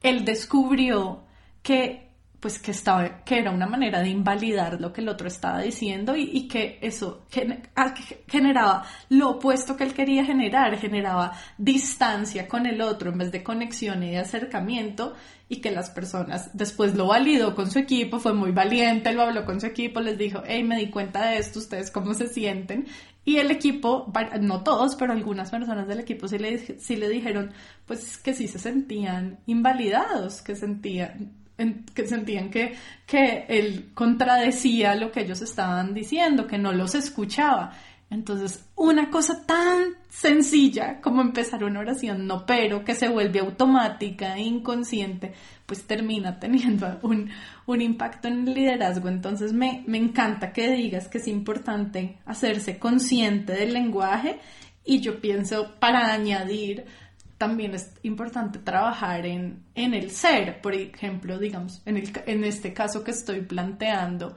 él 0.00 0.24
descubrió 0.24 1.24
que 1.62 2.03
pues 2.44 2.58
que, 2.58 2.72
estaba, 2.72 3.24
que 3.24 3.38
era 3.38 3.50
una 3.50 3.66
manera 3.66 4.02
de 4.02 4.10
invalidar 4.10 4.78
lo 4.78 4.92
que 4.92 5.00
el 5.00 5.08
otro 5.08 5.28
estaba 5.28 5.62
diciendo 5.62 6.14
y, 6.14 6.46
que 6.46 6.78
eso 6.82 7.24
ah, 7.74 7.94
generaba 8.28 8.84
lo 9.08 9.30
opuesto 9.30 9.78
que 9.78 9.84
él 9.84 9.94
quería 9.94 10.26
generar, 10.26 10.76
generaba 10.76 11.32
distancia 11.56 12.46
con 12.46 12.66
el 12.66 12.82
otro 12.82 13.10
en 13.10 13.16
vez 13.16 13.32
de 13.32 13.42
conexión 13.42 14.02
y 14.02 14.10
de 14.10 14.18
acercamiento 14.18 15.14
y 15.48 15.62
que 15.62 15.70
las 15.70 15.88
personas 15.88 16.50
después 16.52 16.94
lo 16.94 17.06
validó 17.06 17.54
con 17.54 17.70
su 17.70 17.78
equipo, 17.78 18.20
fue 18.20 18.34
muy 18.34 18.52
valiente, 18.52 19.14
lo 19.14 19.22
habló 19.22 19.46
con 19.46 19.58
su 19.58 19.66
equipo, 19.66 20.00
les 20.00 20.18
dijo, 20.18 20.42
hey, 20.44 20.62
me 20.64 20.76
di 20.76 20.90
cuenta 20.90 21.30
de 21.30 21.38
esto, 21.38 21.60
ustedes 21.60 21.90
cómo 21.90 22.12
se 22.12 22.28
sienten. 22.28 22.86
Y 23.24 23.38
el 23.38 23.50
equipo, 23.50 24.12
no 24.42 24.62
todos, 24.62 24.96
pero 24.96 25.14
algunas 25.14 25.50
personas 25.50 25.88
del 25.88 26.00
equipo 26.00 26.28
sí 26.28 26.36
le, 26.36 26.58
sí 26.58 26.96
le 26.96 27.08
dijeron, 27.08 27.52
pues 27.86 28.18
que 28.18 28.34
sí 28.34 28.48
se 28.48 28.58
sentían 28.58 29.38
invalidados, 29.46 30.42
que 30.42 30.54
sentían 30.54 31.42
que 31.94 32.06
sentían 32.06 32.50
que, 32.50 32.74
que 33.06 33.46
él 33.48 33.90
contradecía 33.94 34.94
lo 34.94 35.12
que 35.12 35.20
ellos 35.20 35.40
estaban 35.42 35.94
diciendo, 35.94 36.46
que 36.46 36.58
no 36.58 36.72
los 36.72 36.94
escuchaba. 36.94 37.72
Entonces, 38.10 38.64
una 38.76 39.10
cosa 39.10 39.44
tan 39.44 39.94
sencilla 40.08 41.00
como 41.00 41.20
empezar 41.20 41.64
una 41.64 41.80
oración 41.80 42.26
no 42.26 42.46
pero, 42.46 42.84
que 42.84 42.94
se 42.94 43.08
vuelve 43.08 43.40
automática 43.40 44.36
e 44.36 44.42
inconsciente, 44.42 45.32
pues 45.66 45.84
termina 45.84 46.38
teniendo 46.38 46.98
un, 47.02 47.30
un 47.66 47.80
impacto 47.80 48.28
en 48.28 48.48
el 48.48 48.54
liderazgo. 48.54 49.08
Entonces, 49.08 49.52
me, 49.52 49.82
me 49.86 49.98
encanta 49.98 50.52
que 50.52 50.70
digas 50.70 51.08
que 51.08 51.18
es 51.18 51.28
importante 51.28 52.18
hacerse 52.26 52.78
consciente 52.78 53.52
del 53.52 53.72
lenguaje 53.72 54.38
y 54.84 55.00
yo 55.00 55.20
pienso 55.20 55.74
para 55.80 56.12
añadir 56.12 56.84
también 57.38 57.74
es 57.74 57.92
importante 58.02 58.58
trabajar 58.58 59.26
en, 59.26 59.64
el 59.74 60.10
ser, 60.10 60.60
por 60.60 60.74
ejemplo, 60.74 61.38
digamos, 61.38 61.82
en, 61.84 61.96
el, 61.96 62.12
en 62.26 62.44
este 62.44 62.72
caso 62.72 63.02
que 63.02 63.10
estoy 63.10 63.42
planteando, 63.42 64.36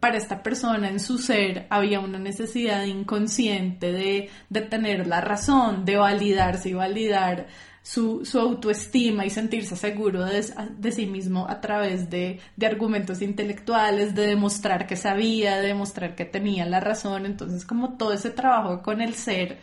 para 0.00 0.18
esta 0.18 0.42
persona 0.42 0.88
en 0.88 1.00
su 1.00 1.18
ser 1.18 1.66
había 1.70 2.00
una 2.00 2.18
necesidad 2.18 2.84
inconsciente 2.84 3.92
de, 3.92 4.30
tener 4.68 5.06
la 5.06 5.20
razón, 5.20 5.84
de 5.84 5.96
validarse 5.96 6.70
y 6.70 6.74
validar 6.74 7.46
su, 7.82 8.26
autoestima 8.34 9.24
y 9.24 9.30
sentirse 9.30 9.76
seguro 9.76 10.24
de, 10.24 10.92
sí 10.92 11.06
mismo 11.06 11.46
a 11.48 11.60
través 11.60 12.10
de, 12.10 12.40
de, 12.56 12.66
argumentos 12.66 13.22
intelectuales, 13.22 14.14
de 14.14 14.26
demostrar 14.26 14.86
que 14.86 14.96
sabía, 14.96 15.56
de 15.58 15.68
demostrar 15.68 16.14
que 16.14 16.24
tenía 16.24 16.66
la 16.66 16.80
razón. 16.80 17.26
Entonces, 17.26 17.64
como 17.64 17.96
todo 17.96 18.12
ese 18.12 18.30
trabajo 18.30 18.82
con 18.82 19.00
el 19.00 19.14
ser, 19.14 19.60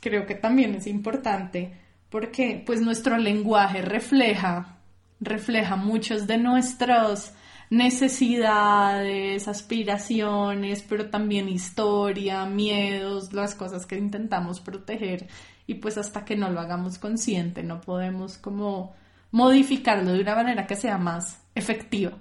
creo 0.00 0.26
que 0.26 0.34
también 0.34 0.74
es 0.74 0.86
importante 0.86 1.72
porque 2.08 2.62
pues 2.66 2.80
nuestro 2.80 3.16
lenguaje 3.18 3.82
refleja, 3.82 4.78
refleja 5.20 5.76
muchos 5.76 6.26
de 6.26 6.38
nuestras 6.38 7.34
necesidades, 7.70 9.46
aspiraciones, 9.46 10.82
pero 10.82 11.08
también 11.08 11.48
historia, 11.48 12.44
miedos, 12.46 13.32
las 13.32 13.54
cosas 13.54 13.86
que 13.86 13.96
intentamos 13.96 14.58
proteger 14.60 15.28
y 15.68 15.74
pues 15.74 15.96
hasta 15.96 16.24
que 16.24 16.36
no 16.36 16.50
lo 16.50 16.58
hagamos 16.58 16.98
consciente 16.98 17.62
no 17.62 17.80
podemos 17.80 18.38
como 18.38 18.92
modificarlo 19.30 20.12
de 20.12 20.20
una 20.20 20.34
manera 20.34 20.66
que 20.66 20.74
sea 20.74 20.98
más 20.98 21.40
efectiva. 21.54 22.18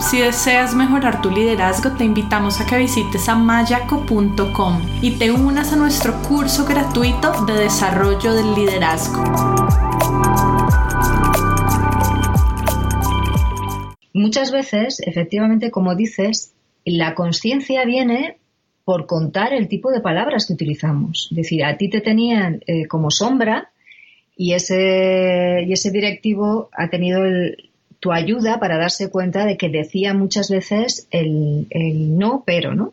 Si 0.00 0.20
deseas 0.20 0.76
mejorar 0.76 1.20
tu 1.20 1.28
liderazgo, 1.28 1.90
te 1.96 2.04
invitamos 2.04 2.60
a 2.60 2.66
que 2.66 2.78
visites 2.78 3.28
a 3.28 3.34
mayaco.com 3.34 4.80
y 5.02 5.18
te 5.18 5.32
unas 5.32 5.72
a 5.72 5.76
nuestro 5.76 6.22
curso 6.22 6.64
gratuito 6.64 7.44
de 7.44 7.54
desarrollo 7.54 8.32
del 8.32 8.54
liderazgo. 8.54 9.24
Muchas 14.14 14.52
veces, 14.52 15.00
efectivamente, 15.04 15.72
como 15.72 15.96
dices, 15.96 16.54
la 16.84 17.16
conciencia 17.16 17.84
viene 17.84 18.38
por 18.84 19.06
contar 19.06 19.52
el 19.52 19.66
tipo 19.66 19.90
de 19.90 20.00
palabras 20.00 20.46
que 20.46 20.52
utilizamos. 20.52 21.26
Es 21.32 21.36
decir, 21.36 21.64
a 21.64 21.76
ti 21.76 21.90
te 21.90 22.00
tenían 22.00 22.62
eh, 22.68 22.86
como 22.86 23.10
sombra 23.10 23.70
y 24.36 24.52
ese, 24.52 25.64
y 25.66 25.72
ese 25.72 25.90
directivo 25.90 26.70
ha 26.72 26.88
tenido 26.88 27.24
el, 27.24 27.67
tu 28.00 28.12
ayuda 28.12 28.60
para 28.60 28.78
darse 28.78 29.10
cuenta 29.10 29.44
de 29.44 29.56
que 29.56 29.68
decía 29.68 30.14
muchas 30.14 30.50
veces 30.50 31.08
el, 31.10 31.66
no, 32.16 32.44
pero, 32.46 32.74
¿no? 32.74 32.92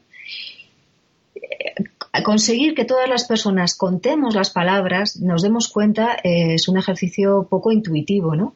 Eh, 1.35 2.23
conseguir 2.23 2.73
que 2.73 2.85
todas 2.85 3.07
las 3.07 3.25
personas 3.25 3.75
contemos 3.75 4.33
las 4.35 4.49
palabras, 4.49 5.17
nos 5.17 5.43
demos 5.43 5.67
cuenta, 5.67 6.15
eh, 6.23 6.55
es 6.55 6.67
un 6.67 6.77
ejercicio 6.77 7.47
poco 7.49 7.71
intuitivo, 7.71 8.35
¿no? 8.35 8.55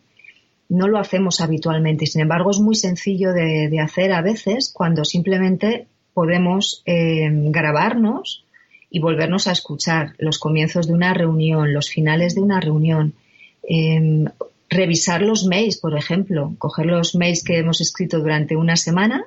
No 0.69 0.87
lo 0.87 0.99
hacemos 0.99 1.41
habitualmente 1.41 2.05
sin 2.05 2.21
embargo, 2.21 2.51
es 2.51 2.59
muy 2.59 2.75
sencillo 2.75 3.33
de, 3.33 3.79
hacer 3.79 4.11
a 4.11 4.21
veces 4.21 4.71
cuando 4.73 5.03
simplemente 5.03 5.87
podemos 6.13 6.81
eh, 6.85 7.27
grabarnos 7.31 8.43
y 8.89 8.99
volvernos 8.99 9.47
a 9.47 9.51
escuchar 9.51 10.13
los 10.17 10.39
comienzos 10.39 10.87
de 10.87 10.93
una 10.93 11.13
reunión, 11.13 11.73
los 11.73 11.89
finales 11.89 12.33
de 12.33 12.41
una 12.41 12.59
reunión, 12.59 13.13
revisar 14.69 15.21
los 15.21 15.45
mails, 15.45 15.77
por 15.77 15.97
ejemplo, 15.97 16.53
coger 16.57 16.85
los 16.85 17.15
mails 17.15 17.43
que 17.43 17.57
hemos 17.57 17.81
escrito 17.81 18.19
durante 18.19 18.55
una 18.55 18.75
semana 18.75 19.25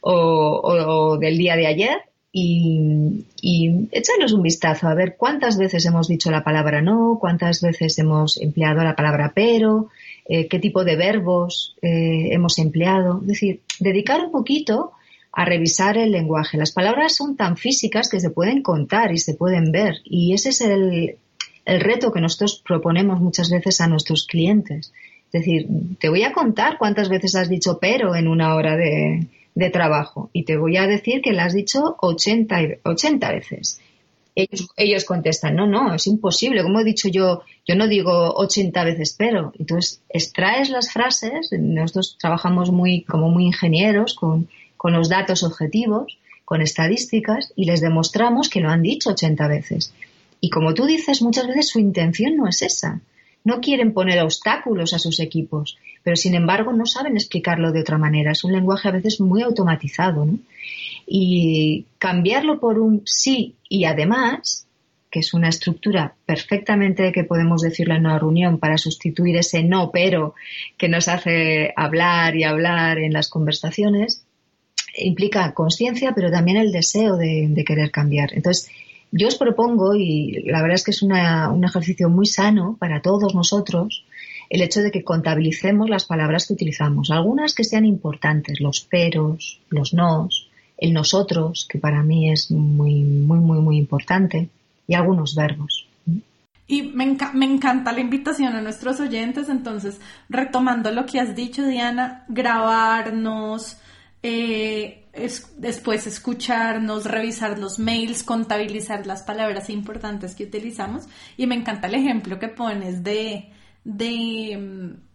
o, 0.00 1.18
del 1.18 1.38
día 1.38 1.56
de 1.56 1.66
ayer 1.66 1.96
y, 2.32 3.24
y, 3.40 3.88
echarnos 3.92 4.32
un 4.32 4.42
vistazo 4.42 4.88
a 4.88 4.94
ver 4.94 5.16
cuántas 5.16 5.56
veces 5.58 5.84
hemos 5.86 6.06
dicho 6.06 6.30
la 6.30 6.44
palabra 6.44 6.82
no, 6.82 7.18
cuántas 7.20 7.62
veces 7.62 7.98
hemos 7.98 8.40
empleado 8.40 8.84
la 8.84 8.94
palabra 8.94 9.32
pero, 9.34 9.88
eh, 10.28 10.48
qué 10.48 10.58
tipo 10.58 10.84
de 10.84 10.96
verbos 10.96 11.76
eh, 11.82 12.28
hemos 12.32 12.58
empleado. 12.58 13.20
Es 13.20 13.26
decir, 13.28 13.60
dedicar 13.78 14.20
un 14.24 14.32
poquito 14.32 14.92
a 15.32 15.44
revisar 15.44 15.96
el 15.98 16.12
lenguaje. 16.12 16.58
Las 16.58 16.72
palabras 16.72 17.14
son 17.14 17.36
tan 17.36 17.56
físicas 17.56 18.08
que 18.08 18.20
se 18.20 18.30
pueden 18.30 18.62
contar 18.62 19.12
y 19.12 19.18
se 19.18 19.34
pueden 19.34 19.70
ver 19.70 19.96
y 20.04 20.32
ese 20.32 20.48
es 20.48 20.60
el, 20.62 21.16
el 21.66 21.80
reto 21.80 22.12
que 22.12 22.20
nosotros 22.20 22.62
proponemos 22.66 23.20
muchas 23.20 23.50
veces 23.50 23.80
a 23.80 23.88
nuestros 23.88 24.26
clientes. 24.26 24.92
Es 25.26 25.32
decir, 25.32 25.66
te 25.98 26.08
voy 26.08 26.22
a 26.22 26.32
contar 26.32 26.78
cuántas 26.78 27.08
veces 27.08 27.34
has 27.34 27.48
dicho 27.48 27.78
pero 27.80 28.14
en 28.14 28.28
una 28.28 28.54
hora 28.54 28.76
de, 28.76 29.28
trabajo 29.72 30.30
y 30.32 30.44
te 30.44 30.56
voy 30.56 30.76
a 30.76 30.86
decir 30.86 31.22
que 31.22 31.32
lo 31.32 31.40
has 31.40 31.54
dicho 31.54 31.96
80, 32.00 32.78
80 32.84 33.32
veces. 33.32 33.80
Ellos, 34.34 34.68
ellos, 34.76 35.04
contestan, 35.04 35.56
no, 35.56 35.66
no, 35.66 35.94
es 35.94 36.06
imposible. 36.06 36.62
Como 36.62 36.78
he 36.78 36.84
dicho 36.84 37.08
yo, 37.08 37.42
yo 37.66 37.74
no 37.74 37.88
digo 37.88 38.34
80 38.34 38.84
veces 38.84 39.14
pero. 39.18 39.52
Entonces, 39.58 40.02
extraes 40.10 40.68
las 40.68 40.92
frases, 40.92 41.50
nosotros 41.58 42.16
trabajamos 42.20 42.70
muy, 42.70 43.02
como 43.02 43.30
muy 43.30 43.46
ingenieros 43.46 44.14
con, 44.14 44.48
con 44.76 44.92
los 44.92 45.08
datos 45.08 45.42
objetivos, 45.42 46.18
con 46.44 46.60
estadísticas 46.60 47.52
y 47.56 47.64
les 47.64 47.80
demostramos 47.80 48.50
que 48.50 48.60
lo 48.60 48.68
han 48.68 48.82
dicho 48.82 49.10
80 49.10 49.48
veces. 49.48 49.94
Y 50.40 50.50
como 50.50 50.74
tú 50.74 50.86
dices, 50.86 51.22
muchas 51.22 51.46
veces 51.46 51.68
su 51.68 51.78
intención 51.78 52.36
no 52.36 52.48
es 52.48 52.62
esa. 52.62 53.00
no 53.44 53.60
quieren 53.60 53.92
poner 53.92 54.20
obstáculos 54.22 54.92
a 54.92 54.98
sus 54.98 55.20
equipos, 55.20 55.78
pero 56.02 56.16
sin 56.16 56.34
embargo 56.34 56.72
no 56.72 56.84
saben 56.84 57.16
explicarlo 57.16 57.70
de 57.70 57.80
otra 57.80 57.96
manera. 57.96 58.32
Es 58.32 58.42
un 58.42 58.52
lenguaje 58.52 58.88
a 58.88 58.92
veces 58.92 59.20
muy 59.20 59.42
automatizado. 59.42 60.26
Y 61.06 61.86
cambiarlo 61.98 62.58
por 62.58 62.80
un 62.80 63.02
sí 63.04 63.54
y 63.68 63.84
además, 63.84 64.66
que 65.10 65.20
es 65.20 65.32
una 65.32 65.48
estructura 65.48 66.14
perfectamente 66.26 67.12
que 67.12 67.22
podemos 67.22 67.62
decirlo 67.62 67.94
en 67.94 68.00
una 68.00 68.18
reunión 68.18 68.58
para 68.58 68.76
sustituir 68.76 69.36
ese 69.36 69.62
no 69.62 69.92
pero 69.92 70.34
que 70.76 70.88
nos 70.88 71.06
hace 71.06 71.72
hablar 71.76 72.34
y 72.34 72.42
hablar 72.42 72.98
en 72.98 73.12
las 73.12 73.28
conversaciones, 73.28 74.24
implica 74.96 75.54
conciencia, 75.54 76.12
pero 76.14 76.30
también 76.30 76.56
el 76.56 76.72
deseo 76.72 77.16
de, 77.16 77.46
de 77.48 77.64
querer 77.64 77.90
cambiar. 77.90 78.34
Entonces, 78.34 78.68
yo 79.12 79.28
os 79.28 79.36
propongo, 79.36 79.94
y 79.94 80.42
la 80.46 80.62
verdad 80.62 80.76
es 80.76 80.84
que 80.84 80.90
es 80.90 81.02
un 81.02 81.64
ejercicio 81.64 82.08
muy 82.08 82.26
sano 82.26 82.76
para 82.78 83.00
todos 83.02 83.34
nosotros, 83.34 84.04
el 84.50 84.62
hecho 84.62 84.80
de 84.80 84.90
que 84.90 85.04
contabilicemos 85.04 85.88
las 85.88 86.04
palabras 86.04 86.46
que 86.46 86.54
utilizamos. 86.54 87.10
Algunas 87.10 87.54
que 87.54 87.64
sean 87.64 87.84
importantes, 87.84 88.60
los 88.60 88.80
peros, 88.80 89.60
los 89.70 89.92
nos, 89.92 90.48
el 90.78 90.92
nosotros, 90.92 91.66
que 91.68 91.78
para 91.78 92.02
mí 92.02 92.30
es 92.30 92.50
muy, 92.50 93.02
muy, 93.02 93.38
muy, 93.38 93.60
muy 93.60 93.76
importante, 93.76 94.48
y 94.86 94.94
algunos 94.94 95.34
verbos. 95.34 95.86
Y 96.68 96.82
me, 96.82 97.16
me, 97.32 97.46
encanta 97.46 97.92
la 97.92 98.00
invitación 98.00 98.54
a 98.54 98.60
nuestros 98.60 98.98
oyentes, 98.98 99.48
entonces, 99.48 100.00
retomando 100.28 100.90
lo 100.90 101.06
que 101.06 101.20
has 101.20 101.36
dicho, 101.36 101.64
Diana, 101.64 102.24
grabarnos, 102.28 103.76
eh, 104.22 105.05
después 105.56 106.06
escucharnos, 106.06 107.04
revisar 107.04 107.58
los 107.58 107.78
mails, 107.78 108.22
contabilizar 108.22 109.06
las 109.06 109.22
palabras 109.22 109.70
importantes 109.70 110.34
que 110.34 110.44
utilizamos. 110.44 111.04
Y 111.36 111.46
me 111.46 111.54
encanta 111.54 111.88
el 111.88 111.94
ejemplo 111.94 112.38
que 112.38 112.48
pones 112.48 113.02
de, 113.02 113.50
de, 113.84 114.56
mm, 114.56 115.06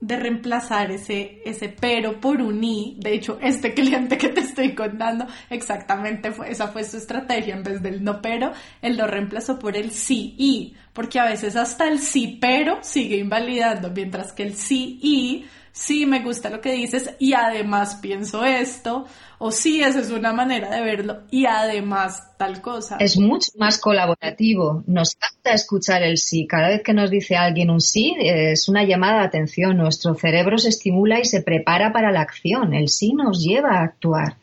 de 0.00 0.16
reemplazar 0.16 0.90
ese, 0.90 1.42
ese 1.44 1.68
pero 1.68 2.20
por 2.20 2.40
un 2.40 2.62
i. 2.62 2.96
De 3.00 3.12
hecho, 3.14 3.38
este 3.42 3.74
cliente 3.74 4.16
que 4.16 4.28
te 4.28 4.40
estoy 4.40 4.74
contando, 4.74 5.26
exactamente 5.50 6.32
fue, 6.32 6.50
esa 6.50 6.68
fue 6.68 6.84
su 6.84 6.96
estrategia. 6.96 7.54
En 7.54 7.62
vez 7.62 7.82
del 7.82 8.02
no 8.04 8.22
pero, 8.22 8.52
él 8.82 8.96
lo 8.96 9.06
reemplazó 9.06 9.58
por 9.58 9.76
el 9.76 9.90
sí 9.90 10.34
y. 10.38 10.74
Porque 10.92 11.18
a 11.18 11.24
veces 11.24 11.56
hasta 11.56 11.88
el 11.88 11.98
sí 11.98 12.38
pero 12.40 12.78
sigue 12.82 13.16
invalidando, 13.16 13.90
mientras 13.90 14.32
que 14.32 14.42
el 14.42 14.54
sí 14.54 14.98
y 15.02 15.46
sí 15.72 16.06
me 16.06 16.22
gusta 16.22 16.50
lo 16.50 16.60
que 16.60 16.72
dices 16.72 17.14
y 17.18 17.32
además 17.32 17.98
pienso 18.02 18.44
esto, 18.44 19.06
o 19.38 19.50
sí, 19.50 19.82
esa 19.82 20.00
es 20.00 20.10
una 20.10 20.32
manera 20.32 20.70
de 20.70 20.82
verlo 20.82 21.20
y 21.30 21.46
además 21.46 22.22
tal 22.36 22.60
cosa. 22.60 22.96
Es 22.98 23.18
mucho 23.18 23.50
más 23.58 23.78
colaborativo, 23.78 24.84
nos 24.86 25.16
encanta 25.16 25.52
escuchar 25.52 26.02
el 26.02 26.18
sí. 26.18 26.46
Cada 26.46 26.68
vez 26.68 26.82
que 26.82 26.92
nos 26.92 27.10
dice 27.10 27.36
alguien 27.36 27.70
un 27.70 27.80
sí, 27.80 28.14
es 28.18 28.68
una 28.68 28.84
llamada 28.84 29.20
de 29.20 29.26
atención, 29.26 29.76
nuestro 29.76 30.14
cerebro 30.14 30.58
se 30.58 30.68
estimula 30.68 31.20
y 31.20 31.24
se 31.24 31.42
prepara 31.42 31.92
para 31.92 32.12
la 32.12 32.20
acción, 32.20 32.74
el 32.74 32.88
sí 32.88 33.14
nos 33.14 33.42
lleva 33.42 33.78
a 33.78 33.84
actuar. 33.84 34.36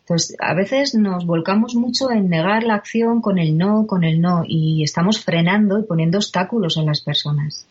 Entonces, 0.00 0.36
a 0.40 0.52
veces 0.52 0.94
nos 0.96 1.24
volcamos 1.24 1.76
mucho 1.76 2.10
en 2.10 2.28
negar 2.28 2.64
la 2.64 2.74
acción 2.74 3.20
con 3.20 3.38
el 3.38 3.56
no, 3.56 3.86
con 3.86 4.02
el 4.02 4.20
no, 4.20 4.42
y 4.46 4.82
estamos 4.82 5.24
frenando 5.24 5.78
y 5.78 5.84
poniendo 5.84 6.18
obstáculos 6.18 6.76
en 6.76 6.86
las 6.86 7.02
personas. 7.02 7.66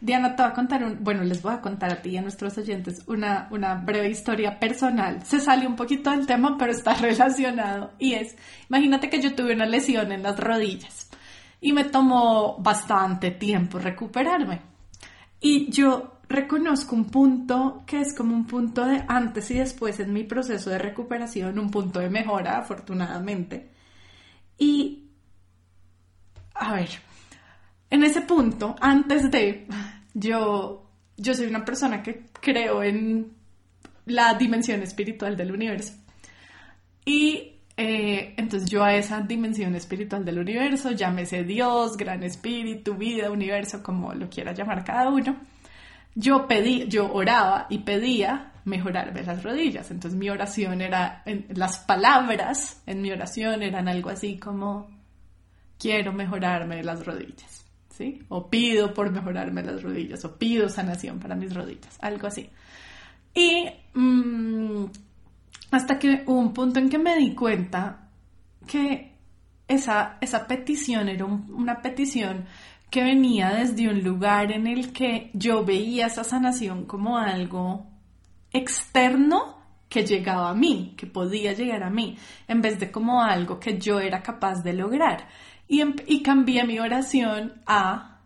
Diana, 0.00 0.36
te 0.36 0.42
voy 0.42 0.52
a 0.52 0.54
contar 0.54 0.84
un, 0.84 1.02
bueno, 1.02 1.24
les 1.24 1.42
voy 1.42 1.52
a 1.52 1.60
contar 1.60 1.90
a 1.90 2.02
ti 2.02 2.10
y 2.10 2.16
a 2.16 2.22
nuestros 2.22 2.56
oyentes 2.56 3.02
una, 3.06 3.48
una 3.50 3.74
breve 3.74 4.08
historia 4.08 4.58
personal. 4.58 5.24
Se 5.24 5.40
sale 5.40 5.66
un 5.66 5.74
poquito 5.74 6.10
del 6.10 6.26
tema, 6.26 6.56
pero 6.56 6.72
está 6.72 6.94
relacionado. 7.00 7.92
Y 7.98 8.14
es, 8.14 8.36
imagínate 8.68 9.10
que 9.10 9.20
yo 9.20 9.34
tuve 9.34 9.54
una 9.54 9.66
lesión 9.66 10.12
en 10.12 10.22
las 10.22 10.38
rodillas 10.38 11.10
y 11.60 11.72
me 11.72 11.84
tomó 11.84 12.58
bastante 12.58 13.32
tiempo 13.32 13.78
recuperarme. 13.78 14.60
Y 15.40 15.70
yo 15.70 16.20
reconozco 16.28 16.94
un 16.94 17.06
punto 17.06 17.82
que 17.86 18.00
es 18.00 18.14
como 18.14 18.34
un 18.34 18.46
punto 18.46 18.84
de 18.84 19.02
antes 19.08 19.50
y 19.50 19.54
después 19.54 19.98
en 19.98 20.12
mi 20.12 20.24
proceso 20.24 20.70
de 20.70 20.78
recuperación, 20.78 21.58
un 21.58 21.70
punto 21.70 22.00
de 22.00 22.10
mejora, 22.10 22.58
afortunadamente. 22.58 23.70
Y, 24.58 25.10
a 26.54 26.74
ver, 26.74 26.90
en 27.90 28.02
ese 28.02 28.22
punto, 28.22 28.76
antes 28.80 29.30
de, 29.30 29.66
yo, 30.14 30.90
yo 31.16 31.34
soy 31.34 31.46
una 31.46 31.64
persona 31.64 32.02
que 32.02 32.26
creo 32.40 32.82
en 32.82 33.32
la 34.06 34.34
dimensión 34.34 34.82
espiritual 34.82 35.36
del 35.36 35.52
universo. 35.52 35.94
Y 37.04 37.58
eh, 37.76 38.34
entonces 38.36 38.68
yo 38.68 38.82
a 38.82 38.94
esa 38.94 39.20
dimensión 39.20 39.74
espiritual 39.74 40.24
del 40.24 40.38
universo, 40.38 40.90
llámese 40.90 41.44
Dios, 41.44 41.96
gran 41.96 42.22
espíritu, 42.22 42.94
vida, 42.94 43.30
universo, 43.30 43.82
como 43.82 44.12
lo 44.14 44.28
quiera 44.28 44.52
llamar 44.52 44.84
cada 44.84 45.08
uno, 45.08 45.36
yo 46.14 46.48
pedí, 46.48 46.88
yo 46.88 47.12
oraba 47.12 47.66
y 47.70 47.78
pedía 47.78 48.52
mejorarme 48.64 49.22
las 49.22 49.42
rodillas. 49.42 49.90
Entonces 49.90 50.18
mi 50.18 50.28
oración 50.28 50.80
era, 50.80 51.22
las 51.50 51.78
palabras 51.78 52.82
en 52.86 53.00
mi 53.00 53.12
oración 53.12 53.62
eran 53.62 53.88
algo 53.88 54.10
así 54.10 54.38
como, 54.38 54.88
quiero 55.78 56.12
mejorarme 56.12 56.82
las 56.82 57.06
rodillas. 57.06 57.64
O 58.28 58.48
pido 58.48 58.94
por 58.94 59.10
mejorarme 59.10 59.62
las 59.62 59.82
rodillas, 59.82 60.24
o 60.24 60.36
pido 60.36 60.68
sanación 60.68 61.18
para 61.18 61.34
mis 61.34 61.54
rodillas, 61.54 61.98
algo 62.00 62.26
así. 62.26 62.48
Y 63.34 63.66
mm, 63.94 64.84
hasta 65.70 65.98
que 65.98 66.22
hubo 66.26 66.38
un 66.38 66.52
punto 66.52 66.78
en 66.78 66.88
que 66.88 66.98
me 66.98 67.16
di 67.16 67.34
cuenta 67.34 68.08
que 68.66 69.12
esa, 69.66 70.18
esa 70.20 70.46
petición 70.46 71.08
era 71.08 71.24
una 71.24 71.80
petición 71.82 72.46
que 72.90 73.02
venía 73.02 73.50
desde 73.50 73.88
un 73.88 74.02
lugar 74.02 74.50
en 74.50 74.66
el 74.66 74.92
que 74.92 75.30
yo 75.34 75.64
veía 75.64 76.06
esa 76.06 76.24
sanación 76.24 76.86
como 76.86 77.18
algo 77.18 77.86
externo 78.50 79.58
que 79.88 80.04
llegaba 80.04 80.50
a 80.50 80.54
mí, 80.54 80.94
que 80.96 81.06
podía 81.06 81.52
llegar 81.52 81.82
a 81.82 81.90
mí, 81.90 82.16
en 82.46 82.60
vez 82.60 82.78
de 82.78 82.90
como 82.90 83.22
algo 83.22 83.58
que 83.58 83.78
yo 83.78 84.00
era 84.00 84.22
capaz 84.22 84.62
de 84.62 84.74
lograr. 84.74 85.28
Em, 85.68 85.94
y, 86.06 86.22
cambié 86.22 86.64
mi 86.64 86.78
oración 86.78 87.60
a 87.66 88.20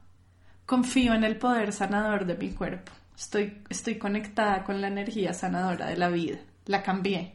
confío 0.64 1.14
en 1.14 1.24
el 1.24 1.36
poder 1.36 1.72
sanador 1.72 2.24
de 2.24 2.36
mi 2.36 2.50
cuerpo. 2.50 2.92
Estoy, 3.16 3.58
estoy 3.68 3.98
conectada 3.98 4.64
con 4.64 4.80
la 4.80 4.88
energía 4.88 5.32
sanadora 5.32 5.86
de 5.86 5.96
la 5.96 6.08
vida. 6.08 6.38
La 6.66 6.82
cambié. 6.82 7.34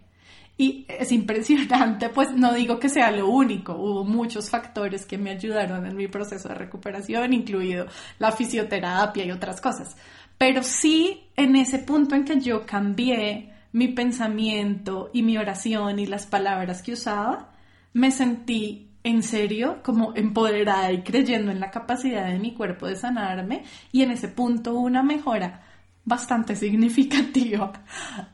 Y 0.57 0.85
es 0.87 1.11
impresionante, 1.11 2.09
pues 2.09 2.31
no 2.31 2.53
digo 2.53 2.79
que 2.79 2.89
sea 2.89 3.11
lo 3.11 3.29
único, 3.29 3.75
hubo 3.75 4.03
muchos 4.03 4.49
factores 4.49 5.05
que 5.05 5.19
me 5.19 5.29
ayudaron 5.29 5.85
en 5.85 5.95
mi 5.95 6.07
proceso 6.07 6.49
de 6.49 6.55
recuperación, 6.55 7.31
incluido 7.31 7.85
la 8.17 8.31
fisioterapia 8.31 9.23
y 9.23 9.31
otras 9.31 9.61
cosas. 9.61 9.95
Pero 10.37 10.63
sí, 10.63 11.29
en 11.35 11.55
ese 11.55 11.77
punto 11.79 12.15
en 12.15 12.25
que 12.25 12.39
yo 12.39 12.65
cambié 12.65 13.53
mi 13.71 13.89
pensamiento 13.89 15.11
y 15.13 15.21
mi 15.21 15.37
oración 15.37 15.99
y 15.99 16.07
las 16.07 16.25
palabras 16.25 16.81
que 16.81 16.93
usaba, 16.93 17.51
me 17.93 18.09
sentí 18.11 18.86
en 19.07 19.23
serio, 19.23 19.79
como 19.83 20.13
empoderada 20.15 20.91
y 20.91 21.01
creyendo 21.01 21.51
en 21.51 21.61
la 21.61 21.71
capacidad 21.71 22.27
de 22.27 22.39
mi 22.39 22.53
cuerpo 22.53 22.87
de 22.87 22.97
sanarme 22.97 23.63
y 23.91 24.01
en 24.01 24.11
ese 24.11 24.27
punto 24.27 24.73
una 24.73 25.01
mejora 25.01 25.63
bastante 26.03 26.55
significativa. 26.55 27.71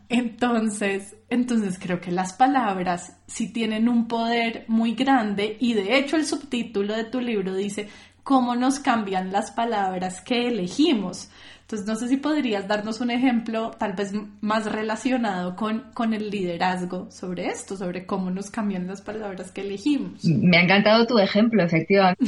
Entonces, 0.09 1.15
entonces 1.29 1.77
creo 1.79 2.01
que 2.01 2.11
las 2.11 2.33
palabras 2.33 3.17
sí 3.27 3.53
tienen 3.53 3.87
un 3.87 4.07
poder 4.07 4.65
muy 4.67 4.95
grande 4.95 5.57
y 5.59 5.73
de 5.73 5.97
hecho 5.97 6.15
el 6.15 6.25
subtítulo 6.25 6.95
de 6.95 7.05
tu 7.05 7.19
libro 7.19 7.55
dice 7.55 7.89
cómo 8.23 8.55
nos 8.55 8.79
cambian 8.79 9.31
las 9.31 9.51
palabras 9.51 10.21
que 10.21 10.47
elegimos. 10.47 11.29
Entonces, 11.73 11.91
no 11.91 11.95
sé 11.95 12.07
si 12.07 12.17
podrías 12.17 12.67
darnos 12.67 13.01
un 13.01 13.09
ejemplo 13.09 13.71
tal 13.79 13.93
vez 13.93 14.11
más 14.41 14.71
relacionado 14.71 15.55
con, 15.55 15.85
con 15.95 16.13
el 16.13 16.29
liderazgo 16.29 17.09
sobre 17.09 17.47
esto, 17.47 17.75
sobre 17.75 18.05
cómo 18.05 18.29
nos 18.29 18.51
cambian 18.51 18.85
las 18.85 19.01
palabras 19.01 19.51
que 19.51 19.61
elegimos. 19.61 20.23
Me 20.23 20.57
ha 20.57 20.61
encantado 20.61 21.07
tu 21.07 21.17
ejemplo, 21.17 21.63
efectivamente. 21.63 22.23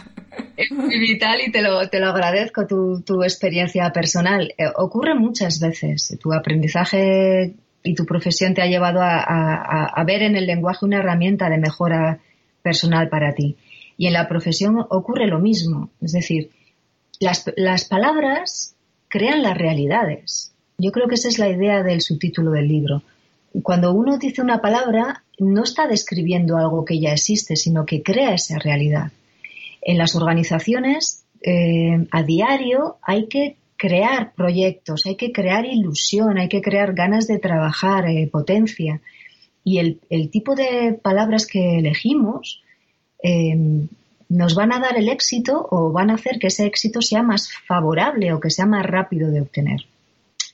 es 0.56 0.70
muy 0.70 0.98
vital 0.98 1.42
y 1.46 1.52
te 1.52 1.60
lo, 1.60 1.86
te 1.90 2.00
lo 2.00 2.06
agradezco, 2.06 2.66
tu, 2.66 3.02
tu 3.02 3.22
experiencia 3.22 3.90
personal. 3.92 4.54
Eh, 4.56 4.64
ocurre 4.76 5.14
muchas 5.14 5.60
veces. 5.60 6.16
Tu 6.18 6.32
aprendizaje 6.32 7.56
y 7.82 7.94
tu 7.94 8.06
profesión 8.06 8.54
te 8.54 8.62
ha 8.62 8.68
llevado 8.68 9.02
a, 9.02 9.18
a, 9.18 9.84
a 9.84 10.04
ver 10.04 10.22
en 10.22 10.34
el 10.34 10.46
lenguaje 10.46 10.86
una 10.86 11.00
herramienta 11.00 11.50
de 11.50 11.58
mejora 11.58 12.20
personal 12.62 13.10
para 13.10 13.34
ti. 13.34 13.58
Y 13.98 14.06
en 14.06 14.14
la 14.14 14.26
profesión 14.28 14.78
ocurre 14.88 15.26
lo 15.26 15.40
mismo. 15.40 15.90
Es 16.00 16.12
decir, 16.12 16.52
las, 17.20 17.84
palabras 17.88 18.74
crean 19.08 19.42
las 19.42 19.56
realidades. 19.56 20.52
Yo 20.78 20.92
creo 20.92 21.08
que 21.08 21.16
esa 21.16 21.28
es 21.28 21.38
la 21.38 21.48
idea 21.48 21.82
del 21.82 22.00
subtítulo 22.00 22.52
del 22.52 22.68
libro. 22.68 23.02
Cuando 23.62 23.92
uno 23.92 24.18
dice 24.18 24.42
una 24.42 24.60
palabra, 24.60 25.24
no 25.38 25.64
está 25.64 25.86
describiendo 25.86 26.56
algo 26.56 26.84
que 26.84 27.00
ya 27.00 27.12
existe, 27.12 27.56
sino 27.56 27.86
que 27.86 28.02
crea 28.02 28.34
esa 28.34 28.58
realidad. 28.58 29.10
En 29.82 29.98
las 29.98 30.14
organizaciones, 30.14 31.24
eh, 31.42 32.06
a 32.10 32.22
diario, 32.22 32.98
hay 33.02 33.26
que 33.26 33.56
crear 33.76 34.32
proyectos, 34.34 35.06
hay 35.06 35.16
que 35.16 35.32
crear 35.32 35.64
ilusión, 35.64 36.36
hay 36.38 36.48
que 36.48 36.60
crear 36.60 36.94
ganas 36.94 37.26
de 37.26 37.38
trabajar, 37.38 38.08
eh, 38.08 38.28
potencia. 38.30 39.00
Y 39.64 39.78
el, 39.78 40.30
tipo 40.30 40.54
de 40.54 40.98
palabras 41.00 41.46
que 41.46 41.78
elegimos 41.78 42.62
eh, 43.22 43.86
nos 44.28 44.54
van 44.54 44.72
a 44.72 44.78
dar 44.78 44.96
el 44.96 45.08
éxito 45.08 45.66
o 45.70 45.90
van 45.90 46.10
a 46.10 46.14
hacer 46.14 46.38
que 46.38 46.48
ese 46.48 46.66
éxito 46.66 47.00
sea 47.00 47.22
más 47.22 47.50
favorable 47.66 48.32
o 48.32 48.40
que 48.40 48.50
sea 48.50 48.66
más 48.66 48.84
rápido 48.84 49.30
de 49.30 49.40
obtener. 49.40 49.86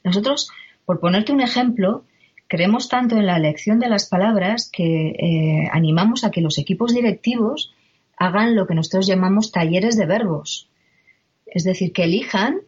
Nosotros, 0.05 0.51
por 0.85 1.01
ponerte 1.01 1.33
un 1.33 1.41
ejemplo, 1.41 2.05
creemos 2.47 2.89
tanto 2.89 3.17
en 3.17 3.27
la 3.27 3.37
elección 3.37 3.81
de 3.81 3.89
las 3.89 4.09
palabras 4.09 4.71
que 4.73 5.09
eh, 5.09 5.69
animamos 5.73 6.25
a 6.25 6.31
que 6.31 6.41
los 6.41 6.59
equipos 6.59 6.95
directivos 6.95 7.75
hagan 8.17 8.55
lo 8.55 8.67
que 8.67 8.75
nosotros 8.75 9.07
llamamos 9.07 9.51
talleres 9.51 9.97
de 9.97 10.07
verbos. 10.07 10.69
Es 11.47 11.65
decir, 11.65 11.93
que 11.93 12.05
elijan 12.05 12.61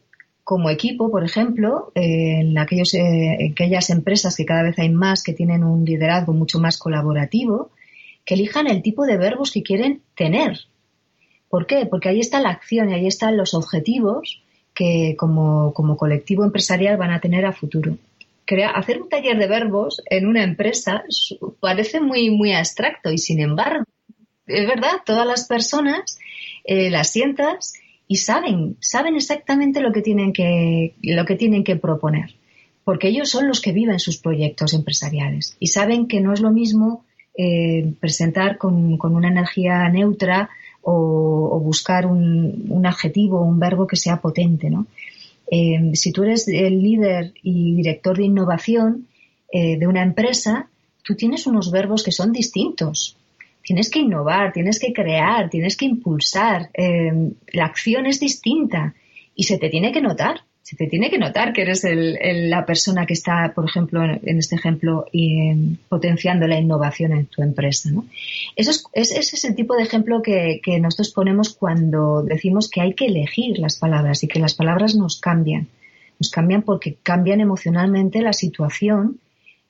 como 0.42 0.70
equipo, 0.70 1.10
por 1.10 1.24
ejemplo, 1.24 1.90
en, 1.94 2.56
aquellos, 2.58 2.94
eh, 2.94 3.36
en 3.40 3.52
aquellas 3.52 3.90
empresas 3.90 4.36
que 4.36 4.44
cada 4.44 4.62
vez 4.62 4.78
hay 4.78 4.90
más 4.90 5.22
que 5.22 5.32
tienen 5.32 5.64
un 5.64 5.84
liderazgo 5.84 6.32
mucho 6.32 6.58
más 6.58 6.78
colaborativo, 6.78 7.70
que 8.24 8.34
elijan 8.34 8.66
el 8.68 8.82
tipo 8.82 9.06
de 9.06 9.16
verbos 9.16 9.52
que 9.52 9.62
quieren 9.62 10.02
tener. 10.14 10.66
¿Por 11.56 11.66
qué? 11.66 11.86
Porque 11.86 12.10
ahí 12.10 12.20
está 12.20 12.38
la 12.38 12.50
acción 12.50 12.90
y 12.90 12.92
ahí 12.92 13.06
están 13.06 13.38
los 13.38 13.54
objetivos 13.54 14.42
que 14.74 15.14
como, 15.16 15.72
colectivo 15.96 16.44
empresarial 16.44 16.98
van 16.98 17.12
a 17.12 17.20
tener 17.22 17.46
a 17.46 17.52
futuro. 17.54 17.96
hacer 18.74 19.00
un 19.00 19.08
taller 19.08 19.38
de 19.38 19.46
verbos 19.46 20.02
en 20.10 20.26
una 20.26 20.44
empresa 20.44 21.04
parece 21.58 22.02
muy, 22.02 22.28
muy 22.28 22.52
abstracto 22.52 23.10
y 23.10 23.16
sin 23.16 23.40
embargo, 23.40 23.86
es 24.46 24.68
verdad, 24.68 25.00
todas 25.06 25.26
las 25.26 25.48
personas 25.48 26.18
eh, 26.64 26.90
las 26.90 27.08
sientas 27.08 27.72
y 28.06 28.16
saben, 28.16 28.76
saben 28.80 29.16
exactamente 29.16 29.80
lo 29.80 29.92
que 29.92 30.02
tienen 30.02 30.34
que, 30.34 30.94
lo 31.00 31.24
que 31.24 31.36
tienen 31.36 31.64
que 31.64 31.76
proponer, 31.76 32.34
porque 32.84 33.08
ellos 33.08 33.30
son 33.30 33.48
los 33.48 33.62
que 33.62 33.72
viven 33.72 33.98
sus 33.98 34.18
proyectos 34.18 34.74
empresariales 34.74 35.56
y 35.58 35.68
saben 35.68 36.06
que 36.06 36.20
no 36.20 36.34
es 36.34 36.40
lo 36.40 36.50
mismo 36.50 37.06
eh, 37.34 37.94
presentar 37.98 38.58
con, 38.58 38.98
una 39.00 39.28
energía 39.28 39.88
neutra 39.88 40.50
o, 40.88 41.60
buscar 41.60 42.06
un, 42.06 42.82
adjetivo 42.86 43.40
o 43.40 43.44
un 43.44 43.58
verbo 43.58 43.86
que 43.86 43.96
sea 43.96 44.20
potente. 44.20 44.70
¿no? 44.70 44.86
Eh, 45.50 45.90
si 45.94 46.12
tú 46.12 46.22
eres 46.22 46.46
el 46.48 46.80
líder 46.80 47.32
y 47.42 47.74
director 47.74 48.16
de 48.16 48.24
innovación 48.24 49.08
eh, 49.52 49.76
de 49.78 49.86
una 49.86 50.02
empresa, 50.02 50.68
tú 51.02 51.14
tienes 51.14 51.46
unos 51.46 51.70
verbos 51.70 52.04
que 52.04 52.12
son 52.12 52.32
distintos. 52.32 53.16
Tienes 53.62 53.90
que 53.90 53.98
innovar, 53.98 54.52
tienes 54.52 54.78
que 54.78 54.92
crear, 54.92 55.50
tienes 55.50 55.76
que 55.76 55.86
impulsar. 55.86 56.70
la 57.52 57.64
acción 57.64 58.06
es 58.06 58.20
distinta 58.20 58.94
y 59.34 59.42
se 59.42 59.58
te 59.58 59.68
tiene 59.68 59.90
que 59.90 60.00
notar 60.00 60.45
se 60.66 60.74
te 60.74 60.88
tiene 60.88 61.10
que 61.10 61.18
notar 61.18 61.52
que 61.52 61.62
eres 61.62 61.86
la 61.86 62.66
persona 62.66 63.06
que 63.06 63.12
está, 63.12 63.52
por 63.54 63.66
ejemplo, 63.66 64.02
en, 64.02 64.36
este 64.36 64.56
ejemplo, 64.56 65.06
potenciando 65.88 66.48
la 66.48 66.58
innovación 66.58 67.12
en 67.12 67.26
tu 67.26 67.40
empresa. 67.40 67.88
¿no? 67.92 68.04
Eso 68.56 68.72
es, 68.92 69.12
ese 69.12 69.36
es 69.36 69.44
el 69.44 69.54
tipo 69.54 69.76
de 69.76 69.84
ejemplo 69.84 70.22
que, 70.22 70.60
nosotros 70.80 71.12
ponemos 71.12 71.54
cuando 71.54 72.24
decimos 72.24 72.68
que 72.68 72.80
hay 72.80 72.94
que 72.94 73.06
elegir 73.06 73.60
las 73.60 73.78
palabras 73.78 74.24
y 74.24 74.26
que 74.26 74.40
las 74.40 74.54
palabras 74.54 74.96
nos 74.96 75.20
cambian. 75.20 75.68
Nos 76.18 76.30
cambian 76.30 76.62
porque 76.62 76.96
cambian 77.00 77.40
emocionalmente 77.40 78.20
la 78.20 78.32
situación 78.32 79.20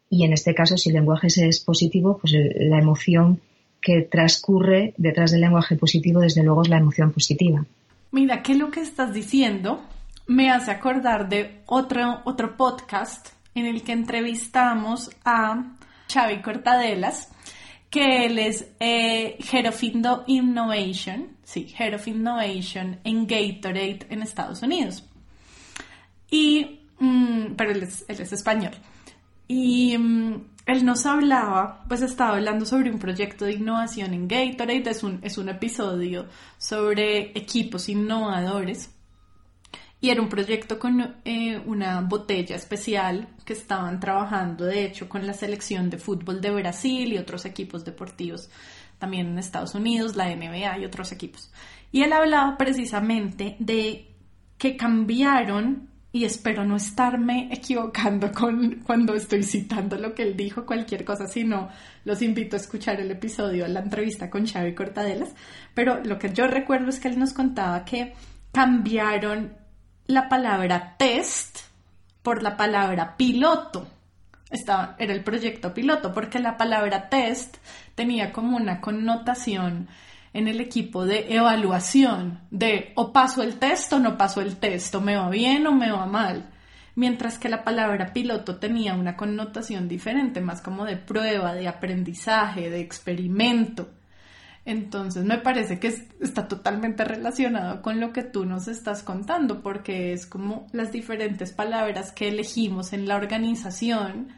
y 0.08 0.24
en 0.24 0.32
este 0.32 0.54
caso, 0.54 0.78
si 0.78 0.88
el 0.88 0.94
lenguaje 0.94 1.26
es 1.26 1.60
positivo, 1.60 2.16
pues 2.16 2.32
la 2.32 2.78
emoción 2.78 3.42
que 3.82 4.00
transcurre 4.00 4.94
detrás 4.96 5.30
del 5.30 5.42
lenguaje 5.42 5.76
positivo, 5.76 6.20
desde 6.20 6.42
luego, 6.42 6.62
es 6.62 6.70
la 6.70 6.78
emoción 6.78 7.12
positiva. 7.12 7.66
Mira, 8.12 8.42
¿qué 8.42 8.52
es 8.52 8.58
lo 8.58 8.70
que 8.70 8.80
estás 8.80 9.12
diciendo? 9.12 9.82
Me 10.26 10.50
hace 10.50 10.70
acordar 10.70 11.28
de 11.28 11.62
otro, 11.66 12.22
otro 12.24 12.56
podcast 12.56 13.28
en 13.54 13.66
el 13.66 13.82
que 13.82 13.92
entrevistamos 13.92 15.10
a 15.24 15.76
Xavi 16.12 16.42
Cortadelas, 16.42 17.30
que 17.88 18.26
él 18.26 18.38
es 18.38 18.66
eh, 18.80 19.38
Head 19.50 19.68
of 19.68 19.82
Innovation, 19.82 21.36
sí, 21.42 21.72
Head 21.78 21.94
of 21.94 22.08
Innovation 22.08 22.98
en 23.04 23.26
Gatorade 23.26 24.06
en 24.10 24.22
Estados 24.22 24.62
Unidos. 24.62 25.04
Y, 26.30 26.80
mm, 26.98 27.54
pero 27.56 27.70
él 27.70 27.84
es, 27.84 28.04
español. 28.08 28.72
Y 29.48 29.96
mm, 29.96 30.44
él 30.66 30.84
nos 30.84 31.06
hablaba, 31.06 31.84
pues 31.88 32.02
estaba 32.02 32.34
hablando 32.36 32.66
sobre 32.66 32.90
un 32.90 32.98
proyecto 32.98 33.44
de 33.44 33.52
innovación 33.52 34.12
en 34.12 34.26
Gatorade, 34.26 34.90
es 34.90 35.04
un, 35.04 35.20
es 35.22 35.38
un 35.38 35.48
episodio 35.48 36.26
sobre 36.58 37.30
equipos 37.38 37.88
innovadores 37.88 38.90
y 40.00 40.10
era 40.10 40.20
un 40.20 40.28
proyecto 40.28 40.78
con 40.78 41.16
eh, 41.24 41.60
una 41.64 42.02
botella 42.02 42.56
especial 42.56 43.28
que 43.44 43.54
estaban 43.54 43.98
trabajando, 43.98 44.64
de 44.64 44.84
hecho, 44.84 45.08
con 45.08 45.26
la 45.26 45.32
selección 45.32 45.88
de 45.88 45.98
fútbol 45.98 46.40
de 46.40 46.50
Brasil 46.50 47.12
y 47.12 47.18
otros 47.18 47.46
equipos 47.46 47.84
deportivos 47.84 48.50
también 48.98 49.28
en 49.28 49.38
Estados 49.38 49.74
Unidos, 49.74 50.16
la 50.16 50.34
NBA 50.34 50.78
y 50.78 50.84
otros 50.84 51.12
equipos. 51.12 51.52
Y 51.92 52.02
él 52.02 52.12
hablaba 52.12 52.56
precisamente 52.56 53.56
de 53.58 54.14
que 54.58 54.76
cambiaron, 54.76 55.90
y 56.12 56.24
espero 56.24 56.64
no 56.64 56.76
estarme 56.76 57.48
equivocando 57.52 58.32
con 58.32 58.82
cuando 58.86 59.14
estoy 59.14 59.42
citando 59.42 59.96
lo 59.96 60.14
que 60.14 60.22
él 60.22 60.36
dijo, 60.36 60.66
cualquier 60.66 61.04
cosa, 61.04 61.26
sino 61.26 61.68
los 62.04 62.22
invito 62.22 62.56
a 62.56 62.60
escuchar 62.60 63.00
el 63.00 63.10
episodio, 63.10 63.66
la 63.68 63.80
entrevista 63.80 64.30
con 64.30 64.46
Xavi 64.46 64.74
Cortadelas, 64.74 65.34
pero 65.74 66.02
lo 66.04 66.18
que 66.18 66.32
yo 66.32 66.46
recuerdo 66.46 66.88
es 66.88 67.00
que 67.00 67.08
él 67.08 67.18
nos 67.18 67.32
contaba 67.32 67.84
que 67.84 68.14
cambiaron 68.52 69.65
la 70.06 70.28
palabra 70.28 70.94
test 70.96 71.60
por 72.22 72.42
la 72.42 72.56
palabra 72.56 73.16
piloto. 73.16 73.86
Estaba, 74.50 74.94
era 74.98 75.12
el 75.12 75.24
proyecto 75.24 75.74
piloto, 75.74 76.12
porque 76.12 76.38
la 76.38 76.56
palabra 76.56 77.08
test 77.08 77.56
tenía 77.94 78.32
como 78.32 78.56
una 78.56 78.80
connotación 78.80 79.88
en 80.32 80.48
el 80.48 80.60
equipo 80.60 81.06
de 81.06 81.34
evaluación, 81.34 82.40
de 82.50 82.92
o 82.94 83.12
paso 83.12 83.42
el 83.42 83.56
test 83.56 83.92
o 83.94 83.98
no 83.98 84.18
paso 84.18 84.40
el 84.40 84.56
test, 84.56 84.94
o 84.94 85.00
me 85.00 85.16
va 85.16 85.30
bien 85.30 85.66
o 85.66 85.72
me 85.72 85.90
va 85.90 86.06
mal. 86.06 86.50
Mientras 86.94 87.38
que 87.38 87.48
la 87.48 87.64
palabra 87.64 88.12
piloto 88.12 88.56
tenía 88.56 88.94
una 88.94 89.16
connotación 89.16 89.88
diferente, 89.88 90.40
más 90.40 90.62
como 90.62 90.84
de 90.84 90.96
prueba, 90.96 91.54
de 91.54 91.68
aprendizaje, 91.68 92.70
de 92.70 92.80
experimento. 92.80 93.88
Entonces 94.66 95.24
me 95.24 95.38
parece 95.38 95.78
que 95.78 95.94
está 96.20 96.48
totalmente 96.48 97.04
relacionado 97.04 97.82
con 97.82 98.00
lo 98.00 98.12
que 98.12 98.24
tú 98.24 98.44
nos 98.44 98.66
estás 98.66 99.04
contando, 99.04 99.62
porque 99.62 100.12
es 100.12 100.26
como 100.26 100.66
las 100.72 100.90
diferentes 100.90 101.52
palabras 101.52 102.10
que 102.10 102.28
elegimos 102.28 102.92
en 102.92 103.06
la 103.06 103.14
organización 103.14 104.28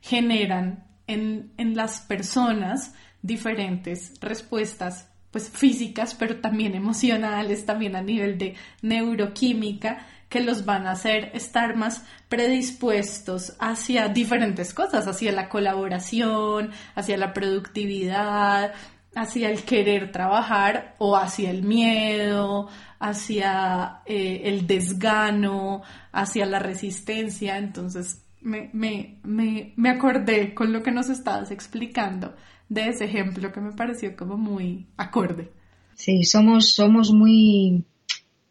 generan 0.00 0.84
en, 1.06 1.52
las 1.76 2.00
personas 2.00 2.94
diferentes 3.22 4.14
respuestas 4.20 5.08
pues 5.30 5.50
físicas, 5.50 6.16
pero 6.16 6.40
también 6.40 6.74
emocionales, 6.74 7.64
también 7.64 7.94
a 7.94 8.02
nivel 8.02 8.38
de 8.38 8.56
neuroquímica, 8.82 10.04
que 10.28 10.40
los 10.40 10.64
van 10.64 10.88
a 10.88 10.92
hacer 10.92 11.30
estar 11.34 11.76
más 11.76 12.04
predispuestos 12.28 13.54
hacia 13.60 14.08
diferentes 14.08 14.74
cosas, 14.74 15.06
hacia 15.06 15.30
la 15.30 15.48
colaboración, 15.48 16.72
hacia 16.96 17.16
la 17.16 17.32
productividad, 17.32 18.72
hacia 19.16 19.50
el 19.50 19.62
querer 19.62 20.12
trabajar 20.12 20.94
o 20.98 21.16
hacia 21.16 21.50
el 21.50 21.62
miedo, 21.62 22.68
hacia 23.00 24.02
eh, 24.04 24.42
el 24.44 24.66
desgano, 24.66 25.82
hacia 26.12 26.44
la 26.44 26.58
resistencia. 26.58 27.56
Entonces 27.56 28.22
me, 28.42 28.68
me, 28.74 29.18
me, 29.24 29.72
me, 29.76 29.88
acordé 29.88 30.54
con 30.54 30.70
lo 30.72 30.82
que 30.82 30.92
nos 30.92 31.08
estabas 31.08 31.50
explicando 31.50 32.34
de 32.68 32.88
ese 32.88 33.06
ejemplo 33.06 33.52
que 33.52 33.60
me 33.60 33.72
pareció 33.72 34.14
como 34.14 34.36
muy 34.36 34.86
acorde. 34.98 35.50
Sí, 35.94 36.24
somos, 36.24 36.74
somos 36.74 37.10
muy 37.10 37.84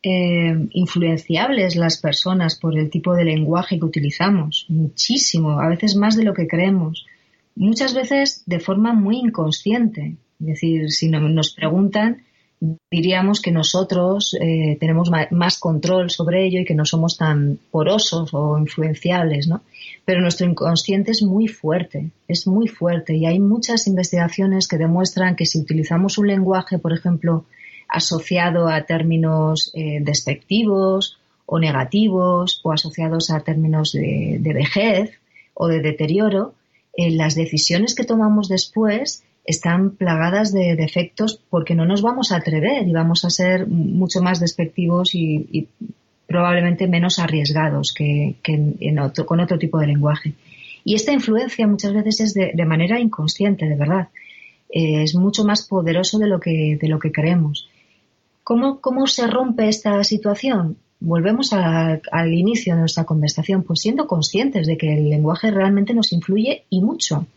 eh, 0.01 0.67
influenciables 0.71 1.75
las 1.75 2.01
personas 2.01 2.57
por 2.57 2.75
el 2.75 2.89
tipo 2.89 3.13
de 3.13 3.25
lenguaje 3.25 3.77
que 3.77 3.85
utilizamos, 3.85 4.65
muchísimo, 4.69 5.59
a 5.59 5.69
veces 5.69 5.95
más 5.95 6.15
de 6.15 6.23
lo 6.23 6.33
que 6.33 6.47
creemos, 6.47 7.05
muchas 7.55 7.93
veces 7.93 8.41
de 8.47 8.59
forma 8.59 8.93
muy 8.93 9.17
inconsciente. 9.17 10.17
Es 10.39 10.47
decir, 10.47 10.91
si 10.91 11.09
nos 11.09 11.53
preguntan, 11.53 12.23
diríamos 12.89 13.41
que 13.41 13.51
nosotros 13.51 14.35
eh, 14.39 14.77
tenemos 14.79 15.11
más 15.31 15.59
control 15.59 16.09
sobre 16.09 16.45
ello 16.45 16.61
y 16.61 16.65
que 16.65 16.75
no 16.75 16.85
somos 16.85 17.17
tan 17.17 17.59
porosos 17.71 18.33
o 18.33 18.57
influenciables, 18.57 19.47
¿no? 19.47 19.61
Pero 20.05 20.21
nuestro 20.21 20.47
inconsciente 20.47 21.11
es 21.11 21.21
muy 21.21 21.47
fuerte, 21.47 22.11
es 22.27 22.47
muy 22.47 22.67
fuerte 22.67 23.15
y 23.15 23.25
hay 23.25 23.39
muchas 23.39 23.87
investigaciones 23.87 24.67
que 24.67 24.77
demuestran 24.77 25.35
que 25.35 25.45
si 25.45 25.59
utilizamos 25.59 26.17
un 26.17 26.27
lenguaje, 26.27 26.79
por 26.79 26.93
ejemplo, 26.93 27.45
asociado 27.87 28.67
a 28.67 28.83
términos 28.83 29.71
eh, 29.73 29.99
despectivos 30.01 31.17
o 31.45 31.59
negativos 31.59 32.61
o 32.63 32.71
asociados 32.71 33.29
a 33.29 33.41
términos 33.41 33.91
de, 33.91 34.39
vejez 34.41 35.11
o 35.53 35.67
de 35.67 35.81
deterioro, 35.81 36.53
eh, 36.93 37.11
las 37.11 37.35
decisiones 37.35 37.93
que 37.93 38.05
tomamos 38.05 38.47
después 38.47 39.23
están 39.45 39.91
plagadas 39.91 40.51
de 40.51 40.75
defectos 40.75 41.39
porque 41.49 41.75
no 41.75 41.85
nos 41.85 42.01
vamos 42.01 42.31
a 42.31 42.37
atrever 42.37 42.87
y 42.87 42.93
vamos 42.93 43.25
a 43.25 43.29
ser 43.29 43.67
mucho 43.67 44.21
más 44.21 44.39
despectivos 44.39 45.13
y, 45.15 45.67
probablemente 46.27 46.87
menos 46.87 47.19
arriesgados 47.19 47.93
que, 47.93 48.35
con 49.25 49.39
otro 49.39 49.59
tipo 49.59 49.77
de 49.79 49.87
lenguaje. 49.87 50.33
Y 50.83 50.95
esta 50.95 51.13
influencia 51.13 51.67
muchas 51.67 51.93
veces 51.93 52.19
es 52.19 52.33
de, 52.33 52.65
manera 52.65 52.99
inconsciente, 52.99 53.67
de 53.67 53.75
verdad. 53.75 54.09
Eh, 54.69 55.03
es 55.03 55.15
mucho 55.15 55.45
más 55.45 55.67
poderoso 55.67 56.17
de 56.17 56.27
lo 56.27 56.39
que, 56.39 56.77
de 56.81 56.87
lo 56.87 56.99
que 56.99 57.11
creemos. 57.11 57.69
¿Cómo, 58.43 58.81
¿Cómo 58.81 59.05
se 59.05 59.27
rompe 59.27 59.67
esta 59.67 60.03
situación? 60.03 60.77
Volvemos 60.99 61.53
al 61.53 62.33
inicio 62.33 62.73
de 62.73 62.79
nuestra 62.81 63.03
conversación, 63.03 63.63
pues 63.63 63.81
siendo 63.81 64.07
conscientes 64.07 64.65
de 64.65 64.77
que 64.77 64.93
el 64.93 65.09
lenguaje 65.09 65.51
realmente 65.51 65.93
nos 65.93 66.11
influye 66.11 66.63
y 66.69 66.81
mucho. 66.81 67.27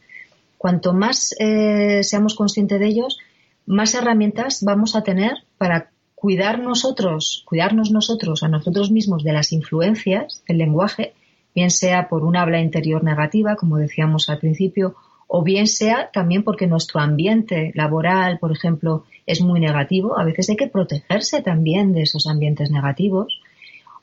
Cuanto 0.58 0.92
más 0.92 1.34
eh, 1.38 2.02
seamos 2.02 2.34
conscientes 2.34 2.78
de 2.78 2.86
ellos, 2.86 3.18
más 3.64 3.94
herramientas 3.94 4.62
vamos 4.64 4.96
a 4.96 5.02
tener 5.02 5.44
para 5.56 5.90
cuidar 6.14 6.58
nosotros, 6.58 7.44
cuidarnos 7.46 7.92
nosotros 7.92 8.42
a 8.42 8.48
nosotros 8.48 8.90
mismos 8.90 9.22
de 9.22 9.32
las 9.32 9.52
influencias 9.52 10.42
del 10.48 10.58
lenguaje, 10.58 11.14
bien 11.54 11.70
sea 11.70 12.08
por 12.08 12.24
un 12.24 12.36
habla 12.36 12.60
interior 12.60 13.04
negativa, 13.04 13.54
como 13.54 13.76
decíamos 13.76 14.28
al 14.28 14.38
principio, 14.38 14.96
o 15.28 15.44
bien 15.44 15.66
sea 15.66 16.10
también 16.10 16.42
porque 16.42 16.66
nuestro 16.66 17.00
ambiente 17.00 17.70
laboral, 17.74 18.38
por 18.38 18.50
ejemplo, 18.50 19.04
es 19.26 19.42
muy 19.42 19.60
negativo. 19.60 20.18
A 20.18 20.24
veces 20.24 20.48
hay 20.48 20.56
que 20.56 20.68
protegerse 20.68 21.42
también 21.42 21.92
de 21.92 22.02
esos 22.02 22.26
ambientes 22.26 22.70
negativos. 22.70 23.40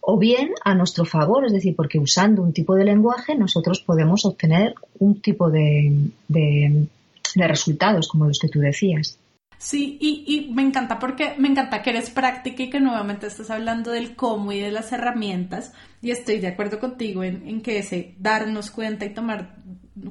O 0.07 0.19
bien 0.19 0.51
a 0.63 0.75
nuestro 0.75 1.03
favor, 1.03 1.45
es 1.45 1.53
decir, 1.53 1.75
porque 1.75 1.97
usando 1.97 2.43
un 2.43 2.53
tipo 2.53 2.75
de 2.75 2.85
lenguaje 2.85 3.35
nosotros 3.35 3.81
podemos 3.81 4.23
obtener 4.25 4.75
un 4.99 5.19
tipo 5.19 5.49
de, 5.49 6.11
de 6.27 7.47
resultados, 7.47 8.07
como 8.07 8.27
los 8.27 8.37
que 8.37 8.49
tú 8.49 8.59
decías. 8.59 9.17
Sí, 9.57 9.97
y, 9.99 10.23
y, 10.27 10.53
me 10.53 10.61
encanta 10.61 10.99
porque 10.99 11.33
me 11.39 11.47
encanta 11.47 11.81
que 11.81 11.89
eres 11.89 12.09
práctica 12.09 12.61
y 12.61 12.69
que 12.69 12.79
nuevamente 12.79 13.27
estás 13.27 13.49
hablando 13.49 13.91
del 13.91 14.15
cómo 14.15 14.51
y 14.51 14.59
de 14.59 14.71
las 14.71 14.91
herramientas. 14.91 15.73
Y 16.01 16.11
estoy 16.11 16.39
de 16.39 16.49
acuerdo 16.49 16.79
contigo 16.79 17.23
en, 17.23 17.47
en 17.47 17.61
que 17.61 17.79
ese 17.79 18.13
darnos 18.19 18.69
cuenta 18.69 19.05
y 19.05 19.13
tomar 19.13 19.55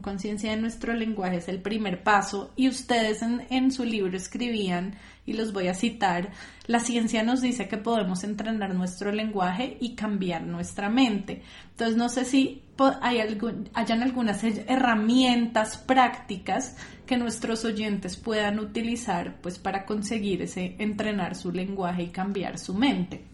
conciencia 0.01 0.51
de 0.51 0.57
nuestro 0.57 0.95
lenguaje 0.95 1.37
es 1.37 1.49
el 1.49 1.61
primer 1.61 2.03
paso. 2.03 2.53
Y 2.57 2.69
ustedes 2.69 3.23
en, 3.23 3.47
en 3.51 3.71
su 3.71 3.85
libro 3.85 4.17
escribían, 4.17 4.97
y 5.27 5.33
los 5.35 5.53
voy 5.53 5.69
a 5.69 5.75
citar, 5.75 6.33
la 6.67 6.81
ciencia 6.81 7.23
nos 7.23 7.41
dice 7.41 7.69
que 7.69 7.77
podemos 7.77 8.25
entrenar 8.25 8.75
nuestro 8.75 9.13
lenguaje 9.13 9.77
y 9.81 9.95
cambiar 9.95 10.43
nuestra 10.43 10.89
mente. 10.89 11.43
Entonces 11.71 11.97
no 11.97 12.09
sé 12.09 12.25
si 12.25 12.63
hay 13.01 13.21
algún, 13.21 13.69
hayan 13.75 14.03
algunas 14.03 14.43
herramientas 14.45 15.77
prácticas 15.79 16.77
que 17.07 17.17
nuestros 17.17 17.65
oyentes 17.65 18.17
puedan 18.17 18.59
utilizar 18.59 19.41
pues 19.41 19.59
para 19.59 19.85
conseguir 19.85 20.43
ese 20.43 20.77
entrenar 20.79 21.35
su 21.35 21.53
lenguaje 21.53 22.05
y 22.05 22.09
cambiar 22.09 22.59
su 22.59 22.75
mente. 22.75 23.34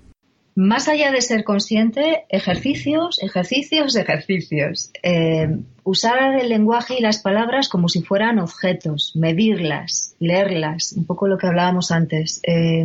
Más 0.54 0.88
allá 0.88 1.12
de 1.12 1.22
ser 1.22 1.44
consciente, 1.44 2.24
ejercicios, 2.28 3.22
ejercicios, 3.22 3.96
ejercicios. 3.96 4.90
Eh, 5.02 5.48
usar 5.84 6.40
el 6.40 6.48
lenguaje 6.48 6.96
y 6.98 7.02
las 7.02 7.22
palabras 7.22 7.68
como 7.68 7.88
si 7.88 8.02
fueran 8.02 8.38
objetos, 8.38 9.12
medirlas, 9.14 10.14
leerlas, 10.18 10.92
un 10.92 11.04
poco 11.04 11.28
lo 11.28 11.38
que 11.38 11.46
hablábamos 11.46 11.90
antes, 11.90 12.40
eh, 12.42 12.84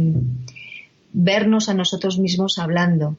vernos 1.11 1.69
a 1.69 1.73
nosotros 1.73 2.19
mismos 2.19 2.59
hablando. 2.59 3.17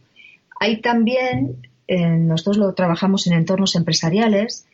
Hay 0.61 0.81
también, 0.81 1.57
eh, 1.89 2.07
nosotros 2.07 2.59
lo 2.59 2.75
trabajamos 2.75 3.27
en 3.27 3.35
entornos 3.35 3.75
empresariales, 3.75 4.67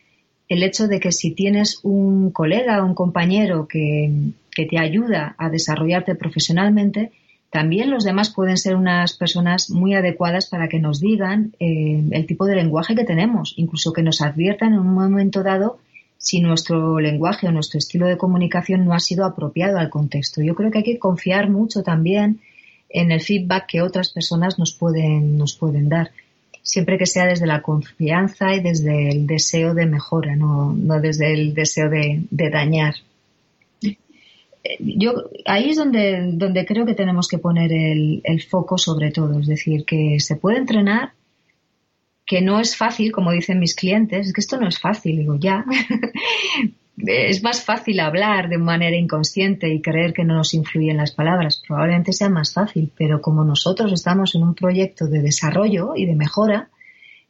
el 0.49 0.63
hecho 0.63 0.87
de 0.87 0.99
que 0.99 1.11
si 1.11 1.31
tienes 1.31 1.79
un 1.83 2.31
colega 2.31 2.81
o 2.81 2.85
un 2.85 2.95
compañero 2.95 3.67
que, 3.67 4.33
te 4.55 4.77
ayuda 4.77 5.35
a 5.39 5.49
desarrollarte 5.49 6.13
profesionalmente, 6.13 7.11
también 7.53 7.91
los 7.91 8.03
demás 8.03 8.31
pueden 8.31 8.57
ser 8.57 8.75
unas 8.75 9.13
personas 9.13 9.69
muy 9.69 9.93
adecuadas 9.93 10.47
para 10.49 10.67
que 10.67 10.79
nos 10.79 10.99
digan 10.99 11.55
eh, 11.59 12.03
el 12.09 12.25
tipo 12.25 12.47
de 12.47 12.55
lenguaje 12.55 12.95
que 12.95 13.05
tenemos, 13.05 13.53
incluso 13.57 13.93
que 13.93 14.01
nos 14.01 14.21
adviertan 14.21 14.73
en 14.73 14.79
un 14.79 14.95
momento 14.95 15.43
dado 15.43 15.77
si 16.17 16.41
nuestro 16.41 16.99
lenguaje 16.99 17.47
o 17.47 17.51
nuestro 17.51 17.77
estilo 17.77 18.07
de 18.07 18.17
comunicación 18.17 18.85
no 18.85 18.93
ha 18.95 18.99
sido 18.99 19.23
apropiado 19.23 19.77
al 19.77 19.91
contexto. 19.91 20.41
Yo 20.41 20.55
creo 20.55 20.71
que 20.71 20.79
hay 20.79 20.83
que 20.83 20.97
confiar 20.97 21.51
mucho 21.51 21.83
también 21.83 22.41
en 22.89 23.11
el 23.11 23.21
feedback 23.21 23.67
que 23.67 23.83
otras 23.83 24.11
personas 24.11 24.57
nos 24.57 24.73
pueden, 24.73 25.37
nos 25.37 25.55
pueden 25.55 25.89
dar 25.89 26.09
siempre 26.63 26.97
que 26.97 27.05
sea 27.05 27.27
desde 27.27 27.45
la 27.45 27.61
confianza 27.61 28.55
y 28.55 28.61
desde 28.61 29.09
el 29.09 29.27
deseo 29.27 29.75
de 29.75 29.85
mejora, 29.85 30.35
no, 30.35 30.73
desde 30.99 31.35
el 31.35 31.53
deseo 31.53 31.87
de, 31.87 32.25
dañar. 32.31 32.95
Yo, 34.79 35.29
ahí 35.45 35.69
es 35.71 35.77
donde, 35.77 36.31
donde 36.33 36.65
creo 36.65 36.85
que 36.85 36.95
tenemos 36.95 37.27
que 37.27 37.37
poner 37.37 37.71
el, 37.73 38.21
el 38.23 38.41
foco 38.41 38.77
sobre 38.77 39.11
todo, 39.11 39.39
es 39.39 39.47
decir, 39.47 39.83
que 39.85 40.19
se 40.19 40.37
puede 40.37 40.57
entrenar, 40.57 41.13
que 42.25 42.41
no 42.41 42.59
es 42.59 42.77
fácil, 42.77 43.11
como 43.11 43.31
dicen 43.31 43.59
mis 43.59 43.75
clientes, 43.75 44.27
es 44.27 44.33
que 44.33 44.41
esto 44.41 44.57
no 44.57 44.67
es 44.67 44.79
fácil, 44.79 45.17
digo, 45.17 45.35
ya, 45.35 45.65
es 46.97 47.43
más 47.43 47.63
fácil 47.63 47.99
hablar 47.99 48.49
de 48.49 48.57
manera 48.57 48.95
inconsciente 48.95 49.73
y 49.73 49.81
creer 49.81 50.13
que 50.13 50.23
no 50.23 50.35
nos 50.35 50.53
influyen 50.53 50.97
las 50.97 51.11
palabras. 51.11 51.61
Probablemente 51.67 52.13
sea 52.13 52.29
más 52.29 52.53
fácil, 52.53 52.91
pero 52.97 53.21
como 53.21 53.43
nosotros 53.43 53.91
estamos 53.91 54.35
en 54.35 54.43
un 54.43 54.55
proyecto 54.55 55.07
de 55.07 55.21
desarrollo 55.21 55.93
y 55.95 56.05
de 56.05 56.15
mejora 56.15 56.69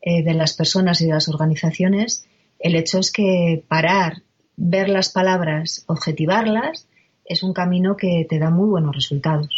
eh, 0.01 0.23
de 0.23 0.34
las 0.34 0.53
personas 0.53 1.01
y 1.01 1.05
de 1.05 1.13
las 1.13 1.29
organizaciones, 1.29 2.27
el 2.59 2.75
hecho 2.75 2.99
es 2.99 3.11
que 3.11 3.63
parar, 3.67 4.21
ver 4.55 4.89
las 4.89 5.09
palabras, 5.09 5.86
objetivarlas, 5.88 6.88
es 7.26 7.43
un 7.43 7.53
camino 7.53 7.95
que 7.95 8.26
te 8.30 8.39
da 8.39 8.49
muy 8.49 8.69
buenos 8.69 8.95
resultados. 8.95 9.49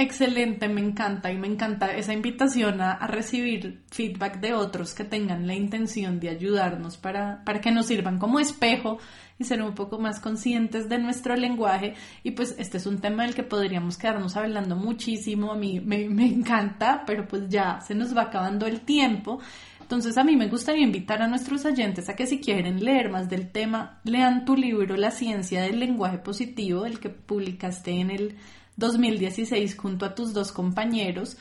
Excelente, 0.00 0.68
me 0.68 0.80
encanta 0.80 1.32
y 1.32 1.36
me 1.36 1.48
encanta 1.48 1.92
esa 1.96 2.12
invitación 2.12 2.80
a, 2.80 3.04
recibir 3.08 3.82
feedback 3.90 4.38
de 4.38 4.54
otros 4.54 4.94
que 4.94 5.02
tengan 5.02 5.48
la 5.48 5.54
intención 5.54 6.20
de 6.20 6.28
ayudarnos 6.28 6.96
para, 6.96 7.42
para 7.44 7.60
que 7.60 7.72
nos 7.72 7.86
sirvan 7.86 8.20
como 8.20 8.38
espejo 8.38 8.98
y 9.40 9.44
ser 9.44 9.60
un 9.60 9.74
poco 9.74 9.98
más 9.98 10.20
conscientes 10.20 10.88
de 10.88 10.98
nuestro 10.98 11.34
lenguaje. 11.34 11.94
Y 12.22 12.30
pues 12.30 12.54
este 12.58 12.76
es 12.76 12.86
un 12.86 13.00
tema 13.00 13.24
del 13.24 13.34
que 13.34 13.42
podríamos 13.42 13.98
quedarnos 13.98 14.36
hablando 14.36 14.76
muchísimo. 14.76 15.50
A 15.50 15.56
mí 15.56 15.80
me, 15.80 16.08
me 16.08 16.26
encanta, 16.26 17.02
pero 17.04 17.26
pues 17.26 17.48
ya 17.48 17.80
se 17.80 17.96
nos 17.96 18.16
va 18.16 18.22
acabando 18.22 18.66
el 18.66 18.82
tiempo. 18.82 19.40
Entonces 19.88 20.18
a 20.18 20.24
mí 20.24 20.36
me 20.36 20.48
gustaría 20.48 20.82
invitar 20.82 21.22
a 21.22 21.28
nuestros 21.28 21.64
oyentes 21.64 22.10
a 22.10 22.14
que 22.14 22.26
si 22.26 22.40
quieren 22.40 22.84
leer 22.84 23.08
más 23.08 23.30
del 23.30 23.50
tema, 23.50 24.00
lean 24.04 24.44
tu 24.44 24.54
libro 24.54 24.98
La 24.98 25.10
ciencia 25.10 25.62
del 25.62 25.80
lenguaje 25.80 26.18
positivo, 26.18 26.84
el 26.84 27.00
que 27.00 27.08
publicaste 27.08 27.92
en 27.92 28.10
el 28.10 28.36
2016 28.76 29.78
junto 29.78 30.04
a 30.04 30.14
tus 30.14 30.34
dos 30.34 30.52
compañeros. 30.52 31.38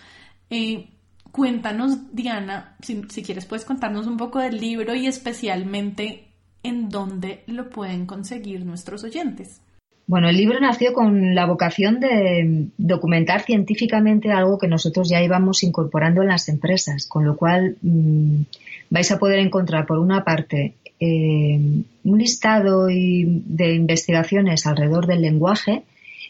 Eh, 0.50 0.92
cuéntanos, 1.34 2.16
Diana, 2.16 2.78
si, 2.82 3.02
quieres 3.22 3.46
puedes 3.46 3.66
contarnos 3.66 4.08
un 4.08 4.16
poco 4.16 4.40
del 4.40 4.62
libro 4.62 4.96
y 4.96 5.08
especialmente 5.08 6.30
en 6.64 6.88
dónde 6.88 7.44
lo 7.48 7.70
pueden 7.70 8.06
conseguir 8.06 8.66
nuestros 8.66 9.04
oyentes. 9.04 9.60
Bueno, 10.08 10.30
el 10.30 10.38
libro 10.38 10.58
nació 10.62 10.94
con 10.94 11.36
la 11.36 11.46
vocación 11.46 12.00
de 12.00 12.70
documentar 12.78 13.42
científicamente 13.42 14.32
algo 14.32 14.58
que 14.58 14.70
nosotros 14.70 15.10
ya 15.10 15.22
íbamos 15.22 15.64
incorporando 15.64 16.22
en 16.22 16.30
las 16.30 16.48
empresas, 16.48 17.06
con 17.08 17.26
lo 17.26 17.36
cual 17.36 17.76
mm, 17.82 18.44
vais 18.90 19.12
a 19.12 19.20
poder 19.20 19.40
encontrar, 19.40 19.86
por 19.86 20.00
una 20.00 20.24
parte, 20.24 20.76
eh, 21.02 21.60
un 22.06 22.18
listado 22.18 22.86
de 22.86 23.76
investigaciones 23.76 24.66
alrededor 24.66 25.08
del 25.08 25.22
lenguaje, 25.22 25.84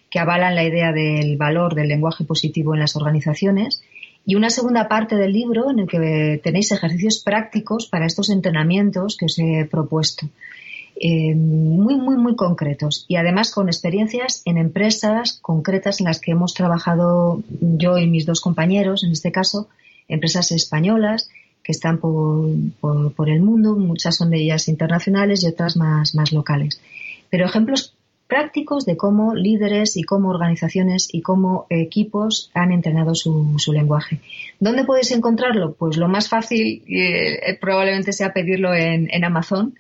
que 0.10 0.20
avalan 0.20 0.56
la 0.56 0.64
idea 0.64 0.92
del 0.92 1.38
valor 1.38 1.76
del 1.76 1.90
lenguaje 1.90 2.24
positivo 2.24 2.74
en 2.74 2.80
las 2.80 2.96
organizaciones 2.96 3.84
y 4.26 4.36
una 4.36 4.50
segunda 4.50 4.88
parte 4.88 5.16
del 5.16 5.34
libro 5.34 5.70
en 5.70 5.80
el 5.80 5.88
que 5.88 6.42
tenéis 6.44 6.72
ejercicios 6.72 7.22
prácticos 7.24 7.88
para 7.88 8.08
estos 8.08 8.30
entrenamientos 8.30 9.18
que 9.18 9.26
os 9.26 9.38
he 9.38 9.66
propuesto. 9.70 10.28
Eh, 11.00 11.36
muy, 11.36 11.96
muy, 11.96 12.18
muy 12.18 12.36
concretos 12.36 13.06
y 13.08 13.18
además 13.18 13.52
con 13.52 13.68
experiencias 13.68 14.42
en 14.46 14.58
empresas 14.58 15.40
concretas 15.42 16.00
en 16.00 16.06
las 16.06 16.20
que 16.20 16.32
hemos 16.32 16.54
trabajado 16.54 17.44
yo 17.62 17.98
y 17.98 18.08
mis 18.08 18.26
dos 18.26 18.42
compañeros, 18.42 19.04
en 19.04 19.12
este 19.12 19.32
caso, 19.32 19.68
empresas 20.08 20.52
españolas 20.52 21.30
que 21.64 21.72
están 21.72 22.00
por, 22.00 22.48
por 22.80 23.30
el 23.30 23.42
mundo, 23.42 23.76
muchas 23.76 24.16
son 24.16 24.32
de 24.32 24.38
ellas 24.38 24.68
internacionales 24.70 25.44
y 25.44 25.48
otras 25.48 25.78
más, 25.78 26.16
más 26.16 26.32
locales. 26.32 26.82
Pero 27.30 27.46
ejemplos 27.46 27.98
prácticos 28.28 28.86
de 28.86 28.98
cómo 28.98 29.34
líderes 29.34 29.98
y 29.98 30.04
cómo 30.04 30.30
organizaciones 30.30 31.08
y 31.12 31.22
cómo 31.22 31.66
equipos 31.70 32.52
han 32.54 32.72
entrenado 32.72 33.16
su, 33.16 33.58
lenguaje. 33.74 34.20
¿Dónde 34.60 34.84
podéis 34.84 35.12
encontrarlo? 35.12 35.74
Pues 35.74 35.98
lo 35.98 36.08
más 36.08 36.30
fácil 36.30 36.84
eh, 36.88 37.58
probablemente 37.60 38.12
sea 38.12 38.34
pedirlo 38.34 38.74
en, 38.74 39.24
Amazon, 39.24 39.76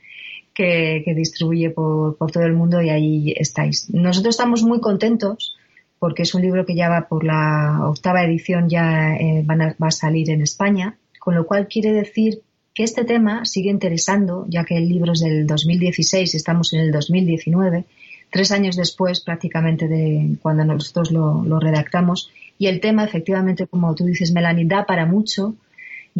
que, 0.58 1.14
distribuye 1.16 1.70
por, 1.70 2.18
todo 2.32 2.44
el 2.44 2.54
mundo 2.54 2.82
y 2.82 2.90
ahí 2.90 3.34
estáis. 3.38 3.90
Nosotros 3.92 4.34
estamos 4.34 4.64
muy 4.64 4.80
contentos 4.80 5.56
porque 6.00 6.24
es 6.24 6.34
un 6.34 6.42
libro 6.42 6.66
que 6.66 6.76
ya 6.76 6.90
va 6.90 7.08
por 7.08 7.24
la 7.24 7.82
octava 7.84 8.24
edición, 8.24 8.68
ya 8.68 9.16
eh, 9.16 9.46
va 9.48 9.88
a 9.88 9.92
salir 9.92 10.30
en 10.32 10.42
España, 10.42 10.98
con 11.20 11.36
lo 11.36 11.46
cual 11.46 11.68
quiere 11.68 11.92
decir 11.92 12.42
que 12.74 12.84
este 12.84 13.04
tema 13.04 13.46
sigue 13.46 13.70
interesando, 13.70 14.46
ya 14.50 14.64
que 14.64 14.78
el 14.78 14.90
libro 14.90 15.14
es 15.14 15.20
del 15.20 15.48
2016, 15.48 16.36
estamos 16.36 16.74
en 16.74 16.82
el 16.82 16.92
2019, 16.92 17.86
tres 18.32 18.52
años 18.52 18.76
después 18.76 19.22
prácticamente 19.22 19.88
de 19.88 20.38
cuando 20.42 20.66
nosotros 20.66 21.12
lo, 21.12 21.60
redactamos. 21.60 22.32
Y 22.60 22.68
el 22.68 22.80
tema, 22.80 23.04
efectivamente, 23.04 23.68
como 23.68 23.94
tú 23.94 24.06
dices, 24.06 24.32
Melanie, 24.32 24.66
da 24.66 24.86
para 24.86 25.06
mucho. 25.06 25.56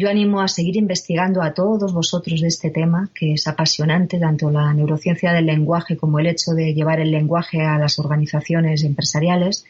Yo 0.00 0.08
animo 0.08 0.40
a 0.40 0.46
seguir 0.46 0.76
investigando 0.76 1.42
a 1.42 1.52
todos 1.52 1.92
vosotros 1.92 2.40
de 2.40 2.46
este 2.46 2.70
tema, 2.70 3.10
que 3.12 3.32
es 3.32 3.48
apasionante, 3.48 4.20
tanto 4.20 4.48
la 4.48 4.72
neurociencia 4.72 5.32
del 5.32 5.46
lenguaje 5.46 5.96
como 5.96 6.20
el 6.20 6.28
hecho 6.28 6.52
de 6.52 6.72
llevar 6.72 7.00
el 7.00 7.10
lenguaje 7.10 7.62
a 7.62 7.78
las 7.78 7.98
organizaciones 7.98 8.84
empresariales. 8.84 9.66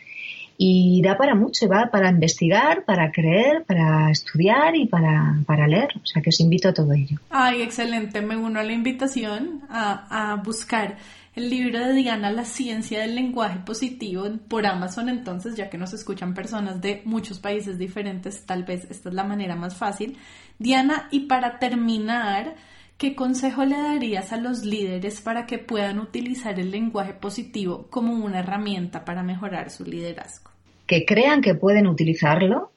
y 0.59 1.01
da 1.03 1.16
para 1.16 1.35
mucho, 1.35 1.66
va 1.66 1.89
para 1.91 2.11
investigar, 2.11 2.85
para 2.85 3.11
creer, 3.11 3.64
para 3.64 4.11
estudiar 4.11 4.76
y 4.76 4.87
para, 4.87 5.39
para 5.47 5.66
leer. 5.66 5.89
O 6.03 6.05
sea 6.05 6.20
que 6.20 6.29
os 6.29 6.41
invito 6.41 6.68
a 6.68 6.74
todo 6.74 6.93
ello. 6.93 7.16
Ay, 7.31 7.62
excelente. 7.62 8.20
Me 8.20 8.37
uno 8.37 8.61
a 8.61 8.64
la 8.64 8.72
invitación 8.72 9.62
a, 9.70 10.33
a 10.33 10.35
buscar 10.43 10.99
el 11.39 11.51
libro 11.51 11.78
de 11.78 11.95
Diana, 11.95 12.32
La 12.32 12.45
ciencia 12.45 13.01
del 13.01 13.14
lenguaje 13.14 13.61
positivo, 13.64 14.24
por 14.49 14.66
Amazon. 14.66 15.09
Entonces, 15.09 15.55
ya 15.55 15.70
que 15.70 15.78
nos 15.78 15.93
escuchan 15.93 16.34
personas 16.34 16.80
de 16.80 17.01
muchos 17.05 17.39
países 17.39 17.78
diferentes, 17.78 18.45
tal 18.45 18.64
vez 18.64 18.89
esta 18.91 19.09
es 19.09 19.14
la 19.14 19.22
manera 19.22 19.55
más 19.55 19.76
fácil. 19.76 20.18
Diana, 20.59 21.09
y 21.12 21.20
para 21.20 21.61
terminar, 21.61 22.57
¿qué 22.97 23.14
consejo 23.14 23.64
le 23.64 23.76
darías 23.76 24.32
a 24.32 24.36
los 24.36 24.64
líderes 24.64 25.20
para 25.20 25.47
que 25.47 25.59
puedan 25.59 26.01
utilizar 26.01 26.59
el 26.59 26.72
lenguaje 26.72 27.12
positivo 27.12 27.86
como 27.89 28.14
una 28.14 28.41
herramienta 28.41 29.05
para 29.05 29.22
mejorar 29.22 29.70
su 29.70 29.84
liderazgo? 29.84 30.51
Que 30.89 31.05
crean 31.05 31.41
que 31.41 31.55
pueden 31.55 31.86
utilizarlo, 31.86 32.72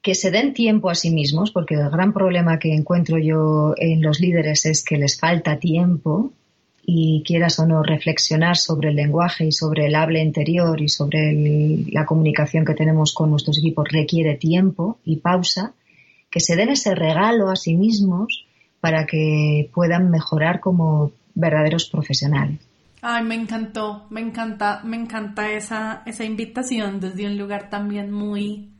que 0.00 0.16
se 0.16 0.32
den 0.32 0.54
tiempo 0.54 0.90
a 0.90 0.96
sí 0.96 1.12
mismos, 1.12 1.52
porque 1.52 1.74
el 1.74 1.88
gran 1.88 2.12
problema 2.12 2.58
que 2.58 2.74
encuentro 2.74 3.16
yo 3.18 3.74
en 3.76 4.02
los 4.02 4.18
líderes 4.18 4.66
es 4.66 4.84
que 4.84 4.96
les 4.96 5.20
falta 5.20 5.60
tiempo 5.60 6.32
y 6.84 7.22
quieras 7.24 7.58
o 7.58 7.66
no 7.66 7.82
reflexionar 7.82 8.56
sobre 8.56 8.90
el 8.90 8.96
lenguaje 8.96 9.46
y 9.46 9.52
sobre 9.52 9.86
el 9.86 9.94
habla 9.94 10.20
interior 10.20 10.80
y 10.80 10.88
sobre 10.88 11.84
la 11.92 12.04
comunicación 12.04 12.64
que 12.64 12.74
tenemos 12.74 13.14
con 13.14 13.30
nuestros 13.30 13.58
equipos 13.58 13.88
requiere 13.88 14.36
tiempo 14.36 14.98
y 15.04 15.16
pausa, 15.16 15.74
que 16.30 16.40
se 16.40 16.56
den 16.56 16.70
ese 16.70 16.94
regalo 16.94 17.50
a 17.50 17.56
sí 17.56 17.76
mismos 17.76 18.46
para 18.80 19.06
que 19.06 19.70
puedan 19.72 20.10
mejorar 20.10 20.58
como 20.58 21.12
verdaderos 21.34 21.88
profesionales. 21.88 22.58
Ay, 23.00 23.24
me 23.24 23.34
encantó, 23.34 24.06
me 24.10 24.20
encanta, 24.20 24.80
me 24.84 24.96
encanta 24.96 25.50
esa, 25.52 26.02
esa 26.06 26.24
invitación 26.24 27.00
desde 27.00 27.26
un 27.26 27.36
lugar 27.36 27.70
también 27.70 28.10
muy 28.10 28.71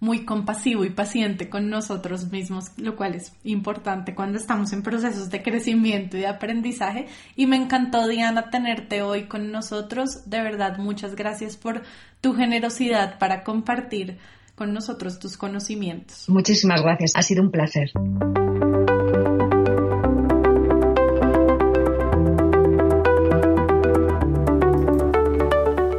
muy 0.00 0.24
compasivo 0.24 0.84
y 0.84 0.90
paciente 0.90 1.50
con 1.50 1.68
nosotros 1.68 2.30
mismos, 2.32 2.72
lo 2.78 2.96
cual 2.96 3.14
es 3.14 3.32
importante 3.44 4.14
cuando 4.14 4.38
estamos 4.38 4.72
en 4.72 4.82
procesos 4.82 5.30
de 5.30 5.42
crecimiento 5.42 6.16
y 6.16 6.20
de 6.20 6.26
aprendizaje. 6.26 7.06
Y 7.36 7.46
me 7.46 7.56
encantó, 7.56 8.08
Diana, 8.08 8.50
tenerte 8.50 9.02
hoy 9.02 9.24
con 9.24 9.52
nosotros. 9.52 10.28
De 10.28 10.40
verdad, 10.40 10.78
muchas 10.78 11.14
gracias 11.14 11.56
por 11.56 11.82
tu 12.22 12.34
generosidad 12.34 13.18
para 13.18 13.44
compartir 13.44 14.18
con 14.54 14.72
nosotros 14.72 15.18
tus 15.18 15.36
conocimientos. 15.36 16.28
Muchísimas 16.28 16.82
gracias, 16.82 17.12
ha 17.14 17.22
sido 17.22 17.42
un 17.42 17.50
placer. 17.50 17.90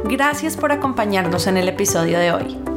Gracias 0.04 0.56
por 0.56 0.72
acompañarnos 0.72 1.46
en 1.46 1.56
el 1.56 1.68
episodio 1.68 2.18
de 2.18 2.32
hoy. 2.32 2.61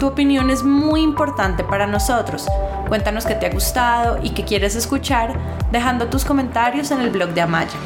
Tu 0.00 0.06
opinión 0.06 0.48
es 0.48 0.64
muy 0.64 1.02
importante 1.02 1.62
para 1.62 1.86
nosotros. 1.86 2.48
Cuéntanos 2.88 3.26
qué 3.26 3.34
te 3.34 3.44
ha 3.44 3.50
gustado 3.50 4.18
y 4.22 4.30
qué 4.30 4.44
quieres 4.44 4.74
escuchar 4.74 5.34
dejando 5.70 6.06
tus 6.06 6.24
comentarios 6.24 6.90
en 6.90 7.02
el 7.02 7.10
blog 7.10 7.34
de 7.34 7.42
Amayaco. 7.42 7.76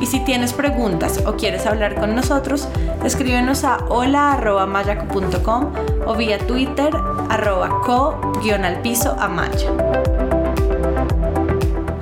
Y 0.00 0.06
si 0.06 0.20
tienes 0.20 0.54
preguntas 0.54 1.20
o 1.26 1.34
quieres 1.34 1.66
hablar 1.66 1.96
con 1.96 2.14
nosotros, 2.14 2.66
escríbenos 3.04 3.64
a 3.64 3.76
hola.mayaco.com 3.90 5.72
o 6.06 6.14
vía 6.14 6.38
Twitter 6.38 6.90
arroba 7.28 7.82
co-al 7.82 8.82
amaya. 9.18 9.70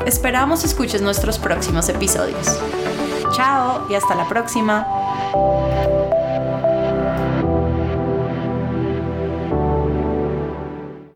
Esperamos 0.07 0.62
escuches 0.62 1.03
nuestros 1.03 1.41
próximos 1.41 1.89
episodios. 1.89 2.61
Chao 3.33 3.87
y 3.91 3.97
hasta 3.97 4.14
la 4.14 4.28
próxima. 4.28 4.87